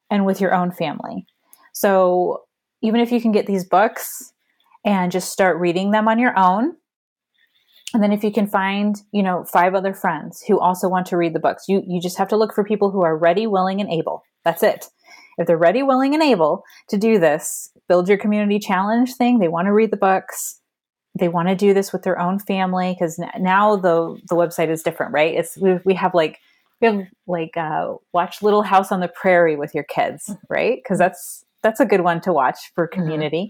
and 0.10 0.26
with 0.26 0.42
your 0.42 0.54
own 0.54 0.72
family. 0.72 1.26
So 1.74 2.44
even 2.82 3.00
if 3.02 3.12
you 3.12 3.22
can 3.22 3.32
get 3.32 3.48
these 3.48 3.66
books 3.66 4.34
and 4.86 5.12
just 5.12 5.32
start 5.32 5.60
reading 5.60 5.92
them 5.92 6.08
on 6.08 6.20
your 6.20 6.38
own 6.38 6.76
and 7.94 8.04
then 8.04 8.12
if 8.12 8.24
you 8.24 8.32
can 8.32 8.48
find 8.48 8.98
you 9.12 9.24
know 9.24 9.46
five 9.46 9.74
other 9.74 9.94
friends 9.94 10.44
who 10.48 10.60
also 10.60 10.88
want 10.88 11.06
to 11.08 11.18
read 11.18 11.34
the 11.34 11.40
books 11.40 11.66
you 11.68 11.82
you 11.88 12.02
just 12.02 12.18
have 12.18 12.28
to 12.28 12.38
look 12.38 12.54
for 12.54 12.64
people 12.64 12.92
who 12.92 13.04
are 13.04 13.18
ready 13.18 13.48
willing 13.48 13.82
and 13.82 13.90
able. 13.90 14.24
That's 14.44 14.64
it. 14.64 14.88
If 15.38 15.48
they're 15.48 15.58
ready 15.58 15.82
willing 15.82 16.14
and 16.14 16.24
able 16.24 16.64
to 16.90 16.98
do 16.98 17.20
this 17.20 17.72
build 17.88 18.08
your 18.08 18.18
community 18.18 18.60
challenge 18.60 19.16
thing 19.16 19.40
they 19.40 19.48
want 19.48 19.66
to 19.66 19.74
read 19.74 19.92
the 19.92 19.98
books 19.98 20.62
they 21.18 21.30
want 21.30 21.48
to 21.48 21.56
do 21.56 21.74
this 21.74 21.94
with 21.94 22.04
their 22.04 22.20
own 22.20 22.40
family 22.40 22.94
because 22.94 23.20
now 23.40 23.76
the 23.76 24.20
the 24.28 24.36
website 24.36 24.70
is 24.70 24.84
different, 24.84 25.14
right? 25.14 25.34
It's 25.34 25.58
we, 25.58 25.80
we 25.86 25.94
have 25.96 26.14
like 26.14 26.40
we 26.82 26.88
have 26.88 27.08
like 27.26 27.56
uh, 27.56 27.94
watch 28.14 28.42
Little 28.42 28.64
House 28.64 28.92
on 28.92 29.00
the 29.00 29.08
Prairie 29.08 29.56
with 29.56 29.74
your 29.74 29.86
kids, 29.86 30.26
mm-hmm. 30.30 30.54
right? 30.54 30.78
Because 30.78 30.98
that's 30.98 31.46
that's 31.64 31.80
a 31.80 31.86
good 31.86 32.02
one 32.02 32.22
to 32.22 32.34
watch 32.34 32.72
for 32.74 32.88
mm-hmm. 32.88 33.02
community. 33.02 33.50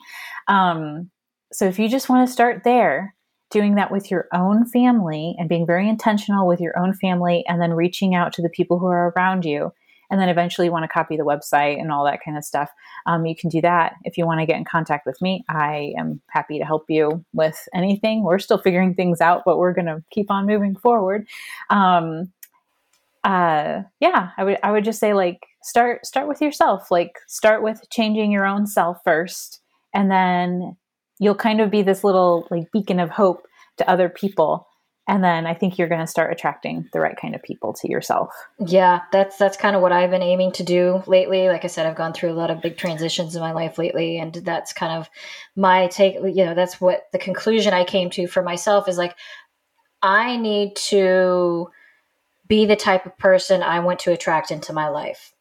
Mm-hmm. 0.50 0.56
Um, 0.56 1.12
so 1.52 1.66
if 1.66 1.80
you 1.80 1.90
just 1.90 2.10
want 2.10 2.28
to 2.28 2.32
start 2.34 2.64
there, 2.64 3.16
doing 3.50 3.76
that 3.76 3.92
with 3.92 4.12
your 4.12 4.28
own 4.34 4.66
family 4.66 5.36
and 5.38 5.50
being 5.50 5.66
very 5.66 5.88
intentional 5.88 6.48
with 6.48 6.60
your 6.60 6.78
own 6.78 6.94
family, 6.94 7.44
and 7.48 7.62
then 7.62 7.74
reaching 7.74 8.14
out 8.14 8.34
to 8.34 8.42
the 8.42 8.50
people 8.50 8.78
who 8.78 8.88
are 8.88 9.14
around 9.16 9.46
you, 9.46 9.72
and 10.10 10.20
then 10.20 10.30
eventually 10.30 10.68
you 10.68 10.72
want 10.72 10.84
to 10.84 10.90
copy 10.90 11.18
the 11.18 11.24
website 11.24 11.80
and 11.80 11.92
all 11.92 12.06
that 12.06 12.20
kind 12.24 12.38
of 12.38 12.44
stuff, 12.44 12.70
um, 13.06 13.26
you 13.26 13.36
can 13.36 13.50
do 13.50 13.62
that. 13.62 13.94
If 14.04 14.18
you 14.18 14.26
want 14.26 14.40
to 14.40 14.46
get 14.46 14.58
in 14.58 14.66
contact 14.66 15.06
with 15.06 15.22
me, 15.22 15.44
I 15.50 15.94
am 15.98 16.22
happy 16.30 16.60
to 16.60 16.66
help 16.66 16.86
you 16.90 17.24
with 17.34 17.68
anything. 17.74 18.24
We're 18.24 18.40
still 18.40 18.58
figuring 18.58 18.94
things 18.94 19.22
out, 19.22 19.44
but 19.46 19.58
we're 19.58 19.74
going 19.74 19.88
to 19.88 20.04
keep 20.12 20.32
on 20.32 20.46
moving 20.46 20.76
forward. 20.76 21.28
Um, 21.70 22.32
uh, 23.24 23.82
yeah, 24.00 24.30
I 24.38 24.44
would 24.44 24.58
I 24.62 24.72
would 24.72 24.86
just 24.86 25.00
say 25.00 25.14
like 25.16 25.40
start 25.64 26.06
start 26.06 26.28
with 26.28 26.42
yourself. 26.42 26.92
Like 26.92 27.18
start 27.28 27.64
with 27.64 27.82
changing 27.92 28.32
your 28.32 28.46
own 28.46 28.68
self 28.68 29.00
first, 29.04 29.62
and 29.96 30.12
then 30.12 30.78
you'll 31.20 31.34
kind 31.34 31.60
of 31.60 31.72
be 31.72 31.82
this 31.82 32.04
little 32.04 32.48
like 32.52 32.72
beacon 32.72 33.00
of 33.00 33.10
hope 33.10 33.48
to 33.78 33.90
other 33.90 34.10
people 34.10 34.68
and 35.08 35.24
then 35.24 35.46
i 35.46 35.54
think 35.54 35.78
you're 35.78 35.88
going 35.88 36.02
to 36.02 36.08
start 36.08 36.32
attracting 36.32 36.88
the 36.94 37.00
right 37.00 37.18
kind 37.20 37.36
of 37.36 37.44
people 37.44 37.74
to 37.74 37.90
yourself. 37.90 38.34
Yeah 38.60 39.02
that's 39.12 39.38
that's 39.38 39.58
kind 39.58 39.76
of 39.76 39.82
what 39.82 39.92
i've 39.92 40.10
been 40.10 40.22
aiming 40.22 40.52
to 40.54 40.64
do 40.64 41.04
lately. 41.08 41.48
Like 41.48 41.64
i 41.64 41.68
said 41.68 41.86
i've 41.86 41.96
gone 41.96 42.14
through 42.14 42.32
a 42.32 42.34
lot 42.34 42.52
of 42.52 42.62
big 42.62 42.78
transitions 42.78 43.36
in 43.36 43.42
my 43.42 43.52
life 43.52 43.78
lately 43.78 44.18
and 44.18 44.34
that's 44.34 44.74
kind 44.74 44.94
of 44.94 45.10
my 45.56 45.88
take 45.88 46.16
you 46.16 46.46
know 46.46 46.56
that's 46.56 46.82
what 46.82 47.04
the 47.12 47.20
conclusion 47.20 47.74
i 47.74 47.84
came 47.84 48.10
to 48.12 48.28
for 48.28 48.42
myself 48.42 48.88
is 48.88 48.98
like 48.98 49.16
i 50.02 50.38
need 50.38 50.76
to 50.76 51.70
be 52.48 52.66
the 52.66 52.76
type 52.76 53.06
of 53.06 53.18
person 53.18 53.64
i 53.64 53.80
want 53.80 54.00
to 54.00 54.12
attract 54.12 54.52
into 54.52 54.74
my 54.74 54.88
life 54.88 55.35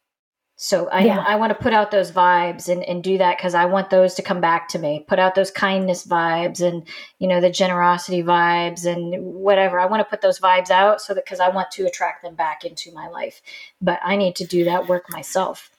so 0.57 0.89
I, 0.89 1.05
yeah. 1.05 1.25
I 1.27 1.35
want 1.35 1.51
to 1.51 1.61
put 1.61 1.73
out 1.73 1.91
those 1.91 2.13
vibes 2.13 2.69
and, 2.69 2.85
and 2.85 3.03
do 3.03 3.19
that 3.19 3.37
because 3.37 3.55
I 3.55 3.65
want 3.65 3.91
those 3.91 4.15
to 4.15 4.23
come 4.23 4.41
back 4.41 4.69
to 4.69 4.79
me. 4.79 5.05
Put 5.09 5.19
out 5.19 5.35
those 5.35 5.51
kindness 5.51 6.07
vibes 6.07 6.61
and 6.61 6.87
you 7.19 7.27
know 7.27 7.41
the 7.41 7.51
generosity 7.51 8.23
vibes 8.23 8.87
and 8.87 9.25
whatever. 9.25 9.81
I 9.81 9.87
want 9.87 10.01
to 10.01 10.09
put 10.09 10.21
those 10.21 10.39
vibes 10.39 10.71
out 10.71 11.01
so 11.01 11.13
that 11.13 11.25
because 11.25 11.41
I 11.41 11.49
want 11.49 11.73
to 11.73 11.87
attract 11.87 12.23
them 12.23 12.37
back 12.37 12.65
into 12.65 12.93
my 12.93 13.09
life. 13.09 13.43
But 13.81 13.99
I 14.05 14.15
need 14.15 14.37
to 14.37 14.47
do 14.47 14.65
that 14.65 14.89
work 14.89 15.11
myself. 15.11 15.71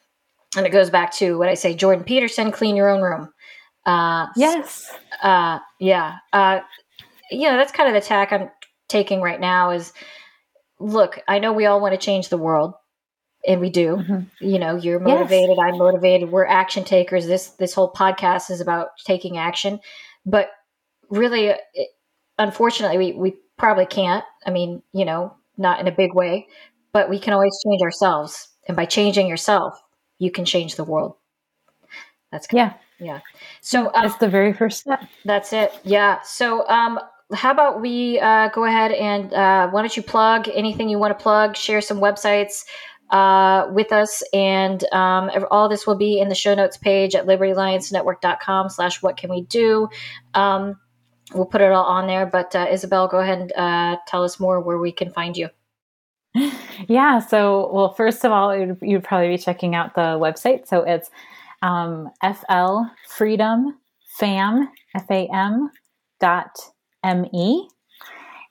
And 0.57 0.65
it 0.65 0.71
goes 0.71 0.89
back 0.89 1.13
to 1.15 1.37
what 1.37 1.49
I 1.49 1.53
say, 1.53 1.73
Jordan 1.73 2.03
Peterson, 2.03 2.51
clean 2.51 2.75
your 2.75 2.89
own 2.89 3.01
room. 3.01 3.33
Uh, 3.85 4.27
yes. 4.35 4.91
Uh, 5.21 5.59
yeah. 5.79 6.17
Uh, 6.33 6.59
you 7.31 7.49
know 7.49 7.55
that's 7.55 7.71
kind 7.71 7.87
of 7.87 8.01
the 8.01 8.05
tack 8.05 8.33
I'm 8.33 8.51
taking 8.89 9.21
right 9.21 9.39
now. 9.39 9.71
Is 9.71 9.93
look, 10.79 11.21
I 11.29 11.39
know 11.39 11.53
we 11.53 11.65
all 11.65 11.79
want 11.79 11.93
to 11.93 12.05
change 12.05 12.27
the 12.27 12.37
world 12.37 12.73
and 13.47 13.61
we 13.61 13.69
do. 13.69 13.97
Mm-hmm. 13.97 14.45
you 14.45 14.59
know 14.59 14.75
you're 14.75 14.99
motivated 14.99 15.57
yes. 15.57 15.59
i'm 15.61 15.77
motivated 15.77 16.31
we're 16.31 16.45
action 16.45 16.83
takers. 16.83 17.27
This 17.27 17.49
this 17.51 17.73
whole 17.73 17.91
podcast 17.91 18.49
is 18.51 18.61
about 18.61 18.89
taking 19.05 19.37
action. 19.37 19.79
But 20.25 20.49
really 21.09 21.47
it, 21.73 21.89
unfortunately 22.37 22.97
we, 22.97 23.13
we 23.13 23.35
probably 23.57 23.85
can't. 23.85 24.23
I 24.45 24.51
mean 24.51 24.81
you 24.93 25.05
know 25.05 25.35
not 25.57 25.79
in 25.79 25.87
a 25.87 25.91
big 25.91 26.13
way 26.13 26.47
but 26.91 27.09
we 27.09 27.19
can 27.19 27.33
always 27.33 27.57
change 27.65 27.81
ourselves. 27.81 28.49
And 28.67 28.75
by 28.75 28.85
changing 28.85 29.27
yourself 29.27 29.79
you 30.19 30.31
can 30.31 30.45
change 30.45 30.75
the 30.75 30.83
world. 30.83 31.15
That's 32.31 32.47
good. 32.47 32.57
yeah. 32.57 32.73
yeah. 32.99 33.19
So 33.61 33.87
um, 33.87 33.91
that's 34.03 34.17
the 34.17 34.29
very 34.29 34.53
first 34.53 34.79
step. 34.81 35.01
that's 35.23 35.53
it. 35.53 35.71
Yeah. 35.83 36.21
So 36.23 36.67
um 36.67 36.99
how 37.33 37.51
about 37.51 37.81
we 37.81 38.19
uh, 38.19 38.49
go 38.49 38.65
ahead 38.65 38.91
and 38.91 39.33
uh, 39.33 39.67
why 39.69 39.81
don't 39.81 39.97
you 39.97 40.03
plug 40.03 40.47
anything 40.53 40.89
you 40.89 40.99
want 40.99 41.17
to 41.17 41.21
plug? 41.21 41.57
Share 41.57 41.81
some 41.81 41.99
websites 41.99 42.63
uh, 43.09 43.67
with 43.71 43.91
us. 43.91 44.23
And 44.33 44.83
um, 44.91 45.29
all 45.51 45.69
this 45.69 45.85
will 45.85 45.97
be 45.97 46.19
in 46.19 46.29
the 46.29 46.35
show 46.35 46.55
notes 46.55 46.77
page 46.77 47.15
at 47.15 47.25
libertyalliancenetwork.com 47.25 48.69
slash 48.69 49.01
what 49.01 49.17
can 49.17 49.29
we 49.29 49.41
do. 49.41 49.89
Um, 50.33 50.79
we'll 51.33 51.45
put 51.45 51.61
it 51.61 51.71
all 51.71 51.85
on 51.85 52.07
there. 52.07 52.25
But 52.25 52.55
uh, 52.55 52.67
Isabel, 52.69 53.07
go 53.07 53.19
ahead 53.19 53.39
and 53.39 53.53
uh, 53.53 53.97
tell 54.07 54.23
us 54.23 54.39
more 54.39 54.59
where 54.59 54.77
we 54.77 54.91
can 54.91 55.11
find 55.11 55.37
you. 55.37 55.49
Yeah. 56.89 57.19
So, 57.19 57.71
well, 57.73 57.93
first 57.93 58.25
of 58.25 58.33
all, 58.33 58.53
you'd 58.81 59.03
probably 59.03 59.29
be 59.29 59.37
checking 59.37 59.75
out 59.75 59.95
the 59.95 60.19
website. 60.19 60.67
So 60.67 60.81
it's 60.81 61.09
um, 61.61 62.11
FL 62.21 62.81
Freedom 63.07 63.79
Fam, 64.19 64.69
F 64.93 65.09
A 65.09 65.27
M 65.33 65.69
dot 66.19 66.51
M 67.03 67.25
E. 67.33 67.67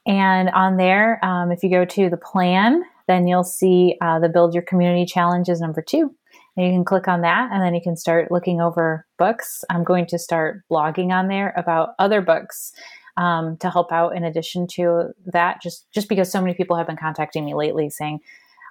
And 0.06 0.48
on 0.50 0.78
there, 0.78 1.24
um, 1.24 1.52
if 1.52 1.62
you 1.62 1.70
go 1.70 1.84
to 1.84 2.10
the 2.10 2.16
plan, 2.16 2.82
then 3.06 3.26
you'll 3.26 3.44
see 3.44 3.96
uh, 4.00 4.18
the 4.18 4.28
Build 4.28 4.54
Your 4.54 4.62
Community 4.62 5.04
Challenge 5.04 5.48
is 5.48 5.60
number 5.60 5.82
two. 5.82 6.14
And 6.56 6.66
you 6.66 6.72
can 6.72 6.84
click 6.84 7.08
on 7.08 7.22
that 7.22 7.50
and 7.52 7.62
then 7.62 7.74
you 7.74 7.80
can 7.82 7.96
start 7.96 8.30
looking 8.30 8.60
over 8.60 9.06
books. 9.18 9.64
I'm 9.70 9.82
going 9.82 10.06
to 10.06 10.18
start 10.18 10.62
blogging 10.70 11.10
on 11.10 11.28
there 11.28 11.52
about 11.56 11.90
other 11.98 12.20
books 12.20 12.72
um, 13.16 13.56
to 13.58 13.70
help 13.70 13.92
out 13.92 14.16
in 14.16 14.24
addition 14.24 14.66
to 14.74 15.10
that, 15.26 15.60
just, 15.60 15.90
just 15.92 16.08
because 16.08 16.30
so 16.30 16.40
many 16.40 16.54
people 16.54 16.76
have 16.76 16.86
been 16.86 16.96
contacting 16.96 17.44
me 17.44 17.54
lately 17.54 17.90
saying, 17.90 18.20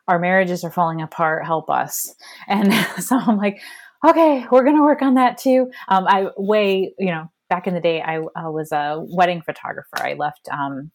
our 0.07 0.19
marriages 0.19 0.63
are 0.63 0.71
falling 0.71 1.01
apart, 1.01 1.45
help 1.45 1.69
us. 1.69 2.13
And 2.47 2.73
so 3.03 3.17
I'm 3.17 3.37
like, 3.37 3.61
okay, 4.05 4.45
we're 4.51 4.63
going 4.63 4.75
to 4.75 4.83
work 4.83 5.01
on 5.01 5.15
that 5.15 5.37
too. 5.37 5.71
Um, 5.87 6.05
I 6.07 6.27
way, 6.37 6.93
you 6.99 7.11
know, 7.11 7.29
back 7.49 7.67
in 7.67 7.73
the 7.73 7.79
day, 7.79 8.01
I 8.01 8.19
was 8.19 8.71
a 8.71 8.97
wedding 8.99 9.41
photographer. 9.41 9.97
I 10.01 10.13
left 10.13 10.49
um, 10.51 10.91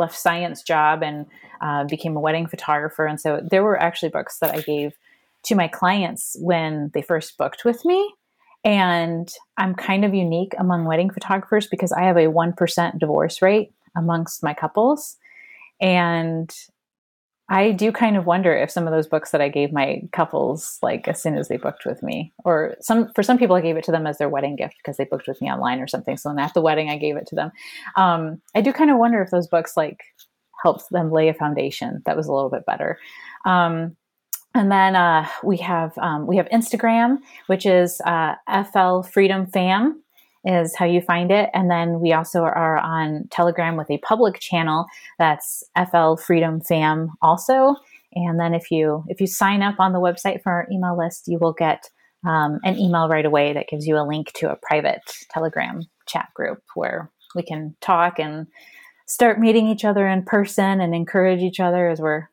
left 0.00 0.18
science 0.18 0.62
job 0.62 1.02
and 1.02 1.26
uh, 1.60 1.84
became 1.84 2.16
a 2.16 2.20
wedding 2.20 2.46
photographer. 2.46 3.06
And 3.06 3.20
so 3.20 3.40
there 3.48 3.62
were 3.62 3.80
actually 3.80 4.08
books 4.08 4.38
that 4.40 4.54
I 4.54 4.60
gave 4.60 4.94
to 5.44 5.54
my 5.54 5.68
clients 5.68 6.36
when 6.40 6.90
they 6.92 7.02
first 7.02 7.38
booked 7.38 7.64
with 7.64 7.84
me. 7.84 8.12
And 8.64 9.32
I'm 9.56 9.74
kind 9.74 10.04
of 10.04 10.14
unique 10.14 10.52
among 10.58 10.84
wedding 10.84 11.10
photographers 11.10 11.66
because 11.66 11.92
I 11.92 12.02
have 12.02 12.16
a 12.16 12.26
1% 12.26 12.98
divorce 12.98 13.40
rate 13.40 13.72
amongst 13.96 14.42
my 14.42 14.52
couples. 14.52 15.16
And 15.80 16.54
I 17.50 17.72
do 17.72 17.90
kind 17.90 18.16
of 18.16 18.26
wonder 18.26 18.56
if 18.56 18.70
some 18.70 18.86
of 18.86 18.92
those 18.92 19.08
books 19.08 19.32
that 19.32 19.40
I 19.40 19.48
gave 19.48 19.72
my 19.72 20.02
couples, 20.12 20.78
like 20.82 21.08
as 21.08 21.20
soon 21.20 21.36
as 21.36 21.48
they 21.48 21.56
booked 21.56 21.84
with 21.84 22.00
me, 22.00 22.32
or 22.44 22.76
some 22.80 23.12
for 23.12 23.24
some 23.24 23.38
people, 23.38 23.56
I 23.56 23.60
gave 23.60 23.76
it 23.76 23.82
to 23.84 23.92
them 23.92 24.06
as 24.06 24.18
their 24.18 24.28
wedding 24.28 24.54
gift 24.54 24.76
because 24.78 24.96
they 24.96 25.04
booked 25.04 25.26
with 25.26 25.40
me 25.40 25.50
online 25.50 25.80
or 25.80 25.88
something. 25.88 26.16
So 26.16 26.28
then 26.28 26.38
at 26.38 26.54
the 26.54 26.60
wedding, 26.60 26.90
I 26.90 26.96
gave 26.96 27.16
it 27.16 27.26
to 27.26 27.34
them. 27.34 27.50
Um, 27.96 28.40
I 28.54 28.60
do 28.60 28.72
kind 28.72 28.90
of 28.90 28.98
wonder 28.98 29.20
if 29.20 29.30
those 29.30 29.48
books 29.48 29.76
like 29.76 29.98
helped 30.62 30.88
them 30.90 31.10
lay 31.10 31.28
a 31.28 31.34
foundation 31.34 32.02
that 32.06 32.16
was 32.16 32.28
a 32.28 32.32
little 32.32 32.50
bit 32.50 32.64
better. 32.66 32.98
Um, 33.44 33.96
and 34.54 34.70
then 34.70 34.94
uh, 34.94 35.26
we 35.42 35.56
have 35.56 35.96
um, 35.98 36.28
we 36.28 36.36
have 36.36 36.48
Instagram, 36.50 37.18
which 37.48 37.66
is 37.66 38.00
uh, 38.02 38.36
FL 38.72 39.02
Freedom 39.02 39.46
Fam, 39.48 40.00
is 40.44 40.74
how 40.76 40.86
you 40.86 41.00
find 41.00 41.30
it. 41.30 41.50
And 41.52 41.70
then 41.70 42.00
we 42.00 42.12
also 42.12 42.40
are 42.42 42.78
on 42.78 43.28
Telegram 43.30 43.76
with 43.76 43.90
a 43.90 43.98
public 43.98 44.40
channel 44.40 44.86
that's 45.18 45.62
FL 45.90 46.16
Freedom 46.16 46.60
Fam 46.60 47.10
also. 47.20 47.76
And 48.14 48.40
then 48.40 48.54
if 48.54 48.70
you 48.70 49.04
if 49.08 49.20
you 49.20 49.26
sign 49.26 49.62
up 49.62 49.76
on 49.78 49.92
the 49.92 50.00
website 50.00 50.42
for 50.42 50.52
our 50.52 50.66
email 50.72 50.96
list, 50.98 51.24
you 51.28 51.38
will 51.38 51.52
get 51.52 51.90
um, 52.26 52.58
an 52.64 52.78
email 52.78 53.08
right 53.08 53.24
away 53.24 53.52
that 53.52 53.68
gives 53.68 53.86
you 53.86 53.96
a 53.96 54.06
link 54.06 54.32
to 54.34 54.50
a 54.50 54.56
private 54.56 55.02
Telegram 55.30 55.82
chat 56.06 56.28
group 56.34 56.62
where 56.74 57.10
we 57.34 57.42
can 57.42 57.76
talk 57.80 58.18
and 58.18 58.46
start 59.06 59.38
meeting 59.40 59.68
each 59.68 59.84
other 59.84 60.06
in 60.08 60.24
person 60.24 60.80
and 60.80 60.94
encourage 60.94 61.40
each 61.40 61.60
other 61.60 61.88
as 61.88 62.00
we're 62.00 62.28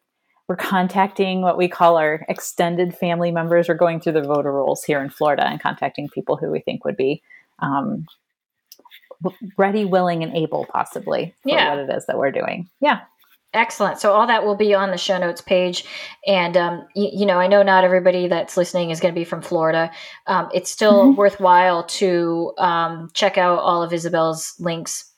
we're 0.47 0.55
contacting 0.55 1.41
what 1.41 1.58
we 1.58 1.68
call 1.68 1.97
our 1.97 2.26
extended 2.30 2.95
family 2.95 3.32
members. 3.32 3.68
We're 3.68 3.76
going 3.76 3.99
through 3.99 4.14
the 4.14 4.22
voter 4.22 4.51
rolls 4.51 4.82
here 4.84 5.01
in 5.01 5.10
Florida 5.10 5.45
and 5.45 5.62
contacting 5.62 6.08
people 6.08 6.38
who 6.38 6.49
we 6.49 6.62
think 6.62 6.86
would 6.86 6.95
be 6.95 7.22
um, 7.60 8.05
ready, 9.58 9.86
willing, 9.86 10.24
and 10.24 10.36
able, 10.36 10.66
possibly, 10.66 11.36
for 11.43 11.49
yeah. 11.49 11.70
what 11.70 11.80
it 11.80 11.95
is 11.95 12.05
that 12.05 12.18
we're 12.18 12.32
doing. 12.32 12.70
Yeah. 12.80 13.01
Excellent. 13.53 13.97
So 13.97 14.12
all 14.12 14.28
that 14.28 14.45
will 14.45 14.58
be 14.58 14.76
on 14.76 14.91
the 14.91 14.97
show 14.97 15.18
notes 15.18 15.41
page, 15.41 15.86
and 16.28 16.58
um, 16.58 16.88
y- 16.95 17.12
you 17.14 17.26
know, 17.26 17.39
I 17.39 17.47
know 17.47 17.64
not 17.64 17.86
everybody 17.86 18.28
that's 18.28 18.58
listening 18.58 18.91
is 18.91 18.99
going 18.99 19.14
to 19.14 19.20
be 19.20 19.24
from 19.24 19.41
Florida. 19.41 19.89
Um, 20.28 20.49
it's 20.53 20.70
still 20.70 21.05
mm-hmm. 21.05 21.18
worthwhile 21.18 21.86
to 21.86 22.53
um, 22.58 23.10
check 23.14 23.38
out 23.38 23.60
all 23.60 23.82
of 23.82 23.93
Isabel's 23.93 24.53
links 24.60 25.12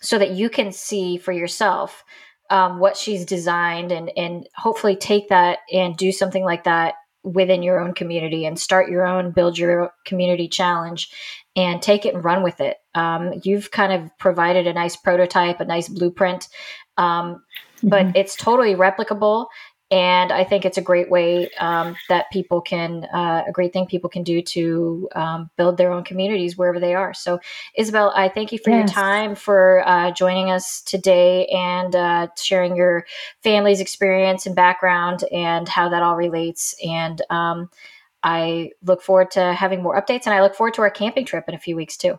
so 0.00 0.18
that 0.18 0.30
you 0.30 0.48
can 0.48 0.72
see 0.72 1.18
for 1.18 1.32
yourself 1.32 2.04
um, 2.50 2.78
what 2.78 2.96
she's 2.96 3.24
designed 3.24 3.92
and 3.92 4.10
and 4.16 4.48
hopefully 4.56 4.96
take 4.96 5.28
that 5.28 5.58
and 5.72 5.96
do 5.96 6.12
something 6.12 6.44
like 6.44 6.64
that 6.64 6.94
within 7.22 7.62
your 7.62 7.80
own 7.80 7.92
community 7.92 8.46
and 8.46 8.58
start 8.58 8.88
your 8.88 9.06
own 9.06 9.32
build 9.32 9.58
your 9.58 9.92
community 10.06 10.48
challenge 10.48 11.10
and 11.58 11.82
take 11.82 12.06
it 12.06 12.14
and 12.14 12.24
run 12.24 12.42
with 12.42 12.60
it 12.60 12.78
um, 12.94 13.32
you've 13.42 13.70
kind 13.70 13.92
of 13.92 14.16
provided 14.18 14.66
a 14.66 14.72
nice 14.72 14.96
prototype 14.96 15.60
a 15.60 15.64
nice 15.64 15.88
blueprint 15.88 16.48
um, 16.96 17.42
mm-hmm. 17.76 17.88
but 17.88 18.16
it's 18.16 18.34
totally 18.36 18.74
replicable 18.74 19.48
and 19.90 20.32
I 20.32 20.44
think 20.44 20.66
it's 20.66 20.76
a 20.76 20.82
great 20.82 21.10
way 21.10 21.48
um, 21.58 21.96
that 22.10 22.30
people 22.30 22.60
can 22.60 23.04
uh, 23.06 23.44
a 23.48 23.52
great 23.52 23.72
thing 23.72 23.86
people 23.86 24.10
can 24.10 24.22
do 24.22 24.42
to 24.42 25.08
um, 25.14 25.50
build 25.56 25.78
their 25.78 25.92
own 25.92 26.04
communities 26.04 26.58
wherever 26.58 26.78
they 26.78 26.94
are. 26.94 27.14
So, 27.14 27.40
Isabel, 27.74 28.12
I 28.14 28.28
thank 28.28 28.52
you 28.52 28.58
for 28.58 28.68
yes. 28.68 28.80
your 28.80 28.88
time 28.88 29.34
for 29.34 29.82
uh, 29.88 30.10
joining 30.10 30.50
us 30.50 30.82
today 30.82 31.46
and 31.46 31.96
uh, 31.96 32.28
sharing 32.36 32.76
your 32.76 33.06
family's 33.42 33.80
experience 33.80 34.44
and 34.44 34.54
background 34.54 35.24
and 35.32 35.66
how 35.66 35.88
that 35.88 36.02
all 36.02 36.16
relates. 36.16 36.74
And 36.84 37.22
um, 37.30 37.70
I 38.28 38.72
look 38.84 39.00
forward 39.00 39.30
to 39.32 39.54
having 39.54 39.82
more 39.82 39.98
updates, 39.98 40.26
and 40.26 40.34
I 40.34 40.42
look 40.42 40.54
forward 40.54 40.74
to 40.74 40.82
our 40.82 40.90
camping 40.90 41.24
trip 41.24 41.44
in 41.48 41.54
a 41.54 41.58
few 41.58 41.74
weeks 41.74 41.96
too. 41.96 42.18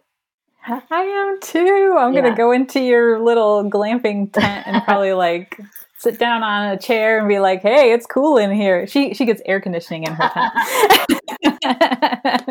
I 0.65 0.81
am 0.89 1.39
too. 1.39 1.95
I'm 1.97 2.13
yeah. 2.13 2.21
going 2.21 2.33
to 2.33 2.37
go 2.37 2.51
into 2.51 2.79
your 2.79 3.19
little 3.19 3.63
glamping 3.69 4.33
tent 4.33 4.65
and 4.65 4.83
probably 4.85 5.13
like 5.13 5.59
sit 5.99 6.17
down 6.17 6.41
on 6.41 6.71
a 6.71 6.79
chair 6.79 7.19
and 7.19 7.27
be 7.27 7.37
like, 7.39 7.61
"Hey, 7.61 7.93
it's 7.93 8.07
cool 8.07 8.37
in 8.37 8.51
here." 8.51 8.87
She 8.87 9.13
she 9.13 9.25
gets 9.25 9.41
air 9.45 9.61
conditioning 9.61 10.03
in 10.03 10.13
her 10.13 10.29
tent. 10.33 10.53
yeah, 11.61 12.47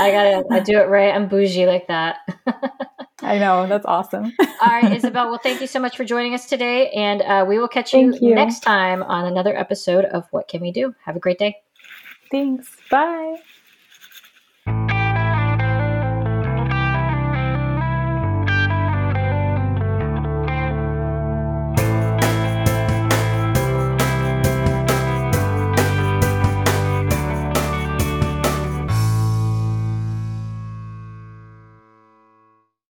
I 0.00 0.10
gotta 0.10 0.44
I 0.50 0.60
do 0.60 0.78
it 0.78 0.88
right. 0.88 1.14
I'm 1.14 1.28
bougie 1.28 1.66
like 1.66 1.88
that. 1.88 2.16
I 3.22 3.38
know. 3.38 3.66
That's 3.66 3.86
awesome. 3.86 4.32
All 4.40 4.68
right, 4.68 4.92
Isabel. 4.96 5.28
Well, 5.28 5.40
thank 5.42 5.60
you 5.60 5.66
so 5.66 5.78
much 5.78 5.96
for 5.96 6.04
joining 6.04 6.34
us 6.34 6.46
today. 6.46 6.90
And 6.90 7.22
uh, 7.22 7.44
we 7.48 7.58
will 7.58 7.68
catch 7.68 7.94
you, 7.94 8.16
you, 8.20 8.34
next 8.34 8.60
time 8.60 9.02
on 9.02 9.26
another 9.26 9.56
episode 9.56 10.04
of 10.06 10.26
What 10.30 10.48
Can 10.48 10.60
We 10.60 10.72
Do? 10.72 10.94
Have 11.04 11.16
a 11.16 11.20
great 11.20 11.38
day. 11.38 11.56
Thanks. 12.30 12.76
Bye. 12.90 13.36